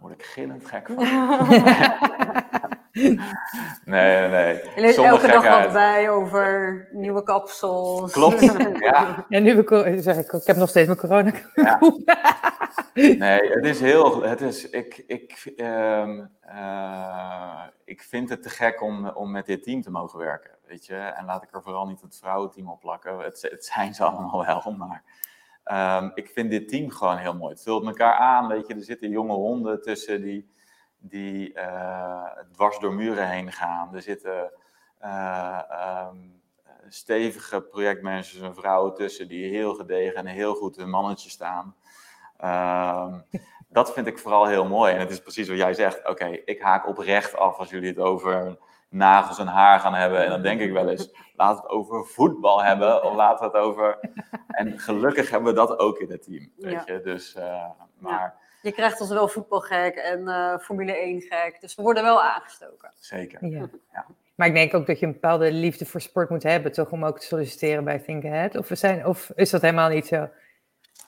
word 0.00 0.12
ik 0.12 0.22
gillend 0.22 0.66
gek 0.66 0.86
van. 0.86 0.96
nee, 2.92 3.18
nee, 3.84 4.28
nee. 4.28 4.54
Je 4.54 4.72
leest 4.76 4.98
elke 4.98 5.20
gekheid. 5.20 5.42
dag 5.42 5.64
wat 5.64 5.72
bij 5.72 6.10
over 6.10 6.88
nieuwe 6.92 7.22
kapsels. 7.22 8.12
Klopt, 8.12 8.40
ja. 8.78 9.26
En 9.28 9.42
nu 9.42 9.64
zeg 9.98 10.16
ik, 10.16 10.32
ik 10.32 10.46
heb 10.46 10.56
nog 10.56 10.68
steeds 10.68 10.86
mijn 10.86 10.98
corona. 10.98 11.32
Ja. 11.54 11.78
Nee, 12.94 13.50
het 13.50 13.64
is 13.64 13.80
heel, 13.80 14.22
het 14.22 14.40
is, 14.40 14.70
ik, 14.70 15.04
ik, 15.06 15.54
um, 15.56 16.30
uh, 16.48 17.62
ik 17.84 18.02
vind 18.02 18.28
het 18.28 18.42
te 18.42 18.48
gek 18.48 18.82
om, 18.82 19.08
om 19.08 19.30
met 19.30 19.46
dit 19.46 19.62
team 19.62 19.82
te 19.82 19.90
mogen 19.90 20.18
werken, 20.18 20.50
En 21.14 21.24
laat 21.24 21.42
ik 21.42 21.54
er 21.54 21.62
vooral 21.62 21.86
niet 21.86 22.00
het 22.00 22.18
vrouwenteam 22.18 22.68
op 22.68 22.80
plakken, 22.80 23.18
het, 23.18 23.42
het 23.42 23.64
zijn 23.64 23.94
ze 23.94 24.04
allemaal 24.04 24.44
wel, 24.46 24.74
maar... 24.78 25.04
Um, 25.64 26.10
ik 26.14 26.28
vind 26.28 26.50
dit 26.50 26.68
team 26.68 26.90
gewoon 26.90 27.16
heel 27.16 27.34
mooi. 27.34 27.52
Het 27.52 27.62
vult 27.62 27.86
elkaar 27.86 28.14
aan, 28.14 28.48
weet 28.48 28.66
je. 28.66 28.74
Er 28.74 28.82
zitten 28.82 29.10
jonge 29.10 29.32
honden 29.32 29.82
tussen 29.82 30.22
die, 30.22 30.50
die 30.98 31.52
uh, 31.54 32.26
dwars 32.52 32.78
door 32.78 32.94
muren 32.94 33.28
heen 33.28 33.52
gaan. 33.52 33.94
Er 33.94 34.02
zitten 34.02 34.52
uh, 35.02 35.60
um, 36.08 36.42
stevige 36.88 37.60
projectmanagers 37.60 38.40
en 38.40 38.54
vrouwen 38.54 38.94
tussen 38.94 39.28
die 39.28 39.48
heel 39.48 39.74
gedegen 39.74 40.14
en 40.14 40.26
heel 40.26 40.54
goed 40.54 40.76
hun 40.76 40.90
mannetje 40.90 41.30
staan. 41.30 41.76
Um, 42.44 43.24
dat 43.68 43.92
vind 43.92 44.06
ik 44.06 44.18
vooral 44.18 44.46
heel 44.46 44.66
mooi. 44.66 44.92
En 44.92 45.00
het 45.00 45.10
is 45.10 45.20
precies 45.20 45.48
wat 45.48 45.56
jij 45.56 45.74
zegt. 45.74 46.08
Oké, 46.08 46.26
ik 46.26 46.60
haak 46.60 46.88
oprecht 46.88 47.36
af 47.36 47.58
als 47.58 47.70
jullie 47.70 47.88
het 47.88 47.98
over 47.98 48.58
nagels 48.90 49.38
en 49.38 49.46
haar 49.46 49.80
gaan 49.80 49.94
hebben. 49.94 50.24
En 50.24 50.30
dan 50.30 50.42
denk 50.42 50.60
ik 50.60 50.72
wel 50.72 50.88
eens, 50.88 51.10
laten 51.36 51.56
we 51.56 51.62
het 51.62 51.70
over 51.70 52.06
voetbal 52.06 52.62
hebben. 52.62 53.04
Of 53.04 53.14
laten 53.14 53.50
we 53.50 53.56
het 53.56 53.66
over... 53.66 53.98
En 54.50 54.78
gelukkig 54.78 55.30
hebben 55.30 55.48
we 55.48 55.58
dat 55.58 55.78
ook 55.78 55.98
in 55.98 56.10
het 56.10 56.22
team. 56.22 56.52
Weet 56.56 56.72
ja. 56.72 56.82
je? 56.86 57.00
Dus, 57.00 57.36
uh, 57.36 57.64
maar... 57.98 58.12
Ja. 58.12 58.34
Je 58.62 58.72
krijgt 58.72 59.00
ons 59.00 59.10
wel 59.10 59.28
voetbalgek 59.28 59.94
en 59.94 60.20
uh, 60.20 60.58
Formule 60.58 60.92
1 60.92 61.20
gek. 61.20 61.56
Dus 61.60 61.74
we 61.74 61.82
worden 61.82 62.02
wel 62.02 62.22
aangestoken. 62.22 62.92
Zeker. 62.98 63.46
Ja. 63.46 63.68
ja. 63.92 64.06
Maar 64.34 64.46
ik 64.46 64.54
denk 64.54 64.74
ook 64.74 64.86
dat 64.86 64.98
je 64.98 65.06
een 65.06 65.12
bepaalde 65.12 65.52
liefde 65.52 65.86
voor 65.86 66.00
sport 66.00 66.30
moet 66.30 66.42
hebben, 66.42 66.72
toch? 66.72 66.90
Om 66.90 67.04
ook 67.04 67.18
te 67.18 67.26
solliciteren 67.26 67.84
bij 67.84 67.98
Think 67.98 68.24
Ahead. 68.24 68.56
Of, 68.56 68.68
we 68.68 68.74
zijn, 68.74 69.06
of 69.06 69.30
is 69.34 69.50
dat 69.50 69.60
helemaal 69.60 69.88
niet 69.88 70.06
zo? 70.06 70.28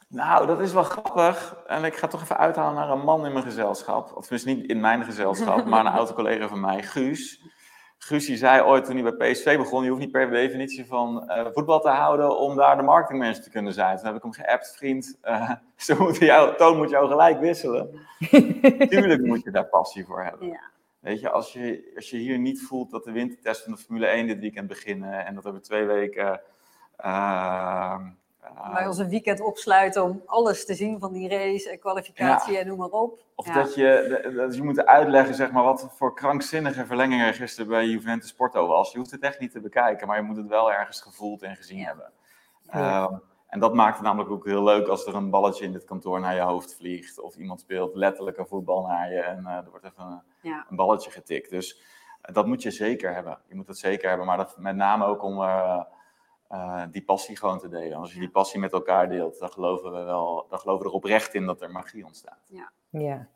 Nou, 0.09 0.47
dat 0.47 0.61
is 0.61 0.73
wel 0.73 0.83
grappig. 0.83 1.57
En 1.67 1.85
ik 1.85 1.97
ga 1.97 2.07
toch 2.07 2.23
even 2.23 2.39
uithalen 2.39 2.75
naar 2.75 2.91
een 2.91 3.05
man 3.05 3.27
in 3.27 3.33
mijn 3.33 3.45
gezelschap. 3.45 4.13
Of 4.17 4.23
tenminste 4.23 4.51
niet 4.51 4.71
in 4.71 4.81
mijn 4.81 5.05
gezelschap, 5.05 5.65
maar 5.71 5.87
een 5.87 5.93
oude 5.93 6.13
collega 6.13 6.49
van 6.49 6.61
mij, 6.61 6.83
Guus. 6.83 7.43
Guus 8.05 8.27
die 8.27 8.37
zei 8.37 8.63
ooit 8.63 8.85
toen 8.85 8.97
hij 8.97 9.15
bij 9.15 9.33
PSV 9.33 9.57
begon, 9.57 9.83
je 9.85 9.89
hoeft 9.89 10.01
niet 10.01 10.11
per 10.13 10.31
definitie 10.31 10.87
van 10.87 11.25
uh, 11.29 11.47
voetbal 11.53 11.81
te 11.81 11.89
houden 11.89 12.39
om 12.39 12.57
daar 12.57 12.77
de 12.77 12.83
marketingmanager 12.83 13.43
te 13.43 13.51
kunnen 13.51 13.73
zijn. 13.73 13.97
Toen 13.97 14.07
heb 14.07 14.15
ik 14.15 14.23
hem 14.23 14.33
geappt, 14.33 14.77
vriend, 14.77 15.19
uh, 15.25 15.51
zo 15.77 15.97
moet 15.99 16.17
jou, 16.17 16.57
toon 16.57 16.77
moet 16.77 16.91
jou 16.91 17.09
gelijk 17.09 17.41
wisselen. 17.41 17.91
Tuurlijk 18.89 19.21
moet 19.25 19.43
je 19.43 19.51
daar 19.51 19.67
passie 19.67 20.05
voor 20.05 20.25
hebben. 20.25 20.49
Ja. 20.49 20.61
Weet 20.99 21.21
je 21.21 21.31
als, 21.31 21.53
je, 21.53 21.93
als 21.97 22.11
je 22.11 22.17
hier 22.17 22.39
niet 22.39 22.63
voelt 22.63 22.91
dat 22.91 23.05
de 23.05 23.13
wintertest 23.13 23.63
van 23.63 23.73
de 23.73 23.79
Formule 23.79 24.07
1 24.07 24.27
dit 24.27 24.39
weekend 24.39 24.69
beginnen 24.69 25.27
en 25.27 25.35
dat 25.35 25.45
we 25.45 25.61
twee 25.61 25.85
weken... 25.85 26.41
Uh, 27.05 28.01
ons 28.93 29.01
een 29.01 29.11
weekend 29.11 29.41
opsluiten 29.41 30.03
om 30.03 30.23
alles 30.27 30.67
te 30.67 30.75
zien 30.75 30.99
van 31.01 31.13
die 31.13 31.29
race 31.29 31.71
en 31.71 31.79
kwalificatie 31.79 32.53
ja. 32.53 32.61
en 32.61 32.67
noem 32.67 32.79
maar 32.79 32.89
op. 32.89 33.21
Of 33.35 33.47
ja. 33.47 33.55
dat, 33.55 33.75
je, 33.75 34.33
dat 34.37 34.55
je 34.55 34.63
moet 34.63 34.87
uitleggen 34.87 35.35
zeg 35.35 35.51
maar, 35.51 35.65
wat 35.65 35.89
voor 35.97 36.15
krankzinnige 36.15 36.87
verlenging 36.87 37.23
er 37.23 37.35
gisteren 37.35 37.71
bij 37.71 37.87
Juventus 37.87 38.35
Porto 38.35 38.67
was. 38.67 38.93
Je 38.93 38.99
hoeft 38.99 39.11
het 39.11 39.23
echt 39.23 39.41
niet 39.41 39.53
te 39.53 39.61
bekijken, 39.61 40.07
maar 40.07 40.17
je 40.17 40.23
moet 40.23 40.37
het 40.37 40.47
wel 40.47 40.73
ergens 40.73 41.01
gevoeld 41.01 41.43
en 41.43 41.57
gezien 41.57 41.85
hebben. 41.85 42.13
Um, 42.75 43.23
en 43.47 43.61
dat 43.61 43.75
maakt 43.75 43.95
het 43.95 44.05
namelijk 44.05 44.31
ook 44.31 44.45
heel 44.45 44.63
leuk 44.63 44.87
als 44.87 45.07
er 45.07 45.15
een 45.15 45.31
balletje 45.31 45.65
in 45.65 45.73
dit 45.73 45.85
kantoor 45.85 46.21
naar 46.21 46.35
je 46.35 46.41
hoofd 46.41 46.75
vliegt. 46.75 47.21
Of 47.21 47.37
iemand 47.37 47.61
speelt 47.61 47.95
letterlijk 47.95 48.39
een 48.39 48.47
voetbal 48.47 48.87
naar 48.87 49.13
je 49.13 49.21
en 49.21 49.43
uh, 49.47 49.57
er 49.57 49.71
wordt 49.71 49.85
even 49.85 50.23
een, 50.43 50.65
een 50.71 50.77
balletje 50.77 51.11
getikt. 51.11 51.51
Dus 51.51 51.81
uh, 52.29 52.35
dat 52.35 52.47
moet 52.47 52.63
je 52.63 52.71
zeker 52.71 53.15
hebben. 53.15 53.39
Je 53.49 53.55
moet 53.55 53.69
het 53.69 53.79
zeker 53.79 54.09
hebben, 54.09 54.27
maar 54.27 54.37
dat 54.37 54.59
met 54.59 54.77
name 54.77 55.05
ook 55.05 55.23
om 55.23 55.41
uh, 55.41 55.81
die 56.91 57.05
passie 57.05 57.37
gewoon 57.37 57.59
te 57.59 57.69
delen. 57.69 57.99
Als 57.99 58.13
je 58.13 58.19
die 58.19 58.31
passie 58.31 58.61
met 58.61 58.73
elkaar 58.73 59.09
deelt, 59.09 59.39
dan 59.39 59.51
geloven 59.51 59.93
we 59.93 60.03
wel, 60.03 60.47
dan 60.49 60.59
geloven 60.59 60.83
we 60.83 60.89
er 60.89 60.97
oprecht 60.97 61.35
in 61.35 61.47
dat 61.47 61.63
er 61.63 61.71
magie 61.71 62.05
ontstaat. 62.05 62.45
Ja. 62.49 62.73
ja. 62.89 63.29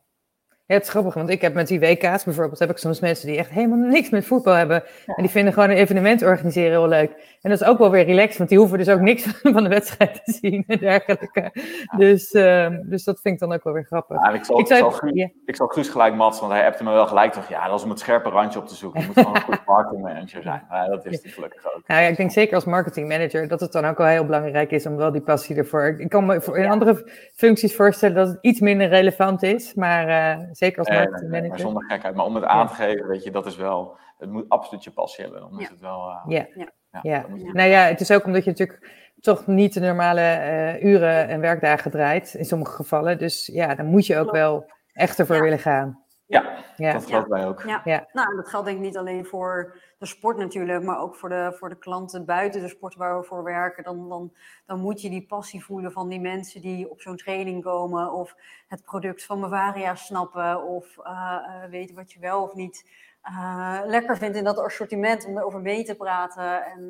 Ja, 0.67 0.75
het 0.75 0.85
is 0.85 0.91
grappig, 0.91 1.15
want 1.15 1.29
ik 1.29 1.41
heb 1.41 1.55
met 1.55 1.69
die 1.69 1.81
WK's 1.81 2.25
bijvoorbeeld, 2.25 2.59
heb 2.59 2.71
ik 2.71 2.77
soms 2.77 3.01
mensen 3.01 3.27
die 3.27 3.39
echt 3.39 3.51
helemaal 3.51 3.79
niks 3.79 4.11
met 4.11 4.25
voetbal 4.25 4.55
hebben. 4.55 4.83
Ja. 5.07 5.15
En 5.15 5.23
die 5.23 5.31
vinden 5.31 5.53
gewoon 5.53 5.71
een 5.71 5.77
evenement 5.77 6.23
organiseren 6.23 6.71
heel 6.71 6.89
leuk. 6.89 7.11
En 7.41 7.51
dat 7.51 7.61
is 7.61 7.67
ook 7.67 7.79
wel 7.79 7.91
weer 7.91 8.05
relaxed, 8.05 8.39
want 8.39 8.49
die 8.49 8.59
hoeven 8.59 8.79
dus 8.79 8.89
ook 8.89 9.01
niks 9.01 9.23
van 9.43 9.63
de 9.63 9.69
wedstrijd 9.69 10.25
te 10.25 10.33
zien 10.33 10.65
en 10.67 10.79
dergelijke. 10.79 11.51
Ja. 11.53 11.99
Dus, 11.99 12.33
uh, 12.33 12.69
dus 12.83 13.05
dat 13.05 13.21
vind 13.21 13.35
ik 13.35 13.41
dan 13.41 13.53
ook 13.53 13.65
wel 13.65 13.73
weer 13.73 13.85
grappig. 13.85 14.23
Ja, 14.23 14.31
ik, 14.31 14.45
zal, 14.45 14.59
ik, 14.59 14.67
zal, 14.67 14.77
ik, 14.77 14.83
zal 14.83 14.91
Guus, 14.91 15.13
yeah. 15.13 15.31
ik 15.45 15.57
zal 15.57 15.67
Guus 15.67 15.89
gelijk 15.89 16.15
matsen, 16.15 16.47
want 16.47 16.59
hij 16.59 16.67
appte 16.67 16.85
me 16.85 16.93
wel 16.93 17.07
gelijk 17.07 17.33
toch, 17.33 17.49
ja, 17.49 17.69
dat 17.69 17.79
is 17.79 17.85
om 17.85 17.91
het 17.91 17.99
scherpe 17.99 18.29
randje 18.29 18.59
op 18.59 18.67
te 18.67 18.75
zoeken. 18.75 19.01
Je 19.01 19.07
moet 19.07 19.17
gewoon 19.19 19.35
een 19.35 19.43
goed 19.53 19.67
marketingmanager 19.67 20.43
zijn. 20.43 20.63
Maar 20.69 20.89
dat 20.89 21.07
is 21.07 21.23
hij 21.23 21.31
gelukkig 21.31 21.67
ook. 21.67 21.83
Nou 21.87 22.03
ja, 22.03 22.09
ik 22.09 22.17
denk 22.17 22.31
zeker 22.31 22.55
als 22.55 22.65
marketingmanager 22.65 23.49
dat 23.49 23.61
het 23.61 23.73
dan 23.73 23.85
ook 23.85 23.99
wel 23.99 24.07
heel 24.07 24.25
belangrijk 24.25 24.71
is 24.71 24.87
om 24.87 24.97
wel 24.97 25.13
die 25.13 25.21
passie 25.21 25.57
ervoor. 25.57 25.95
Ik 25.99 26.09
kan 26.09 26.27
me 26.27 26.53
in 26.53 26.71
andere 26.71 27.11
functies 27.35 27.77
voorstellen 27.77 28.17
dat 28.17 28.29
het 28.29 28.39
iets 28.41 28.61
minder 28.61 28.89
relevant 28.89 29.43
is, 29.43 29.75
maar 29.75 30.09
uh, 30.09 30.45
zeker 30.57 30.79
als 30.79 30.89
marketingmanager. 30.89 31.51
Nee, 31.51 31.59
zonder 31.59 31.85
gekheid. 31.85 32.15
Maar 32.15 32.25
om 32.25 32.35
het 32.35 32.45
aan 32.45 32.69
te 32.69 32.75
geven, 32.75 33.07
weet 33.07 33.25
je, 33.25 33.31
dat 33.31 33.47
is 33.47 33.57
wel, 33.57 33.97
het 34.19 34.31
moet 34.31 34.49
absoluut 34.49 34.85
je 34.85 34.91
passie 34.91 35.25
hebben. 35.25 35.41
Dan 35.41 35.61
is 35.61 35.69
het 35.69 35.81
wel... 35.81 36.09
Uh, 36.09 36.23
ja. 36.27 36.47
ja. 36.55 36.69
Ja. 36.91 37.01
ja. 37.03 37.53
Nou 37.53 37.69
ja, 37.69 37.83
het 37.83 38.01
is 38.01 38.11
ook 38.11 38.25
omdat 38.25 38.45
je 38.45 38.51
natuurlijk 38.51 39.13
toch 39.21 39.47
niet 39.47 39.75
de 39.75 39.81
normale 39.81 40.21
uh, 40.21 40.83
uren 40.83 41.29
en 41.29 41.41
werkdagen 41.41 41.91
draait 41.91 42.35
in 42.35 42.45
sommige 42.45 42.73
gevallen. 42.73 43.19
Dus 43.19 43.47
ja, 43.53 43.75
dan 43.75 43.87
moet 43.87 44.07
je 44.07 44.19
ook 44.19 44.31
wel 44.31 44.71
echt 44.93 45.19
ervoor 45.19 45.43
willen 45.43 45.59
gaan. 45.59 46.05
Ja, 46.29 46.65
ja. 46.77 46.93
dat 46.93 47.07
geldt 47.07 47.29
wij 47.29 47.47
ook. 47.47 47.63
Ja. 47.63 47.81
ja. 47.85 48.09
Nou, 48.13 48.37
dat 48.37 48.49
geldt 48.49 48.67
denk 48.67 48.79
ik 48.79 48.85
niet 48.85 48.97
alleen 48.97 49.27
voor 49.27 49.81
de 49.99 50.07
sport 50.07 50.37
natuurlijk, 50.37 50.83
maar 50.83 51.01
ook 51.01 51.17
voor 51.17 51.29
de, 51.29 51.55
voor 51.59 51.69
de 51.69 51.79
klanten 51.79 52.25
buiten 52.25 52.61
de 52.61 52.69
sport 52.69 52.95
waar 52.95 53.19
we 53.19 53.25
voor 53.25 53.43
werken. 53.43 53.85
Dan, 53.85 54.09
dan, 54.09 54.33
dan 54.67 54.81
moet 54.81 55.01
je 55.01 55.11
die 55.11 55.27
passie 55.27 55.65
voelen 55.65 55.93
van 55.93 56.09
die 56.09 56.21
mensen 56.21 56.61
die 56.61 56.91
op 56.91 57.01
zo'n 57.01 57.17
training 57.17 57.63
komen 57.63 58.13
of 58.13 58.35
het 58.69 58.83
product 58.83 59.25
van 59.25 59.41
Bavaria 59.41 59.95
snappen 59.95 60.63
of 60.63 60.97
uh, 60.99 61.65
weten 61.71 61.95
wat 61.95 62.13
je 62.13 62.21
wel 62.21 62.43
of 62.43 62.55
niet 62.55 62.91
uh, 63.25 63.81
lekker 63.85 64.17
vindt 64.17 64.37
in 64.37 64.45
dat 64.45 64.59
assortiment 64.59 65.27
om 65.27 65.39
erover 65.39 65.61
mee 65.61 65.85
te 65.85 65.97
praten. 65.97 66.65
En 66.65 66.87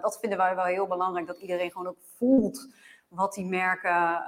dat 0.00 0.18
vinden 0.20 0.38
wij 0.38 0.54
wel 0.54 0.64
heel 0.64 0.86
belangrijk, 0.86 1.26
dat 1.26 1.38
iedereen 1.38 1.70
gewoon 1.70 1.88
ook 1.88 2.00
voelt 2.16 2.74
wat 3.08 3.34
die 3.34 3.46
merken 3.46 4.22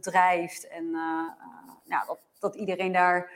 drijft 0.00 0.68
en 0.68 0.84
ja, 1.84 2.04
dat, 2.06 2.18
dat 2.40 2.56
iedereen 2.56 2.92
daar. 2.92 3.30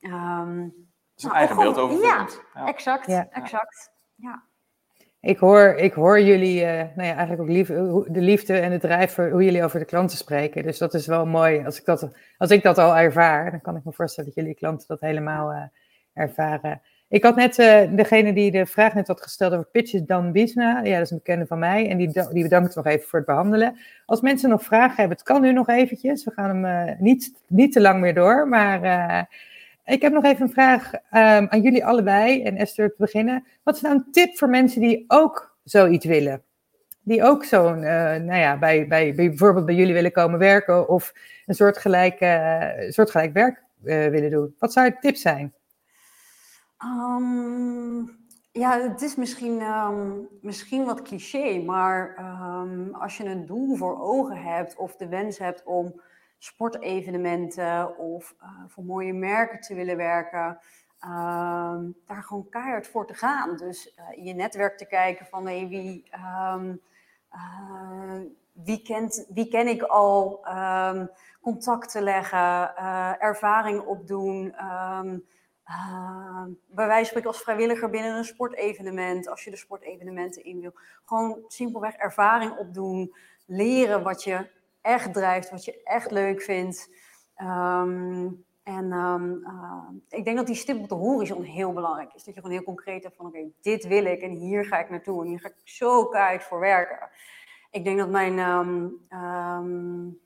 Um, 0.00 0.74
zijn 1.14 1.32
eigen 1.32 1.56
beeld 1.56 1.78
over 1.78 2.02
ja, 2.02 2.28
ja, 2.54 2.66
exact. 2.66 3.06
Ja. 3.06 3.28
exact. 3.30 3.90
Ja. 4.14 4.42
Ik 5.20 5.38
hoor, 5.38 5.74
ik 5.74 5.92
hoor 5.92 6.20
jullie, 6.20 6.60
uh, 6.60 6.66
nou 6.66 7.02
ja, 7.02 7.14
eigenlijk 7.14 7.40
ook 7.40 7.48
lief, 7.48 7.66
de 8.12 8.20
liefde 8.20 8.58
en 8.58 8.72
het 8.72 8.80
drijf 8.80 9.16
hoe 9.16 9.44
jullie 9.44 9.64
over 9.64 9.78
de 9.78 9.84
klanten 9.84 10.16
spreken. 10.16 10.62
Dus 10.62 10.78
dat 10.78 10.94
is 10.94 11.06
wel 11.06 11.26
mooi. 11.26 11.64
Als 11.64 11.78
ik 11.78 11.84
dat, 11.84 12.08
als 12.38 12.50
ik 12.50 12.62
dat 12.62 12.78
al 12.78 12.96
ervaar, 12.96 13.50
dan 13.50 13.60
kan 13.60 13.76
ik 13.76 13.84
me 13.84 13.92
voorstellen 13.92 14.30
dat 14.30 14.38
jullie 14.38 14.58
klanten 14.58 14.88
dat 14.88 15.00
helemaal 15.00 15.52
uh, 15.52 15.62
ervaren. 16.12 16.82
Ik 17.14 17.22
had 17.22 17.36
net 17.36 17.58
uh, 17.58 17.80
degene 17.90 18.32
die 18.32 18.50
de 18.50 18.66
vraag 18.66 18.94
net 18.94 19.06
had 19.06 19.22
gesteld 19.22 19.52
over 19.52 19.66
pitches 19.66 20.02
Dan 20.02 20.32
Bisna. 20.32 20.80
Ja, 20.82 20.94
dat 20.94 21.04
is 21.04 21.10
een 21.10 21.16
bekende 21.16 21.46
van 21.46 21.58
mij. 21.58 21.88
En 21.88 21.96
die, 21.96 22.10
die 22.32 22.42
bedankt 22.42 22.74
nog 22.74 22.86
even 22.86 23.08
voor 23.08 23.18
het 23.18 23.28
behandelen. 23.28 23.76
Als 24.06 24.20
mensen 24.20 24.48
nog 24.48 24.62
vragen 24.62 24.96
hebben, 24.96 25.16
het 25.16 25.26
kan 25.26 25.40
nu 25.40 25.52
nog 25.52 25.68
eventjes. 25.68 26.24
We 26.24 26.30
gaan 26.30 26.62
hem 26.62 26.88
uh, 26.88 26.94
niet, 26.98 27.32
niet 27.46 27.72
te 27.72 27.80
lang 27.80 28.00
meer 28.00 28.14
door. 28.14 28.48
Maar 28.48 28.84
uh, 28.84 29.22
ik 29.84 30.02
heb 30.02 30.12
nog 30.12 30.24
even 30.24 30.42
een 30.42 30.52
vraag 30.52 30.92
um, 30.92 31.00
aan 31.48 31.62
jullie 31.62 31.84
allebei. 31.84 32.42
En 32.42 32.56
Esther 32.56 32.88
te 32.88 32.94
beginnen. 32.98 33.44
Wat 33.62 33.74
is 33.74 33.80
nou 33.80 33.94
een 33.94 34.12
tip 34.12 34.38
voor 34.38 34.48
mensen 34.48 34.80
die 34.80 35.04
ook 35.08 35.56
zoiets 35.64 36.06
willen? 36.06 36.42
Die 37.02 37.22
ook 37.22 37.44
zo'n, 37.44 37.80
nou 37.80 38.36
ja, 38.36 38.58
bij, 38.58 38.86
bij, 38.86 39.14
bijvoorbeeld 39.14 39.66
bij 39.66 39.74
jullie 39.74 39.94
willen 39.94 40.12
komen 40.12 40.38
werken. 40.38 40.88
Of 40.88 41.12
een 41.46 41.54
soortgelijk, 41.54 42.16
soortgelijk 42.88 43.32
werk 43.32 43.62
willen 43.82 44.30
doen. 44.30 44.54
Wat 44.58 44.72
zou 44.72 44.86
je 44.86 44.96
tip 45.00 45.16
zijn? 45.16 45.52
Um, 46.84 48.22
ja, 48.52 48.80
het 48.80 49.02
is 49.02 49.14
misschien, 49.14 49.60
um, 49.60 50.28
misschien 50.40 50.84
wat 50.84 51.02
cliché, 51.02 51.62
maar 51.62 52.18
um, 52.18 52.94
als 52.94 53.16
je 53.16 53.24
een 53.24 53.46
doel 53.46 53.76
voor 53.76 54.00
ogen 54.00 54.42
hebt 54.42 54.76
of 54.76 54.96
de 54.96 55.08
wens 55.08 55.38
hebt 55.38 55.64
om 55.64 56.00
sportevenementen 56.38 57.98
of 57.98 58.34
uh, 58.42 58.48
voor 58.66 58.84
mooie 58.84 59.12
merken 59.12 59.60
te 59.60 59.74
willen 59.74 59.96
werken, 59.96 60.58
daar 62.06 62.22
gewoon 62.22 62.48
keihard 62.48 62.86
voor 62.86 63.06
te 63.06 63.14
gaan. 63.14 63.56
Dus 63.56 63.98
uh, 63.98 64.18
in 64.18 64.24
je 64.24 64.34
netwerk 64.34 64.78
te 64.78 64.86
kijken 64.86 65.26
van 65.26 65.46
hey, 65.46 65.68
wie, 65.68 66.10
uh, 66.14 66.60
wie, 68.52 68.82
kent, 68.82 69.26
wie 69.28 69.48
ken 69.48 69.68
ik 69.68 69.82
al, 69.82 70.46
contacten 71.40 72.02
leggen, 72.02 72.76
ervaring 73.20 73.80
opdoen. 73.80 74.54
Uh, 75.68 76.44
bij 76.66 76.86
wijze 76.86 76.96
van 76.96 77.04
spreken 77.04 77.28
als 77.28 77.42
vrijwilliger 77.42 77.90
binnen 77.90 78.16
een 78.16 78.24
sportevenement, 78.24 79.28
als 79.28 79.44
je 79.44 79.50
de 79.50 79.56
sportevenementen 79.56 80.44
in 80.44 80.60
wil. 80.60 80.72
Gewoon 81.04 81.44
simpelweg 81.46 81.94
ervaring 81.94 82.56
opdoen, 82.58 83.14
leren 83.46 84.02
wat 84.02 84.24
je 84.24 84.50
echt 84.80 85.12
drijft, 85.12 85.50
wat 85.50 85.64
je 85.64 85.82
echt 85.82 86.10
leuk 86.10 86.42
vindt. 86.42 86.90
Um, 87.42 88.44
en 88.62 88.92
um, 88.92 89.40
uh, 89.42 89.88
ik 90.08 90.24
denk 90.24 90.36
dat 90.36 90.46
die 90.46 90.54
stip 90.54 90.78
op 90.78 90.88
de 90.88 90.94
horizon 90.94 91.42
heel 91.42 91.72
belangrijk 91.72 92.14
is. 92.14 92.24
Dat 92.24 92.34
je 92.34 92.40
gewoon 92.40 92.56
heel 92.56 92.64
concreet 92.64 93.02
hebt 93.02 93.16
van 93.16 93.26
oké, 93.26 93.50
dit 93.60 93.86
wil 93.86 94.04
ik 94.04 94.20
en 94.20 94.30
hier 94.30 94.64
ga 94.64 94.78
ik 94.78 94.90
naartoe. 94.90 95.22
En 95.22 95.28
hier 95.28 95.40
ga 95.40 95.48
ik 95.48 95.60
zo 95.64 96.06
keihard 96.06 96.44
voor 96.44 96.60
werken. 96.60 97.08
Ik 97.70 97.84
denk 97.84 97.98
dat 97.98 98.10
mijn... 98.10 98.38
Um, 98.38 100.22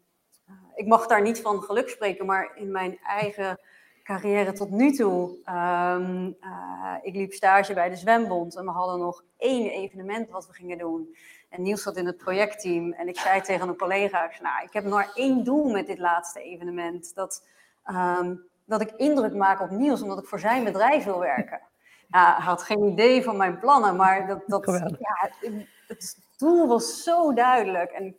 ik 0.75 0.87
mag 0.87 1.07
daar 1.07 1.23
niet 1.23 1.41
van 1.41 1.63
geluk 1.63 1.89
spreken, 1.89 2.27
maar 2.27 2.57
in 2.57 2.71
mijn 2.71 2.99
eigen 2.99 3.61
carrière 4.09 4.53
tot 4.53 4.71
nu 4.71 4.93
toe. 4.93 5.37
Um, 5.47 6.37
uh, 6.41 6.95
ik 7.03 7.15
liep 7.15 7.33
stage 7.33 7.75
bij 7.75 7.89
de 7.89 7.97
Zwembond 7.97 8.57
en 8.57 8.65
we 8.65 8.71
hadden 8.71 8.99
nog 8.99 9.25
één 9.37 9.71
evenement 9.71 10.31
wat 10.31 10.47
we 10.47 10.53
gingen 10.53 10.79
doen. 10.79 11.17
En 11.49 11.63
Niels 11.63 11.83
zat 11.83 11.97
in 11.97 12.07
het 12.07 12.17
projectteam 12.17 12.93
en 12.93 13.09
ik 13.09 13.19
zei 13.19 13.41
tegen 13.41 13.69
een 13.69 13.77
collega, 13.77 14.25
ik, 14.25 14.41
nou, 14.41 14.65
ik 14.65 14.73
heb 14.73 14.85
maar 14.85 15.11
één 15.15 15.45
doel 15.45 15.71
met 15.71 15.87
dit 15.87 15.99
laatste 15.99 16.43
evenement. 16.43 17.15
Dat, 17.15 17.47
um, 17.87 18.43
dat 18.65 18.81
ik 18.81 18.91
indruk 18.97 19.35
maak 19.35 19.61
op 19.61 19.71
Niels, 19.71 20.03
omdat 20.03 20.19
ik 20.19 20.29
voor 20.29 20.41
zijn 20.41 20.65
bedrijf 20.65 21.05
wil 21.05 21.19
werken. 21.19 21.61
Ja, 22.11 22.35
hij 22.37 22.45
had 22.45 22.63
geen 22.63 22.83
idee 22.83 23.23
van 23.23 23.37
mijn 23.37 23.59
plannen, 23.59 23.97
maar 23.97 24.27
dat, 24.27 24.43
dat, 24.47 24.65
ja, 24.99 25.31
het 25.87 26.19
doel 26.37 26.69
was 26.69 27.03
zo 27.03 27.33
duidelijk. 27.33 27.91
En 27.91 28.17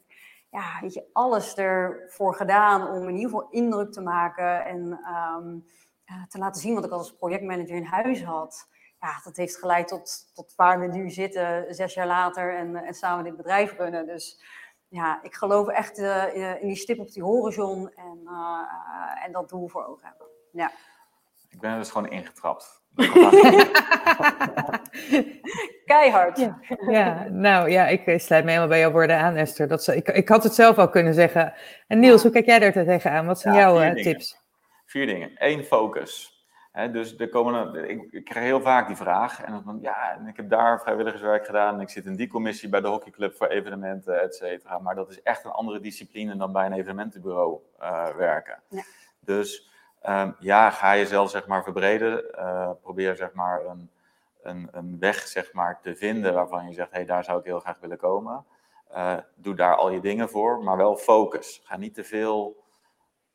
ja, 0.50 0.78
weet 0.82 0.94
je, 0.94 1.10
alles 1.14 1.56
ervoor 1.56 2.36
gedaan 2.36 2.88
om 2.88 3.08
in 3.08 3.16
ieder 3.16 3.30
geval 3.30 3.50
indruk 3.50 3.92
te 3.92 4.02
maken 4.02 4.66
en 4.66 4.80
um, 5.38 5.66
uh, 6.06 6.24
te 6.28 6.38
laten 6.38 6.62
zien 6.62 6.76
wat 6.76 6.86
ik 6.86 6.92
als 6.92 7.16
projectmanager 7.16 7.76
in 7.76 7.84
huis 7.84 8.24
had. 8.24 8.68
Ja, 9.00 9.20
dat 9.24 9.36
heeft 9.36 9.58
geleid 9.58 9.88
tot, 9.88 10.32
tot 10.34 10.54
waar 10.56 10.80
we 10.80 10.88
nu 10.88 11.10
zitten, 11.10 11.76
zes 11.76 11.94
jaar 11.94 12.08
later, 12.08 12.58
en, 12.58 12.76
en 12.76 12.94
samen 12.94 13.24
dit 13.24 13.36
bedrijf 13.36 13.78
runnen. 13.78 14.06
Dus 14.06 14.44
ja, 14.88 15.24
ik 15.24 15.36
geloof 15.36 15.68
echt 15.68 16.00
uh, 16.00 16.62
in 16.62 16.68
die 16.68 16.76
stip 16.76 17.00
op 17.00 17.12
die 17.12 17.24
horizon 17.24 17.90
en, 17.94 18.20
en 19.24 19.32
dat 19.32 19.50
doel 19.50 19.68
voor 19.68 19.86
ogen 19.86 20.08
hebben. 20.08 20.28
Ja. 20.52 20.72
Ik 21.50 21.60
ben 21.60 21.72
er 21.72 21.78
dus 21.78 21.92
gewoon 21.92 22.10
ingetrapt. 22.10 22.82
Keihard. 25.86 26.38
Ja. 26.38 26.60
ja. 26.90 27.28
nou 27.30 27.70
ja, 27.70 27.88
ik 27.88 28.06
eh, 28.06 28.20
sluit 28.20 28.44
me 28.44 28.50
helemaal 28.50 28.70
bij 28.70 28.80
jouw 28.80 28.92
woorden 28.92 29.18
aan, 29.18 29.36
Esther. 29.36 29.68
Dat 29.68 29.84
ze, 29.84 29.96
ik, 29.96 30.08
ik 30.08 30.30
had 30.30 30.44
het 30.44 30.54
zelf 30.54 30.78
al 30.78 30.90
kunnen 30.90 31.14
zeggen. 31.14 31.54
En 31.88 32.00
Niels, 32.00 32.22
hoe 32.22 32.32
kijk 32.32 32.46
jij 32.46 32.60
daar 32.60 32.72
tegenaan? 32.72 33.26
Wat 33.26 33.40
zijn 33.40 33.56
jouw 33.56 33.82
uh, 33.82 33.94
tips? 33.94 34.38
Vier 34.86 35.06
dingen. 35.06 35.32
Eén, 35.36 35.64
focus. 35.64 36.44
dus 36.92 37.18
de 37.18 37.30
komende, 37.30 37.88
ik, 37.88 38.08
ik, 38.12 38.26
krijg 38.26 38.46
heel 38.46 38.62
vaak 38.62 38.88
die 38.88 38.96
vraag. 38.96 39.42
En 39.42 39.62
dan 39.66 39.80
ja, 39.82 40.20
ik 40.28 40.36
heb 40.36 40.50
daar 40.50 40.82
vrijwilligerswerk 40.82 41.46
gedaan. 41.46 41.76
En 41.76 41.82
ik 41.82 41.90
zit 41.90 42.06
in 42.06 42.16
die 42.16 42.28
commissie 42.28 42.70
bij 42.70 42.82
de 42.82 42.88
hockeyclub 42.88 43.36
voor 43.36 43.48
evenementen, 43.48 44.22
et 44.22 44.36
cetera. 44.36 44.80
Maar 44.80 44.96
dat 44.96 45.10
is 45.10 45.22
echt 45.22 45.46
een 45.46 45.52
andere 45.52 45.80
discipline 45.80 46.36
dan 46.36 46.52
bij 46.52 46.66
een 46.66 46.74
evenementenbureau 46.74 47.60
uh, 47.82 48.16
werken. 48.16 48.60
Ja. 48.70 48.84
Dus 49.20 49.70
Um, 50.08 50.36
ja, 50.40 50.70
ga 50.70 50.96
jezelf 50.96 51.30
zeg 51.30 51.48
maar 51.48 51.64
verbreden. 51.64 52.24
Uh, 52.36 52.72
probeer 52.82 53.16
zeg 53.16 53.34
maar 53.34 53.66
een, 53.66 53.92
een, 54.42 54.68
een, 54.72 55.00
weg 55.00 55.28
zeg 55.28 55.54
maar, 55.54 55.82
te 55.82 55.96
vinden 55.96 56.34
waarvan 56.34 56.68
je 56.68 56.74
zegt, 56.74 56.92
hé, 56.92 56.98
hey, 56.98 57.06
daar 57.06 57.24
zou 57.24 57.40
ik 57.40 57.46
heel 57.46 57.60
graag 57.60 57.80
willen 57.80 57.98
komen. 57.98 58.46
Uh, 58.92 59.18
doe 59.36 59.56
daar 59.56 59.76
al 59.76 59.92
je 59.92 60.00
dingen 60.00 60.30
voor, 60.30 60.64
maar 60.64 60.78
wel 60.78 60.96
focus. 60.96 61.62
Ga 61.64 61.78
niet 61.78 61.94
te 61.94 62.04
veel 62.04 62.64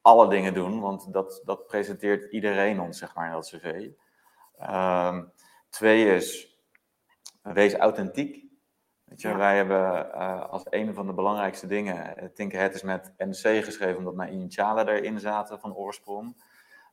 alle 0.02 0.28
dingen 0.28 0.54
doen, 0.54 0.80
want 0.80 1.12
dat, 1.12 1.42
dat 1.44 1.66
presenteert 1.66 2.32
iedereen 2.32 2.80
ons 2.80 2.98
zeg 2.98 3.14
maar 3.14 3.26
in 3.26 3.32
dat 3.32 3.48
cv. 3.48 3.88
Um, 4.70 5.32
twee 5.68 6.14
is, 6.14 6.58
wees 7.42 7.74
authentiek. 7.74 8.44
Weet 9.04 9.20
je, 9.20 9.36
Wij 9.36 9.56
hebben 9.56 10.10
uh, 10.14 10.48
als 10.48 10.62
een 10.70 10.94
van 10.94 11.06
de 11.06 11.12
belangrijkste 11.12 11.66
dingen, 11.66 12.32
Think 12.34 12.54
Ahead 12.54 12.74
is 12.74 12.82
met 12.82 13.12
NC 13.18 13.64
geschreven, 13.64 13.96
omdat 13.96 14.14
mijn 14.14 14.32
initialen 14.32 14.88
erin 14.88 15.20
zaten 15.20 15.60
van 15.60 15.74
oorsprong. 15.74 16.36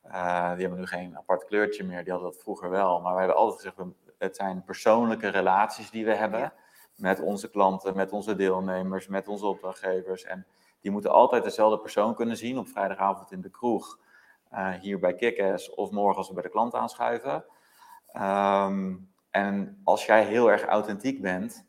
Uh, 0.06 0.52
die 0.52 0.60
hebben 0.60 0.78
nu 0.78 0.86
geen 0.86 1.16
apart 1.16 1.44
kleurtje 1.44 1.84
meer, 1.84 2.02
die 2.04 2.12
hadden 2.12 2.30
dat 2.30 2.42
vroeger 2.42 2.70
wel. 2.70 3.00
Maar 3.00 3.12
we 3.12 3.18
hebben 3.18 3.36
altijd 3.36 3.60
gezegd, 3.60 3.90
het 4.18 4.36
zijn 4.36 4.64
persoonlijke 4.64 5.28
relaties 5.28 5.90
die 5.90 6.04
we 6.04 6.14
hebben 6.14 6.52
met 6.96 7.20
onze 7.20 7.50
klanten, 7.50 7.96
met 7.96 8.12
onze 8.12 8.36
deelnemers, 8.36 9.06
met 9.06 9.28
onze 9.28 9.46
opdrachtgevers. 9.46 10.24
En 10.24 10.46
die 10.80 10.90
moeten 10.90 11.10
altijd 11.10 11.44
dezelfde 11.44 11.78
persoon 11.78 12.14
kunnen 12.14 12.36
zien 12.36 12.58
op 12.58 12.68
vrijdagavond 12.68 13.32
in 13.32 13.40
de 13.40 13.50
kroeg, 13.50 13.98
uh, 14.52 14.74
hier 14.74 14.98
bij 14.98 15.14
Kickass 15.14 15.74
of 15.74 15.90
morgen 15.90 16.16
als 16.16 16.28
we 16.28 16.34
bij 16.34 16.42
de 16.42 16.48
klant 16.48 16.74
aanschuiven. 16.74 17.44
Um, 18.16 19.10
en 19.30 19.80
als 19.84 20.06
jij 20.06 20.24
heel 20.24 20.50
erg 20.50 20.64
authentiek 20.64 21.20
bent 21.20 21.66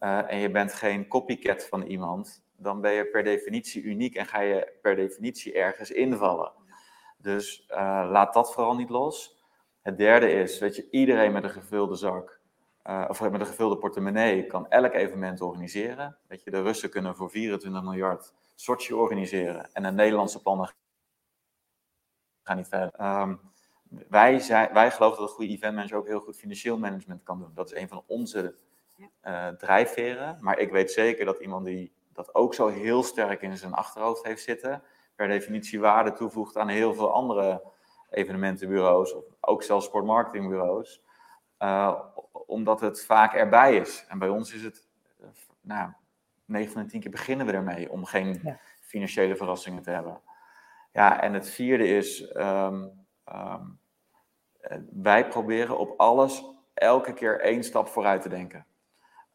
uh, 0.00 0.30
en 0.30 0.38
je 0.38 0.50
bent 0.50 0.74
geen 0.74 1.08
copycat 1.08 1.64
van 1.64 1.82
iemand, 1.82 2.44
dan 2.56 2.80
ben 2.80 2.92
je 2.92 3.06
per 3.06 3.22
definitie 3.22 3.82
uniek 3.82 4.14
en 4.14 4.26
ga 4.26 4.40
je 4.40 4.72
per 4.82 4.96
definitie 4.96 5.54
ergens 5.54 5.90
invallen. 5.90 6.52
Dus 7.24 7.64
uh, 7.70 7.76
laat 8.10 8.34
dat 8.34 8.52
vooral 8.52 8.74
niet 8.74 8.88
los. 8.88 9.42
Het 9.80 9.98
derde 9.98 10.32
is, 10.32 10.58
weet 10.58 10.76
je, 10.76 10.90
iedereen 10.90 11.32
met 11.32 11.44
een 11.44 11.50
gevulde 11.50 11.96
zak, 11.96 12.40
uh, 12.86 13.04
of 13.08 13.20
met 13.20 13.40
een 13.40 13.46
gevulde 13.46 13.76
portemonnee, 13.76 14.46
kan 14.46 14.68
elk 14.68 14.92
evenement 14.92 15.40
organiseren. 15.40 16.16
Weet 16.26 16.42
je, 16.42 16.50
de 16.50 16.62
Russen 16.62 16.90
kunnen 16.90 17.16
voor 17.16 17.30
24 17.30 17.82
miljard 17.82 18.32
Sochi 18.54 18.94
organiseren. 18.94 19.72
En 19.72 19.82
de 19.82 19.90
Nederlandse 19.90 20.42
plannen 20.42 20.74
gaan 22.42 22.56
niet 22.56 22.68
verder. 22.68 23.20
Um, 23.20 23.40
wij, 24.08 24.38
zijn, 24.38 24.72
wij 24.72 24.90
geloven 24.90 25.18
dat 25.18 25.28
een 25.28 25.34
goede 25.34 25.52
eventmanager 25.52 25.96
ook 25.96 26.06
heel 26.06 26.20
goed 26.20 26.36
financieel 26.36 26.78
management 26.78 27.22
kan 27.22 27.38
doen. 27.38 27.50
Dat 27.54 27.72
is 27.72 27.80
een 27.80 27.88
van 27.88 28.04
onze 28.06 28.54
uh, 29.22 29.48
drijfveren. 29.48 30.38
Maar 30.40 30.58
ik 30.58 30.70
weet 30.70 30.90
zeker 30.90 31.24
dat 31.24 31.38
iemand 31.38 31.64
die 31.64 31.92
dat 32.12 32.34
ook 32.34 32.54
zo 32.54 32.68
heel 32.68 33.02
sterk 33.02 33.42
in 33.42 33.56
zijn 33.58 33.72
achterhoofd 33.72 34.24
heeft 34.24 34.42
zitten, 34.42 34.82
per 35.16 35.28
definitie 35.28 35.80
waarde 35.80 36.12
toevoegt 36.12 36.56
aan 36.56 36.68
heel 36.68 36.94
veel 36.94 37.12
andere 37.12 37.62
evenementenbureaus 38.10 39.14
of 39.14 39.24
ook 39.40 39.62
zelfs 39.62 39.86
sportmarketingbureaus. 39.86 41.02
Uh, 41.58 42.00
omdat 42.46 42.80
het 42.80 43.04
vaak 43.04 43.34
erbij 43.34 43.76
is. 43.76 44.04
En 44.08 44.18
bij 44.18 44.28
ons 44.28 44.54
is 44.54 44.62
het, 44.62 44.88
uh, 45.20 45.26
nou, 45.60 45.90
9 46.44 46.72
van 46.72 46.82
de 46.82 46.88
10 46.88 47.00
keer 47.00 47.10
beginnen 47.10 47.46
we 47.46 47.52
ermee 47.52 47.90
om 47.90 48.04
geen 48.04 48.58
financiële 48.80 49.36
verrassingen 49.36 49.82
te 49.82 49.90
hebben. 49.90 50.20
Ja, 50.92 51.20
en 51.20 51.32
het 51.32 51.50
vierde 51.50 51.86
is, 51.86 52.34
um, 52.36 53.06
um, 53.28 53.78
wij 54.90 55.28
proberen 55.28 55.78
op 55.78 56.00
alles 56.00 56.44
elke 56.74 57.12
keer 57.12 57.40
één 57.40 57.64
stap 57.64 57.88
vooruit 57.88 58.22
te 58.22 58.28
denken. 58.28 58.66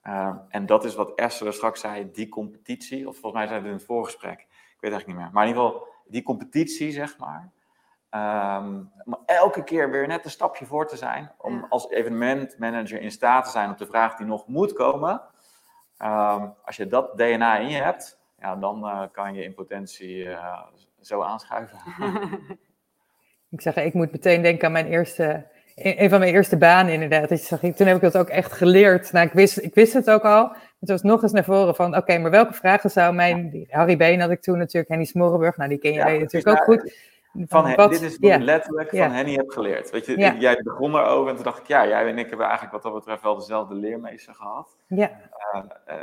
Uh, 0.04 0.36
en 0.50 0.66
dat 0.66 0.84
is 0.86 0.96
wat 0.96 1.16
Esther 1.16 1.54
straks 1.54 1.80
zei, 1.80 2.12
die 2.12 2.30
competitie, 2.30 3.08
of 3.08 3.18
volgens 3.18 3.34
mij 3.34 3.48
zei 3.48 3.60
het 3.60 3.68
in 3.68 3.74
het 3.74 3.86
voorgesprek, 3.86 4.48
weet 4.80 4.92
eigenlijk 4.92 5.08
niet 5.08 5.18
meer. 5.18 5.30
Maar 5.34 5.44
in 5.44 5.50
ieder 5.50 5.64
geval, 5.64 5.88
die 6.08 6.24
competitie, 6.24 6.92
zeg 6.92 7.18
maar. 7.18 7.52
Um, 8.12 8.92
om 9.06 9.18
elke 9.26 9.64
keer 9.64 9.92
weer 9.92 10.08
net 10.08 10.26
een 10.26 10.32
stapje 10.32 10.66
voor 10.66 10.88
te 10.88 10.98
zijn. 10.98 11.32
Om 11.38 11.54
ja. 11.54 11.66
als 11.70 11.90
evenementmanager 11.90 13.02
in 13.02 13.12
staat 13.12 13.46
te 13.46 13.52
zijn 13.52 13.70
op 13.70 13.78
de 13.78 13.86
vraag 13.86 14.16
die 14.16 14.26
nog 14.26 14.48
moet 14.48 14.74
komen. 14.74 15.22
Um, 16.04 16.54
als 16.66 16.76
je 16.76 16.88
dat 16.88 17.18
DNA 17.18 17.58
in 17.58 17.70
je 17.70 17.82
hebt, 17.82 18.20
ja, 18.40 18.56
dan 18.56 18.86
uh, 18.86 19.04
kan 19.12 19.34
je 19.34 19.44
in 19.44 19.54
potentie 19.54 20.24
uh, 20.24 20.62
zo 21.02 21.22
aanschuiven. 21.22 21.80
ik 23.50 23.62
zeg, 23.62 23.76
ik 23.76 23.94
moet 23.94 24.12
meteen 24.12 24.42
denken 24.42 24.66
aan 24.66 24.72
mijn 24.72 24.88
eerste, 24.88 25.48
een 25.82 26.10
van 26.10 26.20
mijn 26.20 26.34
eerste 26.34 26.58
banen 26.58 26.94
inderdaad. 26.94 27.30
Dus 27.30 27.48
toen 27.48 27.88
heb 27.88 27.96
ik 27.96 28.02
dat 28.02 28.18
ook 28.18 28.30
echt 28.30 28.52
geleerd. 28.52 29.12
Nou, 29.12 29.26
ik 29.26 29.34
wist, 29.34 29.58
ik 29.58 29.74
wist 29.74 29.94
het 29.94 30.10
ook 30.10 30.24
al. 30.24 30.52
Het 30.80 30.90
was 30.90 31.02
nog 31.02 31.24
eens 31.24 31.32
naar 31.32 31.44
voren 31.44 31.76
van, 31.76 31.88
oké, 31.88 31.98
okay, 31.98 32.20
maar 32.20 32.32
welke 32.32 32.54
vragen 32.54 32.90
zou 32.90 33.14
mijn... 33.14 33.68
Harry 33.70 33.98
Been 33.98 34.20
had 34.20 34.30
ik 34.30 34.42
toen 34.42 34.58
natuurlijk, 34.58 34.90
Henny 34.90 35.06
Smorrenburg, 35.06 35.58
nou 35.58 35.70
die 35.70 35.78
ken 35.78 35.94
je 35.94 35.98
ja, 35.98 36.20
natuurlijk 36.20 36.48
ook 36.48 36.64
goed. 36.64 37.08
Van, 37.48 37.74
van 37.74 37.90
dit 37.90 38.02
is 38.02 38.18
wat 38.18 38.32
ik 38.32 38.40
letterlijk 38.42 38.90
van 38.90 39.12
Henny 39.12 39.34
heb 39.34 39.50
geleerd. 39.50 39.90
Weet 39.90 40.06
je, 40.06 40.36
jij 40.40 40.62
begon 40.64 40.96
erover 40.96 41.30
en 41.30 41.36
toen 41.36 41.44
dacht 41.44 41.60
ik, 41.60 41.68
ja, 41.68 41.88
jij 41.88 42.08
en 42.08 42.18
ik 42.18 42.28
hebben 42.28 42.46
eigenlijk 42.46 42.74
wat 42.74 42.84
dat 42.84 42.94
betreft 42.94 43.24
wel 43.24 43.38
dezelfde 43.38 43.76
leermeester 43.76 44.34
gehad. 44.34 44.78
Ja. 44.88 45.12
Uh, 45.54 45.62
uh, 45.88 45.96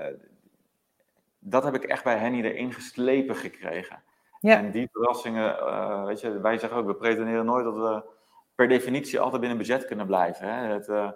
dat 1.38 1.64
heb 1.64 1.74
ik 1.74 1.84
echt 1.84 2.04
bij 2.04 2.16
Henny 2.16 2.42
erin 2.42 2.72
geslepen 2.72 3.36
gekregen. 3.36 4.02
Ja. 4.40 4.56
En 4.56 4.70
die 4.70 4.88
verrassingen, 4.92 5.56
uh, 5.60 6.04
weet 6.04 6.20
je, 6.20 6.40
wij 6.40 6.58
zeggen 6.58 6.78
ook, 6.78 6.86
we 6.86 6.94
pretenderen 6.94 7.44
nooit 7.44 7.64
dat 7.64 7.76
we 7.76 8.02
per 8.56 8.68
definitie 8.68 9.20
altijd 9.20 9.40
binnen 9.40 9.58
budget 9.58 9.84
kunnen 9.84 10.06
blijven. 10.06 10.48
Hè? 10.48 10.72
Het, 10.72 11.14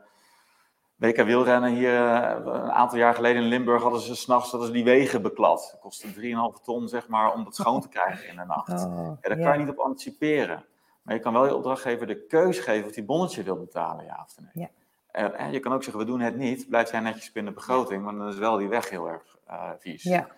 WK 1.00 1.22
wielrennen 1.22 1.70
hier 1.70 1.94
een 1.94 2.70
aantal 2.70 2.98
jaar 2.98 3.14
geleden 3.14 3.42
in 3.42 3.48
Limburg 3.48 3.82
hadden 3.82 4.00
ze 4.00 4.16
s'nachts 4.16 4.70
die 4.70 4.84
wegen 4.84 5.22
beklad. 5.22 5.68
Het 5.70 5.80
kostte 5.80 6.06
3,5 6.08 6.62
ton 6.64 6.88
zeg 6.88 7.08
maar 7.08 7.32
om 7.32 7.44
dat 7.44 7.54
schoon 7.54 7.80
te 7.80 7.88
krijgen 7.98 8.28
in 8.28 8.36
de 8.36 8.44
nacht. 8.44 8.84
Oh, 8.84 9.18
ja, 9.20 9.28
daar 9.28 9.38
kan 9.38 9.52
je 9.52 9.64
niet 9.64 9.72
op 9.72 9.78
anticiperen. 9.78 10.64
Maar 11.02 11.14
je 11.14 11.20
kan 11.20 11.32
wel 11.32 11.46
je 11.46 11.54
opdrachtgever 11.54 12.06
de 12.06 12.26
keus 12.26 12.58
geven 12.58 12.86
of 12.86 12.92
die 12.92 13.04
bonnetje 13.04 13.42
wil 13.42 13.58
betalen, 13.58 14.04
ja 14.04 14.26
of 14.26 14.36
nee. 14.52 14.68
Ja. 15.12 15.30
En 15.32 15.52
je 15.52 15.60
kan 15.60 15.72
ook 15.72 15.82
zeggen, 15.82 16.02
we 16.02 16.08
doen 16.08 16.20
het 16.20 16.36
niet. 16.36 16.68
Blijft 16.68 16.90
jij 16.90 17.00
netjes 17.00 17.32
binnen 17.32 17.52
de 17.52 17.58
begroting, 17.58 18.02
maar 18.02 18.14
dan 18.14 18.28
is 18.28 18.38
wel 18.38 18.56
die 18.56 18.68
weg 18.68 18.90
heel 18.90 19.08
erg 19.08 19.36
uh, 19.48 19.70
vies. 19.78 20.02
Ja. 20.02 20.28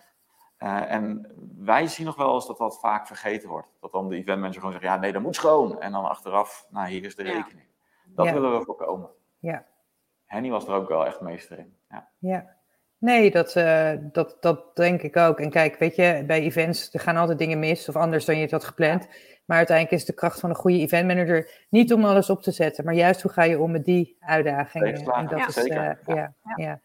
Uh, 0.63 0.93
en 0.93 1.33
wij 1.59 1.87
zien 1.87 2.07
nog 2.07 2.17
wel 2.17 2.35
eens 2.35 2.47
dat 2.47 2.59
dat 2.59 2.81
vaak 2.81 3.07
vergeten 3.07 3.49
wordt. 3.49 3.69
Dat 3.81 3.93
dan 3.93 4.09
de 4.09 4.17
eventmanager 4.17 4.61
gewoon 4.61 4.73
zegt, 4.73 4.85
ja 4.85 4.97
nee, 4.97 5.13
dat 5.13 5.23
moet 5.23 5.35
schoon. 5.35 5.81
En 5.81 5.93
dan 5.93 6.09
achteraf, 6.09 6.67
nou 6.71 6.89
hier 6.89 7.05
is 7.05 7.17
de 7.17 7.23
rekening. 7.23 7.67
Dat 8.07 8.31
willen 8.31 8.59
we 8.59 8.65
voorkomen. 8.65 9.11
Ja. 9.39 9.67
Henny 10.27 10.51
was 10.51 10.67
er 10.67 10.75
ook 10.75 10.89
wel 10.89 11.07
echt 11.07 11.21
meester 11.21 11.59
in. 11.59 11.77
Ja. 11.89 12.09
ja. 12.19 12.57
Nee, 12.99 13.31
dat, 13.31 13.57
uh, 13.57 13.93
dat, 14.01 14.37
dat 14.41 14.77
denk 14.77 15.03
ik 15.03 15.17
ook. 15.17 15.41
En 15.41 15.51
kijk, 15.51 15.79
weet 15.79 15.97
je, 15.97 16.25
bij 16.27 16.41
events 16.41 16.95
er 16.95 17.01
gaan 17.01 17.17
altijd 17.17 17.39
dingen 17.39 17.59
mis 17.59 17.89
of 17.89 17.97
anders 17.97 18.25
dan 18.25 18.37
je 18.37 18.43
het 18.43 18.51
had 18.51 18.65
gepland. 18.65 19.09
Maar 19.45 19.57
uiteindelijk 19.57 19.97
is 19.97 20.07
de 20.07 20.13
kracht 20.13 20.41
van 20.41 20.51
een 20.51 20.57
goede 20.57 20.79
eventmanager 20.79 21.67
niet 21.71 21.93
om 21.93 22.05
alles 22.05 22.31
op 22.31 22.43
te 22.43 22.51
zetten, 22.51 22.85
maar 22.85 22.95
juist 22.95 23.23
hoe 23.23 23.31
ga 23.31 23.43
je 23.43 23.61
om 23.61 23.71
met 23.71 23.85
die 23.85 24.17
uitdagingen. 24.21 24.95
En 24.95 25.27
dat 25.27 25.39
ja, 25.39 25.47
is, 25.47 25.55
zeker. 25.55 26.01
Uh, 26.07 26.17
ja, 26.17 26.35
ja. 26.57 26.81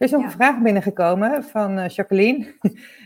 Er 0.00 0.06
is 0.06 0.12
nog 0.12 0.22
een 0.22 0.30
vraag 0.30 0.58
binnengekomen 0.58 1.44
van 1.44 1.78
uh, 1.78 1.88
Jacqueline 1.88 2.54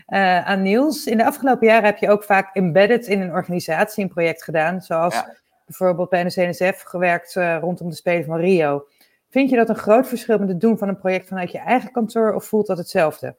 uh, 0.07 0.45
aan 0.49 0.61
Niels. 0.61 1.05
In 1.05 1.17
de 1.17 1.25
afgelopen 1.25 1.67
jaren 1.67 1.85
heb 1.85 1.97
je 1.97 2.09
ook 2.09 2.23
vaak 2.23 2.55
embedded 2.55 3.07
in 3.07 3.21
een 3.21 3.31
organisatie 3.31 4.03
een 4.03 4.09
project 4.09 4.43
gedaan, 4.43 4.81
zoals 4.81 5.23
bijvoorbeeld 5.65 6.09
bij 6.09 6.23
de 6.23 6.29
CNSF 6.29 6.81
gewerkt 6.81 7.33
rondom 7.33 7.89
de 7.89 7.95
Spelen 7.95 8.25
van 8.25 8.39
Rio. 8.39 8.85
Vind 9.29 9.49
je 9.49 9.55
dat 9.55 9.69
een 9.69 9.75
groot 9.75 10.07
verschil 10.07 10.39
met 10.39 10.47
het 10.47 10.61
doen 10.61 10.77
van 10.77 10.87
een 10.87 10.97
project 10.97 11.27
vanuit 11.27 11.51
je 11.51 11.57
eigen 11.57 11.91
kantoor 11.91 12.33
of 12.33 12.45
voelt 12.45 12.67
dat 12.67 12.77
hetzelfde? 12.77 13.35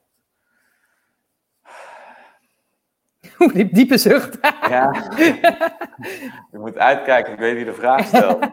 Oeh, 3.39 3.53
die 3.53 3.73
diepe 3.73 3.97
zucht. 3.97 4.37
ja. 4.69 4.91
Je 6.51 6.57
moet 6.57 6.77
uitkijken, 6.77 7.33
ik 7.33 7.39
weet 7.39 7.55
wie 7.55 7.65
de 7.65 7.73
vraag 7.73 8.05
stelt. 8.05 8.47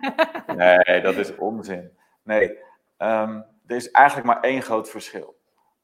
Nee, 0.57 1.01
dat 1.03 1.17
is 1.17 1.37
onzin. 1.37 1.91
Nee, 2.23 2.59
um, 2.99 3.53
er 3.67 3.77
is 3.77 3.91
eigenlijk 3.91 4.27
maar 4.27 4.41
één 4.41 4.63
groot 4.63 4.91
verschil. 4.91 5.37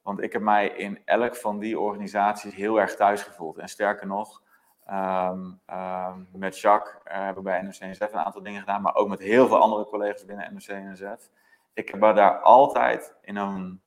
Want 0.02 0.22
ik 0.22 0.32
heb 0.32 0.42
mij 0.42 0.68
in 0.68 1.02
elk 1.04 1.36
van 1.36 1.58
die 1.58 1.78
organisaties 1.78 2.54
heel 2.54 2.80
erg 2.80 2.96
thuis 2.96 3.22
gevoeld. 3.22 3.58
En 3.58 3.68
sterker 3.68 4.06
nog, 4.06 4.42
um, 4.90 5.60
um, 5.70 6.28
met 6.32 6.60
Jacques 6.60 6.94
uh, 6.94 7.12
hebben 7.12 7.44
we 7.44 7.50
bij 7.50 7.62
NOC-NSF 7.62 8.12
een 8.12 8.18
aantal 8.18 8.42
dingen 8.42 8.60
gedaan, 8.60 8.82
maar 8.82 8.94
ook 8.94 9.08
met 9.08 9.20
heel 9.20 9.48
veel 9.48 9.58
andere 9.58 9.84
collega's 9.84 10.24
binnen 10.24 10.52
NOC-NSF 10.52 11.30
ik 11.74 11.88
heb 11.88 12.00
me 12.00 12.12
daar 12.12 12.40
altijd 12.40 13.14
in 13.22 13.36
een, 13.36 13.80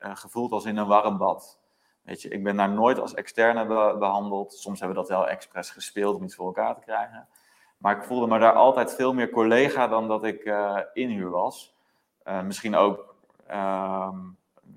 uh, 0.00 0.16
gevoeld 0.16 0.52
als 0.52 0.64
in 0.64 0.76
een 0.76 0.86
warm 0.86 1.18
bad. 1.18 1.58
Weet 2.02 2.22
je, 2.22 2.28
ik 2.28 2.44
ben 2.44 2.56
daar 2.56 2.70
nooit 2.70 2.98
als 2.98 3.14
externe 3.14 3.66
be 3.66 3.96
behandeld. 3.98 4.52
Soms 4.52 4.80
hebben 4.80 4.96
we 4.96 5.02
dat 5.02 5.18
wel 5.18 5.28
expres 5.28 5.70
gespeeld 5.70 6.16
om 6.16 6.24
iets 6.24 6.34
voor 6.34 6.46
elkaar 6.46 6.74
te 6.74 6.80
krijgen. 6.80 7.28
Maar 7.78 7.96
ik 7.96 8.02
voelde 8.02 8.26
me 8.26 8.38
daar 8.38 8.52
altijd 8.52 8.94
veel 8.94 9.14
meer 9.14 9.30
collega 9.30 9.88
dan 9.88 10.08
dat 10.08 10.24
ik 10.24 10.44
uh, 10.44 10.78
inhuur 10.92 11.30
was. 11.30 11.76
Misschien 12.44 12.76
ook 12.76 13.07
ehm, 13.48 14.18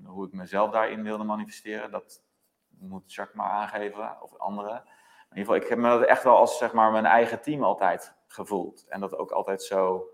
hoe 0.04 0.26
ik 0.26 0.32
mezelf 0.32 0.70
daarin 0.70 1.02
wilde 1.02 1.24
manifesteren. 1.24 1.90
Dat 1.90 2.22
moet 2.68 3.14
Jacques 3.14 3.36
maar 3.36 3.50
aangeven, 3.50 4.22
of 4.22 4.36
anderen. 4.36 4.76
In 4.76 5.38
ieder 5.38 5.52
geval, 5.52 5.54
ik 5.54 5.68
heb 5.68 5.78
me 5.78 5.88
dat 5.88 6.02
echt 6.02 6.22
wel 6.22 6.36
als 6.36 6.58
zeg 6.58 6.72
maar, 6.72 6.92
mijn 6.92 7.06
eigen 7.06 7.42
team 7.42 7.62
altijd 7.62 8.14
gevoeld. 8.26 8.86
En 8.88 9.00
dat 9.00 9.16
ook 9.16 9.30
altijd 9.30 9.62
zo 9.62 10.06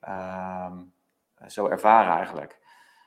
ehm, 0.00 0.78
zo 1.46 1.66
ervaren 1.66 2.12
eigenlijk. 2.12 2.58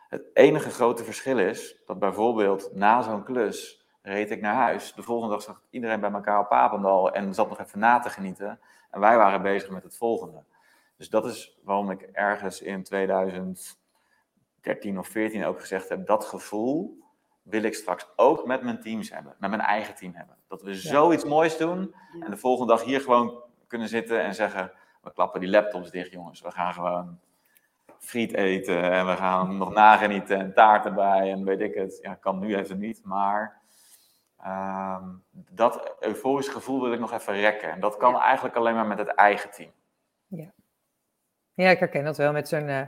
Het 0.09 0.23
enige 0.33 0.69
grote 0.69 1.03
verschil 1.03 1.39
is 1.39 1.81
dat 1.85 1.99
bijvoorbeeld 1.99 2.73
na 2.73 3.01
zo'n 3.01 3.23
klus 3.23 3.85
reed 4.01 4.31
ik 4.31 4.41
naar 4.41 4.55
huis. 4.55 4.93
De 4.93 5.03
volgende 5.03 5.33
dag 5.33 5.43
zag 5.43 5.61
iedereen 5.69 5.99
bij 5.99 6.11
elkaar 6.11 6.39
op 6.39 6.49
Papendal 6.49 7.11
en 7.11 7.33
zat 7.33 7.49
nog 7.49 7.59
even 7.59 7.79
na 7.79 7.99
te 7.99 8.09
genieten. 8.09 8.59
En 8.91 8.99
wij 8.99 9.17
waren 9.17 9.41
bezig 9.41 9.69
met 9.69 9.83
het 9.83 9.97
volgende. 9.97 10.43
Dus 10.97 11.09
dat 11.09 11.25
is 11.25 11.59
waarom 11.63 11.91
ik 11.91 12.01
ergens 12.01 12.61
in 12.61 12.83
2013 14.61 14.99
of 14.99 15.07
14 15.07 15.45
ook 15.45 15.59
gezegd 15.59 15.89
heb, 15.89 16.05
dat 16.05 16.25
gevoel 16.25 16.97
wil 17.41 17.63
ik 17.63 17.73
straks 17.73 18.07
ook 18.15 18.45
met 18.45 18.61
mijn 18.61 18.81
teams 18.81 19.11
hebben, 19.11 19.35
met 19.39 19.49
mijn 19.49 19.61
eigen 19.61 19.95
team 19.95 20.13
hebben. 20.13 20.35
Dat 20.47 20.61
we 20.61 20.75
zoiets 20.75 21.23
moois 21.23 21.57
doen 21.57 21.95
en 22.19 22.31
de 22.31 22.37
volgende 22.37 22.73
dag 22.73 22.83
hier 22.83 23.01
gewoon 23.01 23.43
kunnen 23.67 23.87
zitten 23.87 24.21
en 24.21 24.35
zeggen, 24.35 24.71
we 25.01 25.13
klappen 25.13 25.39
die 25.39 25.49
laptops 25.49 25.91
dicht 25.91 26.11
jongens, 26.11 26.41
we 26.41 26.51
gaan 26.51 26.73
gewoon 26.73 27.19
friet 27.99 28.33
eten 28.33 28.91
en 28.91 29.07
we 29.07 29.15
gaan 29.15 29.57
nog 29.57 29.73
nagenieten 29.73 30.39
en 30.39 30.53
taart 30.53 30.85
erbij 30.85 31.31
en 31.31 31.43
weet 31.43 31.59
ik 31.59 31.73
het. 31.73 31.99
Ja, 32.01 32.15
kan 32.15 32.39
nu 32.39 32.55
even 32.55 32.79
niet, 32.79 33.01
maar 33.03 33.61
um, 34.45 35.23
dat 35.31 35.95
euforisch 35.99 36.47
gevoel 36.47 36.81
wil 36.81 36.93
ik 36.93 36.99
nog 36.99 37.13
even 37.13 37.33
rekken. 37.33 37.71
En 37.71 37.79
dat 37.79 37.97
kan 37.97 38.13
ja. 38.13 38.21
eigenlijk 38.21 38.55
alleen 38.55 38.75
maar 38.75 38.87
met 38.87 38.97
het 38.97 39.07
eigen 39.07 39.51
team. 39.51 39.71
Ja, 40.27 40.51
ja 41.53 41.69
ik 41.69 41.79
herken 41.79 42.03
dat 42.03 42.17
wel 42.17 42.31
met 42.31 42.47
zo'n... 42.47 42.67
Uh, 42.67 42.81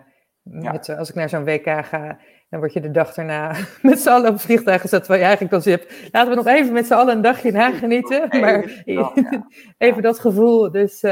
met, 0.44 0.86
ja. 0.86 0.96
Als 0.96 1.10
ik 1.10 1.16
naar 1.16 1.30
zo'n 1.30 1.44
WK 1.44 1.86
ga, 1.86 2.20
dan 2.50 2.60
word 2.60 2.74
je 2.74 2.82
de 2.82 2.92
dag 2.92 3.16
erna 3.16 3.56
met 3.82 4.00
z'n 4.00 4.10
allen 4.10 4.28
op 4.28 4.34
het 4.34 4.42
vliegtuig 4.42 4.82
gezet. 4.82 5.00
Terwijl 5.00 5.22
je 5.22 5.28
eigenlijk 5.28 5.54
dan 5.54 5.74
zit, 5.74 6.10
laten 6.12 6.30
we 6.30 6.36
nog 6.36 6.48
even 6.48 6.74
met 6.74 6.88
z'n 6.88 6.94
allen 6.94 7.16
een 7.16 7.22
dagje 7.22 7.52
nagenieten. 7.52 8.40
Maar 8.40 8.84
even 9.78 10.02
dat 10.02 10.20
gevoel, 10.20 10.72
dus 10.72 11.04
uh, 11.04 11.12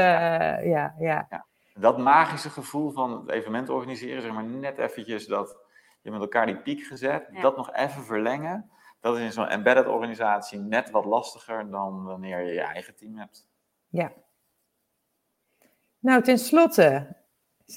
ja, 0.64 0.94
ja. 0.98 1.26
ja 1.30 1.48
dat 1.80 1.98
magische 1.98 2.50
gevoel 2.50 2.90
van 2.90 3.10
het 3.10 3.30
evenement 3.30 3.68
organiseren, 3.68 4.22
zeg 4.22 4.32
maar 4.32 4.44
net 4.44 4.78
eventjes 4.78 5.26
dat 5.26 5.56
je 6.02 6.10
met 6.10 6.20
elkaar 6.20 6.46
die 6.46 6.56
piek 6.56 6.80
gezet, 6.80 7.28
ja. 7.32 7.40
dat 7.40 7.56
nog 7.56 7.74
even 7.74 8.04
verlengen, 8.04 8.70
dat 9.00 9.16
is 9.16 9.22
in 9.22 9.32
zo'n 9.32 9.48
embedded 9.48 9.86
organisatie 9.86 10.58
net 10.58 10.90
wat 10.90 11.04
lastiger 11.04 11.70
dan 11.70 12.04
wanneer 12.04 12.40
je 12.40 12.52
je 12.52 12.60
eigen 12.60 12.96
team 12.96 13.16
hebt. 13.16 13.48
Ja. 13.88 14.12
Nou, 15.98 16.22
tenslotte, 16.22 17.16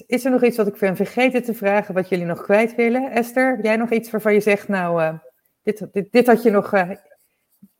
is 0.00 0.24
er 0.24 0.30
nog 0.30 0.42
iets 0.42 0.56
wat 0.56 0.66
ik 0.66 0.78
ben 0.78 0.96
vergeten 0.96 1.42
te 1.42 1.54
vragen, 1.54 1.94
wat 1.94 2.08
jullie 2.08 2.24
nog 2.24 2.42
kwijt 2.42 2.74
willen? 2.74 3.10
Esther, 3.10 3.50
heb 3.50 3.64
jij 3.64 3.76
nog 3.76 3.90
iets 3.90 4.10
waarvan 4.10 4.32
je 4.32 4.40
zegt, 4.40 4.68
nou, 4.68 5.02
uh, 5.02 5.14
dit, 5.62 5.86
dit, 5.92 6.12
dit, 6.12 6.26
had 6.26 6.42
je 6.42 6.50
nog, 6.50 6.74
uh, 6.74 6.90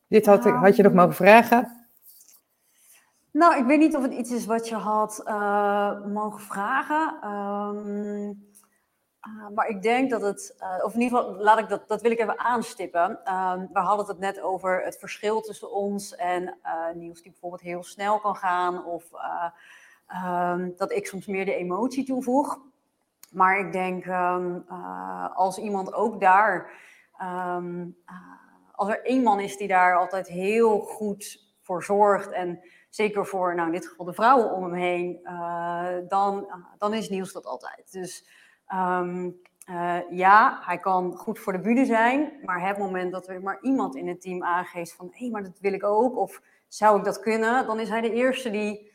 dit 0.06 0.26
had, 0.26 0.44
had 0.44 0.76
je 0.76 0.82
nog 0.82 0.92
mogen 0.92 1.14
vragen? 1.14 1.86
Nou, 3.30 3.58
ik 3.58 3.64
weet 3.64 3.78
niet 3.78 3.96
of 3.96 4.02
het 4.02 4.12
iets 4.12 4.30
is 4.30 4.46
wat 4.46 4.68
je 4.68 4.74
had 4.74 5.22
uh, 5.24 6.04
mogen 6.04 6.40
vragen. 6.40 7.30
Um, 7.30 8.52
uh, 9.28 9.48
maar 9.54 9.68
ik 9.68 9.82
denk 9.82 10.10
dat 10.10 10.22
het, 10.22 10.54
of 10.84 10.94
in 10.94 11.00
ieder 11.00 11.18
geval, 11.18 11.36
laat 11.36 11.58
ik 11.58 11.68
dat, 11.68 11.88
dat 11.88 12.02
wil 12.02 12.10
ik 12.10 12.20
even 12.20 12.38
aanstippen. 12.38 13.10
Um, 13.10 13.68
we 13.72 13.78
hadden 13.78 14.06
het 14.06 14.18
net 14.18 14.40
over 14.40 14.82
het 14.84 14.98
verschil 14.98 15.40
tussen 15.40 15.72
ons 15.72 16.14
en 16.14 16.58
nieuws 16.94 17.22
die 17.22 17.30
bijvoorbeeld 17.30 17.62
heel 17.62 17.82
snel 17.82 18.18
kan 18.18 18.36
gaan. 18.36 18.84
Of 18.84 19.04
ehm, 20.06 20.70
dat 20.76 20.92
ik 20.92 21.06
soms 21.06 21.26
meer 21.26 21.44
de 21.44 21.54
emotie 21.54 22.04
toevoeg. 22.04 22.60
Maar 23.34 23.58
ik 23.58 23.72
denk, 23.72 24.04
ehm, 24.04 24.58
eh, 24.68 25.36
als 25.36 25.58
iemand 25.58 25.92
ook 25.92 26.20
daar, 26.20 26.70
eh, 27.18 27.62
als 28.72 28.88
er 28.88 29.04
één 29.04 29.22
man 29.22 29.40
is 29.40 29.56
die 29.56 29.68
daar 29.68 29.96
altijd 29.96 30.28
heel 30.28 30.80
goed 30.80 31.52
voor 31.60 31.82
zorgt 31.82 32.30
en 32.30 32.60
zeker 32.88 33.26
voor, 33.26 33.54
nou 33.54 33.66
in 33.66 33.74
dit 33.74 33.86
geval 33.86 34.06
de 34.06 34.12
vrouwen 34.12 34.52
om 34.52 34.62
hem 34.62 34.72
heen, 34.72 35.20
uh, 35.24 35.86
dan, 36.08 36.46
dan 36.78 36.94
is 36.94 37.08
Niels 37.08 37.32
dat 37.32 37.46
altijd. 37.46 37.92
Dus 37.92 38.28
ja, 40.10 40.60
hij 40.64 40.78
kan 40.78 41.16
goed 41.16 41.38
voor 41.38 41.52
de 41.52 41.60
bühne 41.60 41.84
zijn, 41.84 42.32
maar 42.44 42.66
het 42.66 42.78
moment 42.78 43.12
dat 43.12 43.28
er 43.28 43.42
maar 43.42 43.58
iemand 43.62 43.96
in 43.96 44.08
het 44.08 44.20
team 44.20 44.42
aangeeft 44.42 44.92
van, 44.92 45.06
hé, 45.10 45.18
hey, 45.18 45.30
maar 45.30 45.42
dat 45.42 45.58
wil 45.60 45.72
ik 45.72 45.84
ook, 45.84 46.16
of 46.16 46.42
zou 46.68 46.98
ik 46.98 47.04
dat 47.04 47.20
kunnen, 47.20 47.66
dan 47.66 47.80
is 47.80 47.88
hij 47.88 48.00
de 48.00 48.12
eerste 48.12 48.50
die 48.50 48.92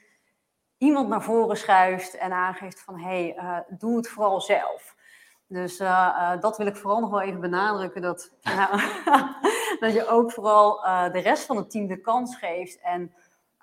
iemand 0.79 1.09
naar 1.09 1.23
voren 1.23 1.57
schuift 1.57 2.17
en 2.17 2.31
aangeeft 2.31 2.81
van 2.81 2.99
hé, 2.99 3.33
hey, 3.33 3.35
uh, 3.35 3.77
doe 3.79 3.97
het 3.97 4.07
vooral 4.07 4.41
zelf. 4.41 4.95
Dus 5.47 5.79
uh, 5.79 5.87
uh, 5.87 6.41
dat 6.41 6.57
wil 6.57 6.67
ik 6.67 6.75
vooral 6.75 6.99
nog 6.99 7.09
wel 7.09 7.21
even 7.21 7.39
benadrukken, 7.39 8.01
dat, 8.01 8.31
nou, 8.43 8.79
dat 9.79 9.93
je 9.93 10.07
ook 10.07 10.31
vooral 10.31 10.81
de 11.11 11.19
rest 11.19 11.45
van 11.45 11.57
het 11.57 11.71
team 11.71 11.87
de 11.87 12.01
kans 12.01 12.35
geeft. 12.37 12.79
En 12.81 13.13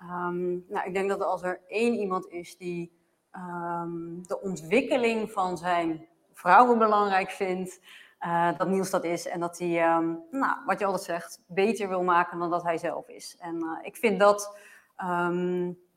um, 0.01 0.65
nou, 0.67 0.87
ik 0.87 0.93
denk 0.93 1.09
dat 1.09 1.21
als 1.21 1.43
er 1.43 1.61
één 1.67 1.93
iemand 1.93 2.27
is 2.27 2.57
die 2.57 2.91
um, 3.35 4.27
de 4.27 4.41
ontwikkeling 4.41 5.31
van 5.31 5.57
zijn 5.57 6.07
vrouwen 6.33 6.77
belangrijk 6.77 7.29
vindt, 7.29 7.79
dat 8.57 8.67
Niels 8.67 8.89
dat 8.89 9.03
is. 9.03 9.27
En 9.27 9.39
dat 9.39 9.59
hij, 9.59 9.95
um, 9.95 10.23
nou, 10.31 10.55
wat 10.65 10.79
je 10.79 10.85
altijd 10.85 11.03
zegt, 11.03 11.41
beter 11.47 11.87
wil 11.87 12.03
maken 12.03 12.39
dan 12.39 12.49
dat 12.49 12.63
hij 12.63 12.77
zelf 12.77 13.07
is. 13.07 13.37
En 13.39 13.79
ik 13.81 13.95
vind 13.95 14.19
dat, 14.19 14.57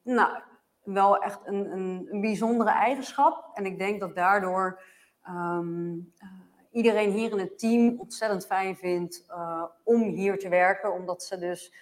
nou, 0.03 0.43
wel 0.83 1.19
echt 1.19 1.41
een, 1.45 1.73
een, 1.73 2.21
bijzondere 2.21 2.71
eigenschap. 2.71 3.51
En 3.55 3.67
ik 3.67 3.79
denk 3.79 4.01
dat 4.01 4.15
daardoor 4.15 4.83
um, 5.29 6.13
uh, 6.23 6.29
iedereen 6.71 7.11
hier 7.11 7.31
in 7.31 7.39
het 7.39 7.59
team 7.59 7.99
ontzettend 7.99 8.47
fijn 8.47 8.77
vindt 8.77 9.25
uh, 9.29 9.65
om 9.85 10.03
hier 10.03 10.39
te 10.39 10.49
werken. 10.49 10.93
Omdat 10.93 11.23
ze 11.23 11.39
dus 11.39 11.73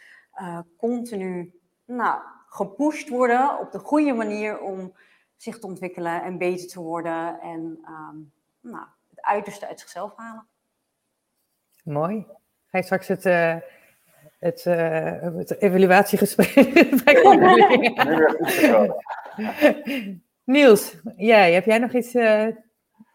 uh, 0.40 0.58
continu 0.76 1.60
nou, 1.84 2.20
gepusht 2.48 3.08
worden 3.08 3.58
op 3.58 3.72
de 3.72 3.78
goede 3.78 4.12
manier 4.12 4.60
om 4.60 4.94
zich 5.36 5.58
te 5.58 5.66
ontwikkelen 5.66 6.22
en 6.22 6.38
beter 6.38 6.68
te 6.68 6.80
worden. 6.80 7.40
En 7.40 7.80
um, 7.88 8.32
nou, 8.60 8.86
het 9.10 9.22
uiterste 9.22 9.66
uit 9.66 9.80
zichzelf 9.80 10.16
halen. 10.16 10.46
Mooi. 11.84 12.26
Ga 12.66 12.78
je 12.78 12.84
straks 12.84 13.08
het 13.08 13.24
het, 14.38 14.64
uh, 14.64 15.22
het 15.22 15.60
evaluatiegesprek 15.60 16.54
Niels, 20.44 20.96
jij, 21.16 21.52
heb 21.52 21.64
jij 21.64 21.78
nog 21.78 21.92
iets 21.92 22.14
uh, 22.14 22.46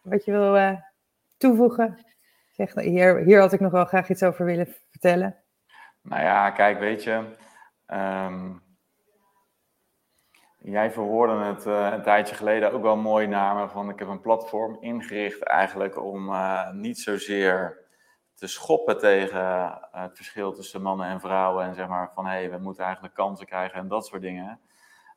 wat 0.02 0.26
je 0.26 0.32
wil 0.32 0.56
uh, 0.58 0.78
toevoegen? 1.38 2.06
Zeg, 2.52 2.74
hier, 2.74 3.18
hier 3.18 3.40
had 3.40 3.54
ik 3.54 3.60
nog 3.60 3.72
wel 3.72 3.86
graag 3.86 4.10
iets 4.10 4.24
over 4.24 4.46
willen 4.46 4.76
vertellen. 4.90 5.38
Nou 6.02 6.22
ja, 6.22 6.52
kijk, 6.52 6.80
weet 6.80 7.04
je, 7.04 7.24
um, 7.88 8.62
jij 10.58 10.92
verhoorde 10.92 11.34
het 11.34 11.66
een 11.66 12.02
tijdje 12.02 12.36
geleden 12.36 12.72
ook 12.72 12.82
wel 12.82 12.98
mooi 12.98 13.28
naar 13.28 13.56
me, 13.56 13.70
van 13.70 13.90
ik 13.90 14.00
heb 14.00 14.08
een 14.08 14.22
platform 14.22 14.78
ingericht 14.80 15.44
eigenlijk 15.44 16.04
om 16.04 16.34
niet 16.72 17.00
zozeer 17.00 17.83
te 18.44 18.50
schoppen 18.50 18.98
tegen 18.98 19.40
eh, 19.40 19.76
het 19.92 20.16
verschil 20.16 20.54
tussen 20.54 20.82
mannen 20.82 21.08
en 21.08 21.20
vrouwen. 21.20 21.66
En 21.66 21.76
zeg 21.76 21.88
maar 21.88 22.12
van 22.14 22.26
hey, 22.26 22.52
we 22.52 22.58
moeten 22.58 22.84
eigenlijk 22.84 23.14
kansen 23.14 23.46
krijgen 23.46 23.80
en 23.80 23.88
dat 23.88 24.06
soort 24.06 24.22
dingen. 24.22 24.60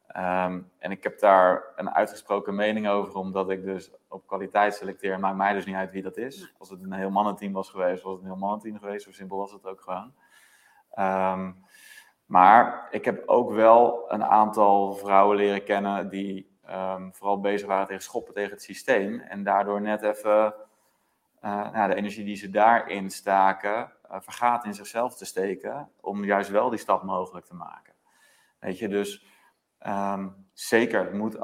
Ehm, 0.06 0.60
en 0.78 0.90
ik 0.90 1.02
heb 1.02 1.18
daar 1.18 1.64
een 1.76 1.90
uitgesproken 1.90 2.54
mening 2.54 2.88
over, 2.88 3.14
omdat 3.14 3.50
ik 3.50 3.64
dus 3.64 3.90
op 4.08 4.26
kwaliteit 4.26 4.74
selecteer. 4.74 5.20
Maakt 5.20 5.36
mij 5.36 5.52
dus 5.52 5.64
niet 5.64 5.74
uit 5.74 5.90
wie 5.90 6.02
dat 6.02 6.16
is. 6.16 6.54
Als 6.58 6.70
het 6.70 6.82
een 6.82 6.92
heel 6.92 7.10
mannenteam 7.10 7.52
was 7.52 7.70
geweest, 7.70 8.02
was 8.02 8.12
het 8.12 8.22
een 8.22 8.28
heel 8.28 8.36
mannenteam 8.36 8.78
geweest. 8.78 9.04
Zo 9.04 9.12
simpel 9.12 9.36
was 9.36 9.52
het 9.52 9.66
ook 9.66 9.80
gewoon. 9.80 10.12
Um, 10.98 11.64
maar 12.26 12.88
ik 12.90 13.04
heb 13.04 13.28
ook 13.28 13.50
wel 13.50 14.04
een 14.12 14.24
aantal 14.24 14.94
vrouwen 14.94 15.36
leren 15.36 15.64
kennen 15.64 16.08
die 16.08 16.58
um, 16.70 17.14
vooral 17.14 17.40
bezig 17.40 17.66
waren 17.66 17.86
tegen 17.86 18.02
schoppen 18.02 18.34
tegen 18.34 18.50
het 18.50 18.62
systeem. 18.62 19.20
En 19.20 19.42
daardoor 19.42 19.80
net 19.80 20.02
even 20.02 20.54
uh, 21.43 21.70
nou, 21.72 21.89
de 21.89 21.95
energie 21.95 22.24
die 22.24 22.37
ze 22.37 22.51
daarin 22.51 23.11
staken, 23.11 23.93
uh, 24.11 24.16
vergaat 24.20 24.64
in 24.64 24.74
zichzelf 24.74 25.16
te 25.16 25.24
steken, 25.24 25.91
om 26.01 26.24
juist 26.24 26.51
wel 26.51 26.70
die 26.70 26.78
stap 26.78 27.03
mogelijk 27.03 27.47
te 27.47 27.55
maken. 27.55 27.95
Weet 28.59 28.78
je, 28.78 28.89
dus 28.89 29.26
um, 29.87 30.49
zeker, 30.53 31.14
moet, 31.14 31.34
uh, 31.34 31.43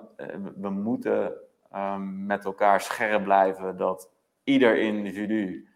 we 0.57 0.71
moeten 0.71 1.33
um, 1.75 2.27
met 2.27 2.45
elkaar 2.45 2.81
scherp 2.81 3.25
blijven 3.25 3.77
dat 3.77 4.11
ieder 4.45 4.79
individu 4.79 5.69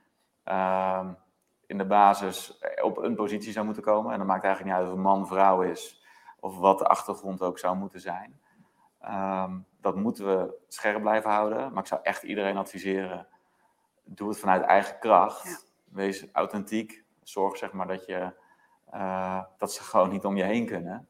um, 0.44 1.16
in 1.66 1.78
de 1.78 1.86
basis 1.86 2.58
op 2.82 2.96
een 2.96 3.14
positie 3.14 3.52
zou 3.52 3.64
moeten 3.64 3.82
komen. 3.82 4.12
En 4.12 4.18
dat 4.18 4.26
maakt 4.26 4.44
eigenlijk 4.44 4.74
niet 4.74 4.82
uit 4.82 4.92
of 4.92 4.98
een 4.98 5.04
man, 5.04 5.26
vrouw 5.26 5.62
is, 5.62 6.04
of 6.40 6.58
wat 6.58 6.78
de 6.78 6.86
achtergrond 6.86 7.42
ook 7.42 7.58
zou 7.58 7.76
moeten 7.76 8.00
zijn. 8.00 8.40
dat 9.80 9.96
moeten 9.96 10.26
we 10.26 10.54
scherp 10.68 11.00
blijven 11.00 11.30
houden, 11.30 11.72
maar 11.72 11.82
ik 11.82 11.88
zou 11.88 12.00
echt 12.02 12.22
iedereen 12.22 12.56
adviseren 12.56 13.26
doe 14.06 14.28
het 14.28 14.38
vanuit 14.38 14.62
eigen 14.62 14.98
kracht. 14.98 15.66
Wees 15.84 16.26
authentiek. 16.32 17.04
Zorg 17.22 17.56
zeg 17.56 17.72
maar 17.72 17.86
dat, 17.86 18.06
je, 18.06 18.32
uh, 18.94 19.42
dat 19.58 19.72
ze 19.72 19.82
gewoon 19.82 20.10
niet 20.10 20.24
om 20.24 20.36
je 20.36 20.42
heen 20.42 20.66
kunnen. 20.66 21.08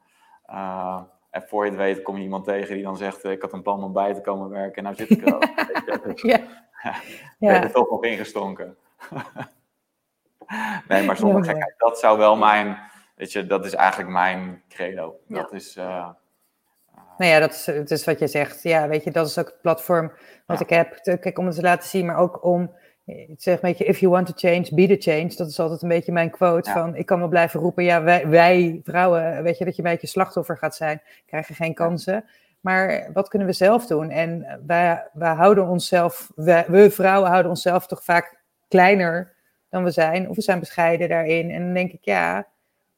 Uh, 0.51 1.03
en 1.31 1.43
voor 1.43 1.65
je 1.65 1.71
het 1.71 1.81
weet 1.81 2.03
kom 2.03 2.17
je 2.17 2.23
iemand 2.23 2.45
tegen 2.45 2.75
die 2.75 2.85
dan 2.85 2.97
zegt... 2.97 3.25
ik 3.25 3.43
had 3.43 3.53
een 3.53 3.63
plan 3.63 3.85
om 3.85 3.93
bij 3.93 4.15
te 4.15 4.21
komen 4.21 4.49
werken 4.49 4.77
en 4.77 4.83
nou 4.83 4.95
zit 4.97 5.11
ik 5.11 5.27
er 5.27 5.35
al. 5.35 5.41
ja. 6.31 6.39
ja. 7.39 7.53
Ben 7.53 7.63
er 7.63 7.73
toch 7.73 7.91
nog 7.91 8.05
ingestonken. 8.05 8.77
nee, 10.89 11.05
maar 11.05 11.17
zonder 11.17 11.45
gekheid, 11.45 11.75
dat 11.79 11.99
zou 11.99 12.19
wel 12.19 12.37
mijn... 12.37 12.79
Weet 13.15 13.33
je, 13.33 13.47
dat 13.47 13.65
is 13.65 13.75
eigenlijk 13.75 14.11
mijn 14.11 14.63
credo. 14.69 15.21
Dat 15.27 15.53
is... 15.53 15.77
Uh, 15.77 16.09
nou 17.19 17.31
ja, 17.31 17.39
dat 17.39 17.53
is, 17.53 17.65
dat 17.65 17.91
is 17.91 18.05
wat 18.05 18.19
je 18.19 18.27
zegt. 18.27 18.63
Ja, 18.63 18.89
weet 18.89 19.05
je, 19.05 19.11
dat 19.11 19.27
is 19.27 19.39
ook 19.39 19.47
het 19.47 19.61
platform 19.61 20.13
wat 20.47 20.61
ik 20.61 20.69
heb. 20.69 20.99
Kijk, 21.03 21.39
om 21.39 21.47
het 21.47 21.55
te 21.55 21.63
laten 21.63 21.89
zien, 21.89 22.07
maar 22.07 22.17
ook 22.17 22.45
om 22.45 22.75
ik 23.07 23.35
zeg 23.37 23.55
een 23.55 23.61
beetje, 23.61 23.85
if 23.85 23.99
you 23.99 24.13
want 24.13 24.27
to 24.27 24.33
change, 24.37 24.69
be 24.75 24.87
the 24.87 25.11
change. 25.11 25.35
Dat 25.37 25.49
is 25.49 25.61
altijd 25.61 25.83
een 25.83 25.89
beetje 25.89 26.13
mijn 26.13 26.31
quote 26.31 26.71
van, 26.71 26.97
ik 26.97 27.07
kan 27.07 27.19
wel 27.19 27.29
blijven 27.29 27.61
roepen, 27.61 27.85
ja, 27.85 28.03
wij, 28.03 28.29
wij 28.29 28.81
vrouwen, 28.85 29.43
weet 29.43 29.59
je, 29.59 29.65
dat 29.65 29.77
je 29.77 29.83
een 29.83 29.91
beetje 29.91 30.07
slachtoffer 30.07 30.59
gaat 30.59 30.77
zijn, 30.77 31.03
krijgen 31.27 31.55
geen 31.55 31.75
kansen. 31.75 32.25
Maar 32.61 33.11
wat 33.13 33.29
kunnen 33.29 33.49
we 33.49 33.55
zelf 33.55 33.87
doen? 33.87 34.11
En 34.11 34.61
wij, 34.67 35.09
wij 35.13 35.35
houden 35.35 35.69
onszelf, 35.69 36.33
wij, 36.35 36.65
we 36.69 36.91
vrouwen 36.91 37.31
houden 37.31 37.51
onszelf 37.51 37.87
toch 37.87 38.05
vaak 38.05 38.43
kleiner 38.69 39.35
dan 39.69 39.85
we 39.85 39.91
zijn. 39.91 40.29
Of 40.29 40.37
we 40.37 40.43
zijn 40.43 40.59
bescheiden 40.59 41.09
daarin. 41.09 41.51
En 41.51 41.65
dan 41.65 41.75
denk 41.75 41.93
ik, 41.93 42.05
ja, 42.05 42.47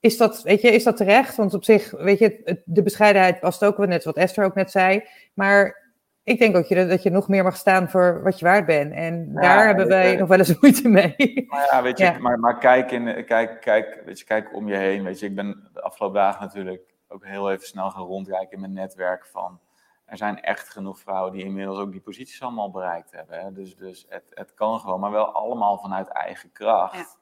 is 0.00 0.16
dat, 0.16 0.42
weet 0.42 0.60
je, 0.60 0.68
is 0.68 0.84
dat 0.84 0.96
terecht? 0.96 1.36
Want 1.36 1.54
op 1.54 1.64
zich, 1.64 1.90
weet 1.90 2.18
je, 2.18 2.60
de 2.64 2.82
bescheidenheid 2.82 3.40
past 3.40 3.64
ook 3.64 3.76
wel 3.76 3.86
net 3.86 4.04
wat 4.04 4.16
Esther 4.16 4.44
ook 4.44 4.54
net 4.54 4.70
zei. 4.70 5.04
Maar 5.34 5.87
ik 6.28 6.38
denk 6.38 6.56
ook 6.56 6.64
je, 6.64 6.86
dat 6.86 7.02
je 7.02 7.10
nog 7.10 7.28
meer 7.28 7.42
mag 7.42 7.56
staan 7.56 7.88
voor 7.88 8.22
wat 8.22 8.38
je 8.38 8.44
waard 8.44 8.66
bent. 8.66 8.92
En 8.92 9.32
daar 9.32 9.66
hebben 9.66 9.88
wij 9.88 10.16
nog 10.16 10.28
wel 10.28 10.38
eens 10.38 10.58
moeite 10.60 10.88
mee. 10.88 11.44
Maar 11.48 11.68
ja, 11.70 11.82
weet 11.82 11.98
je, 11.98 12.16
Maar, 12.20 12.38
maar 12.38 12.58
kijk, 12.58 12.90
in, 12.90 13.24
kijk, 13.24 13.60
kijk, 13.60 14.02
weet 14.04 14.18
je, 14.18 14.24
kijk 14.24 14.54
om 14.54 14.68
je 14.68 14.76
heen. 14.76 15.04
Weet 15.04 15.18
je, 15.18 15.26
ik 15.26 15.34
ben 15.34 15.68
de 15.72 15.82
afgelopen 15.82 16.20
dagen 16.20 16.40
natuurlijk 16.40 16.82
ook 17.08 17.26
heel 17.26 17.50
even 17.50 17.66
snel 17.66 17.90
gaan 17.90 18.04
rondkijken 18.04 18.52
in 18.52 18.60
mijn 18.60 18.72
netwerk 18.72 19.26
van... 19.26 19.60
Er 20.04 20.16
zijn 20.16 20.42
echt 20.42 20.68
genoeg 20.68 21.00
vrouwen 21.00 21.32
die 21.32 21.44
inmiddels 21.44 21.78
ook 21.78 21.92
die 21.92 22.00
posities 22.00 22.42
allemaal 22.42 22.70
bereikt 22.70 23.12
hebben. 23.12 23.40
Hè? 23.40 23.52
Dus, 23.52 23.76
dus 23.76 24.06
het, 24.08 24.24
het 24.34 24.54
kan 24.54 24.80
gewoon, 24.80 25.00
maar 25.00 25.10
wel 25.10 25.32
allemaal 25.32 25.78
vanuit 25.78 26.08
eigen 26.08 26.52
kracht. 26.52 27.18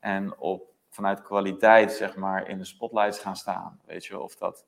En 0.00 0.38
op, 0.38 0.62
vanuit 0.90 1.22
kwaliteit, 1.22 1.92
zeg 1.92 2.16
maar, 2.16 2.48
in 2.48 2.58
de 2.58 2.64
spotlights 2.64 3.18
gaan 3.18 3.36
staan. 3.36 3.80
Weet 3.84 4.04
je, 4.04 4.20
of 4.20 4.36
dat 4.36 4.64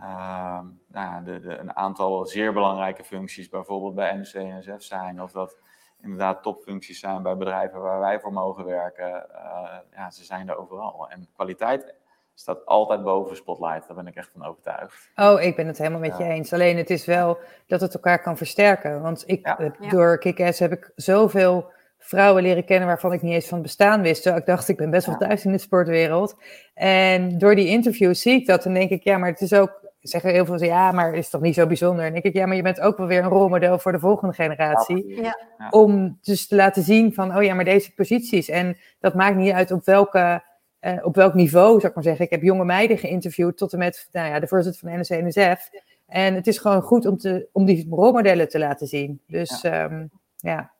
uh, 0.00 0.60
nou, 0.86 1.24
de, 1.24 1.40
de, 1.40 1.58
een 1.58 1.76
aantal 1.76 2.26
zeer 2.26 2.52
belangrijke 2.52 3.04
functies, 3.04 3.48
bijvoorbeeld 3.48 3.94
bij 3.94 4.16
NEC 4.16 4.32
en 4.32 4.58
NSF 4.58 4.82
zijn, 4.82 5.22
of 5.22 5.32
dat 5.32 5.56
inderdaad 6.02 6.42
topfuncties 6.42 7.00
zijn 7.00 7.22
bij 7.22 7.36
bedrijven 7.36 7.80
waar 7.80 8.00
wij 8.00 8.20
voor 8.20 8.32
mogen 8.32 8.64
werken. 8.64 9.26
Uh, 9.32 9.68
ja, 9.94 10.10
ze 10.10 10.24
zijn 10.24 10.48
er 10.48 10.56
overal. 10.56 11.10
En 11.10 11.28
kwaliteit 11.34 11.94
staat 12.34 12.66
altijd 12.66 13.02
boven 13.02 13.36
spotlight. 13.36 13.86
Daar 13.86 13.96
ben 13.96 14.06
ik 14.06 14.14
echt 14.14 14.30
van 14.32 14.44
overtuigd. 14.44 15.10
Oh, 15.16 15.42
ik 15.42 15.56
ben 15.56 15.66
het 15.66 15.78
helemaal 15.78 16.00
met 16.00 16.16
je 16.18 16.24
eens. 16.24 16.52
Alleen 16.52 16.76
het 16.76 16.90
is 16.90 17.04
wel 17.04 17.38
dat 17.66 17.80
het 17.80 17.94
elkaar 17.94 18.22
kan 18.22 18.36
versterken. 18.36 19.02
Want 19.02 19.22
ik, 19.26 19.46
ja. 19.46 19.72
door 19.88 20.18
Kick-Ass 20.18 20.58
heb 20.58 20.72
ik 20.72 20.92
zoveel 20.96 21.70
vrouwen 21.98 22.42
leren 22.42 22.64
kennen 22.64 22.88
waarvan 22.88 23.12
ik 23.12 23.22
niet 23.22 23.32
eens 23.32 23.48
van 23.48 23.58
het 23.58 23.66
bestaan 23.66 24.02
wist. 24.02 24.26
ik 24.26 24.46
dacht, 24.46 24.68
ik 24.68 24.76
ben 24.76 24.90
best 24.90 25.06
wel 25.06 25.16
thuis 25.16 25.44
in 25.44 25.52
de 25.52 25.58
sportwereld. 25.58 26.36
En 26.74 27.38
door 27.38 27.54
die 27.54 27.66
interviews 27.66 28.20
zie 28.20 28.40
ik 28.40 28.46
dat 28.46 28.64
en 28.64 28.74
denk 28.74 28.90
ik, 28.90 29.02
ja, 29.04 29.18
maar 29.18 29.30
het 29.30 29.40
is 29.40 29.52
ook 29.52 29.81
zeggen 30.02 30.30
heel 30.30 30.44
veel, 30.44 30.62
ja, 30.62 30.92
maar 30.92 31.14
is 31.14 31.30
toch 31.30 31.40
niet 31.40 31.54
zo 31.54 31.66
bijzonder? 31.66 32.04
En 32.04 32.14
ik 32.14 32.22
denk, 32.22 32.34
ja, 32.34 32.46
maar 32.46 32.56
je 32.56 32.62
bent 32.62 32.80
ook 32.80 32.96
wel 32.96 33.06
weer 33.06 33.22
een 33.22 33.28
rolmodel 33.28 33.78
voor 33.78 33.92
de 33.92 33.98
volgende 33.98 34.34
generatie. 34.34 35.22
Ja. 35.22 35.36
Om 35.70 36.18
dus 36.22 36.46
te 36.46 36.54
laten 36.54 36.82
zien 36.82 37.14
van, 37.14 37.36
oh 37.36 37.42
ja, 37.42 37.54
maar 37.54 37.64
deze 37.64 37.94
posities. 37.94 38.48
En 38.48 38.76
dat 39.00 39.14
maakt 39.14 39.36
niet 39.36 39.52
uit 39.52 39.70
op 39.70 39.84
welke... 39.84 40.50
Uh, 40.80 40.98
op 41.02 41.14
welk 41.14 41.34
niveau, 41.34 41.72
zou 41.72 41.86
ik 41.86 41.94
maar 41.94 42.04
zeggen. 42.04 42.24
Ik 42.24 42.30
heb 42.30 42.42
jonge 42.42 42.64
meiden 42.64 42.98
geïnterviewd 42.98 43.56
tot 43.56 43.72
en 43.72 43.78
met 43.78 44.08
nou 44.12 44.28
ja, 44.28 44.40
de 44.40 44.46
voorzitter 44.46 44.80
van 44.80 44.90
de 44.90 44.98
NSC-NSF. 44.98 45.70
En 46.06 46.34
het 46.34 46.46
is 46.46 46.58
gewoon 46.58 46.82
goed 46.82 47.06
om, 47.06 47.18
te, 47.18 47.48
om 47.52 47.64
die 47.64 47.86
rolmodellen 47.90 48.48
te 48.48 48.58
laten 48.58 48.86
zien. 48.86 49.20
Dus 49.26 49.60
ja. 49.60 50.08
ja. 50.36 50.70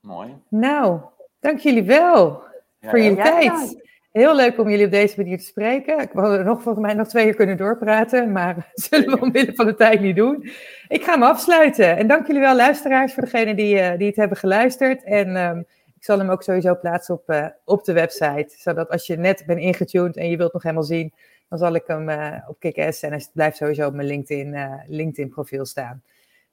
Mooi. 0.00 0.34
Nou, 0.48 1.00
dank 1.40 1.58
jullie 1.58 1.84
wel 1.84 2.42
voor 2.80 3.00
jullie 3.00 3.22
tijd. 3.22 3.84
Heel 4.16 4.36
leuk 4.36 4.58
om 4.58 4.68
jullie 4.68 4.84
op 4.84 4.90
deze 4.90 5.14
manier 5.16 5.38
te 5.38 5.44
spreken. 5.44 6.00
Ik 6.00 6.12
wou 6.12 6.44
nog 6.44 6.62
volgens 6.62 6.84
mij 6.84 6.94
nog 6.94 7.08
twee 7.08 7.26
uur 7.26 7.34
kunnen 7.34 7.56
doorpraten, 7.56 8.32
maar 8.32 8.70
zullen 8.88 9.10
we 9.10 9.20
omwille 9.20 9.54
van 9.54 9.66
de 9.66 9.74
tijd 9.74 10.00
niet 10.00 10.16
doen. 10.16 10.50
Ik 10.88 11.04
ga 11.04 11.16
me 11.16 11.24
afsluiten. 11.24 11.96
En 11.96 12.06
dank 12.06 12.26
jullie 12.26 12.40
wel, 12.42 12.56
luisteraars, 12.56 13.14
voor 13.14 13.22
degenen 13.22 13.56
die, 13.56 13.74
uh, 13.74 13.98
die 13.98 14.06
het 14.06 14.16
hebben 14.16 14.36
geluisterd. 14.36 15.04
En 15.04 15.36
um, 15.36 15.58
ik 15.96 16.04
zal 16.04 16.18
hem 16.18 16.30
ook 16.30 16.42
sowieso 16.42 16.76
plaatsen 16.76 17.14
op, 17.14 17.30
uh, 17.30 17.46
op 17.64 17.84
de 17.84 17.92
website, 17.92 18.54
zodat 18.58 18.90
als 18.90 19.06
je 19.06 19.16
net 19.16 19.44
bent 19.46 19.60
ingetuned 19.60 20.16
en 20.16 20.30
je 20.30 20.36
wilt 20.36 20.52
nog 20.52 20.62
helemaal 20.62 20.84
zien, 20.84 21.12
dan 21.48 21.58
zal 21.58 21.74
ik 21.74 21.84
hem 21.86 22.08
uh, 22.08 22.36
op 22.48 22.58
KKS 22.58 23.02
en 23.02 23.12
het 23.12 23.30
blijft 23.32 23.56
sowieso 23.56 23.86
op 23.86 23.94
mijn 23.94 24.08
LinkedIn, 24.08 24.56
LinkedIn 24.86 25.28
profiel 25.28 25.64
staan. 25.64 26.02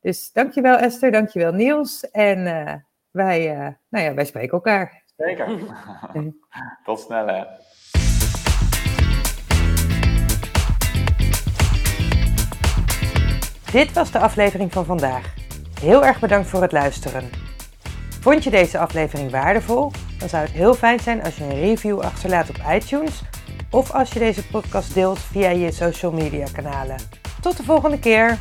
Dus 0.01 0.31
dankjewel 0.31 0.77
Esther, 0.77 1.11
dankjewel 1.11 1.53
Niels. 1.53 2.09
En 2.09 2.43
wij, 3.11 3.45
nou 3.89 4.03
ja, 4.05 4.13
wij 4.13 4.25
spreken 4.25 4.51
elkaar. 4.51 5.02
Zeker. 5.25 5.47
Tot 6.85 6.99
snel 6.99 7.27
hè. 7.27 7.43
Dit 13.71 13.93
was 13.93 14.11
de 14.11 14.19
aflevering 14.19 14.71
van 14.71 14.85
vandaag. 14.85 15.33
Heel 15.81 16.05
erg 16.05 16.19
bedankt 16.19 16.47
voor 16.47 16.61
het 16.61 16.71
luisteren. 16.71 17.29
Vond 18.21 18.43
je 18.43 18.49
deze 18.49 18.77
aflevering 18.77 19.31
waardevol? 19.31 19.91
Dan 20.19 20.29
zou 20.29 20.43
het 20.43 20.51
heel 20.51 20.73
fijn 20.73 20.99
zijn 20.99 21.23
als 21.23 21.37
je 21.37 21.43
een 21.43 21.59
review 21.59 21.99
achterlaat 21.99 22.49
op 22.49 22.57
iTunes 22.69 23.21
of 23.71 23.91
als 23.91 24.11
je 24.11 24.19
deze 24.19 24.47
podcast 24.47 24.93
deelt 24.93 25.19
via 25.19 25.49
je 25.49 25.71
social 25.71 26.11
media 26.11 26.45
kanalen. 26.53 26.97
Tot 27.41 27.57
de 27.57 27.63
volgende 27.63 27.99
keer! 27.99 28.39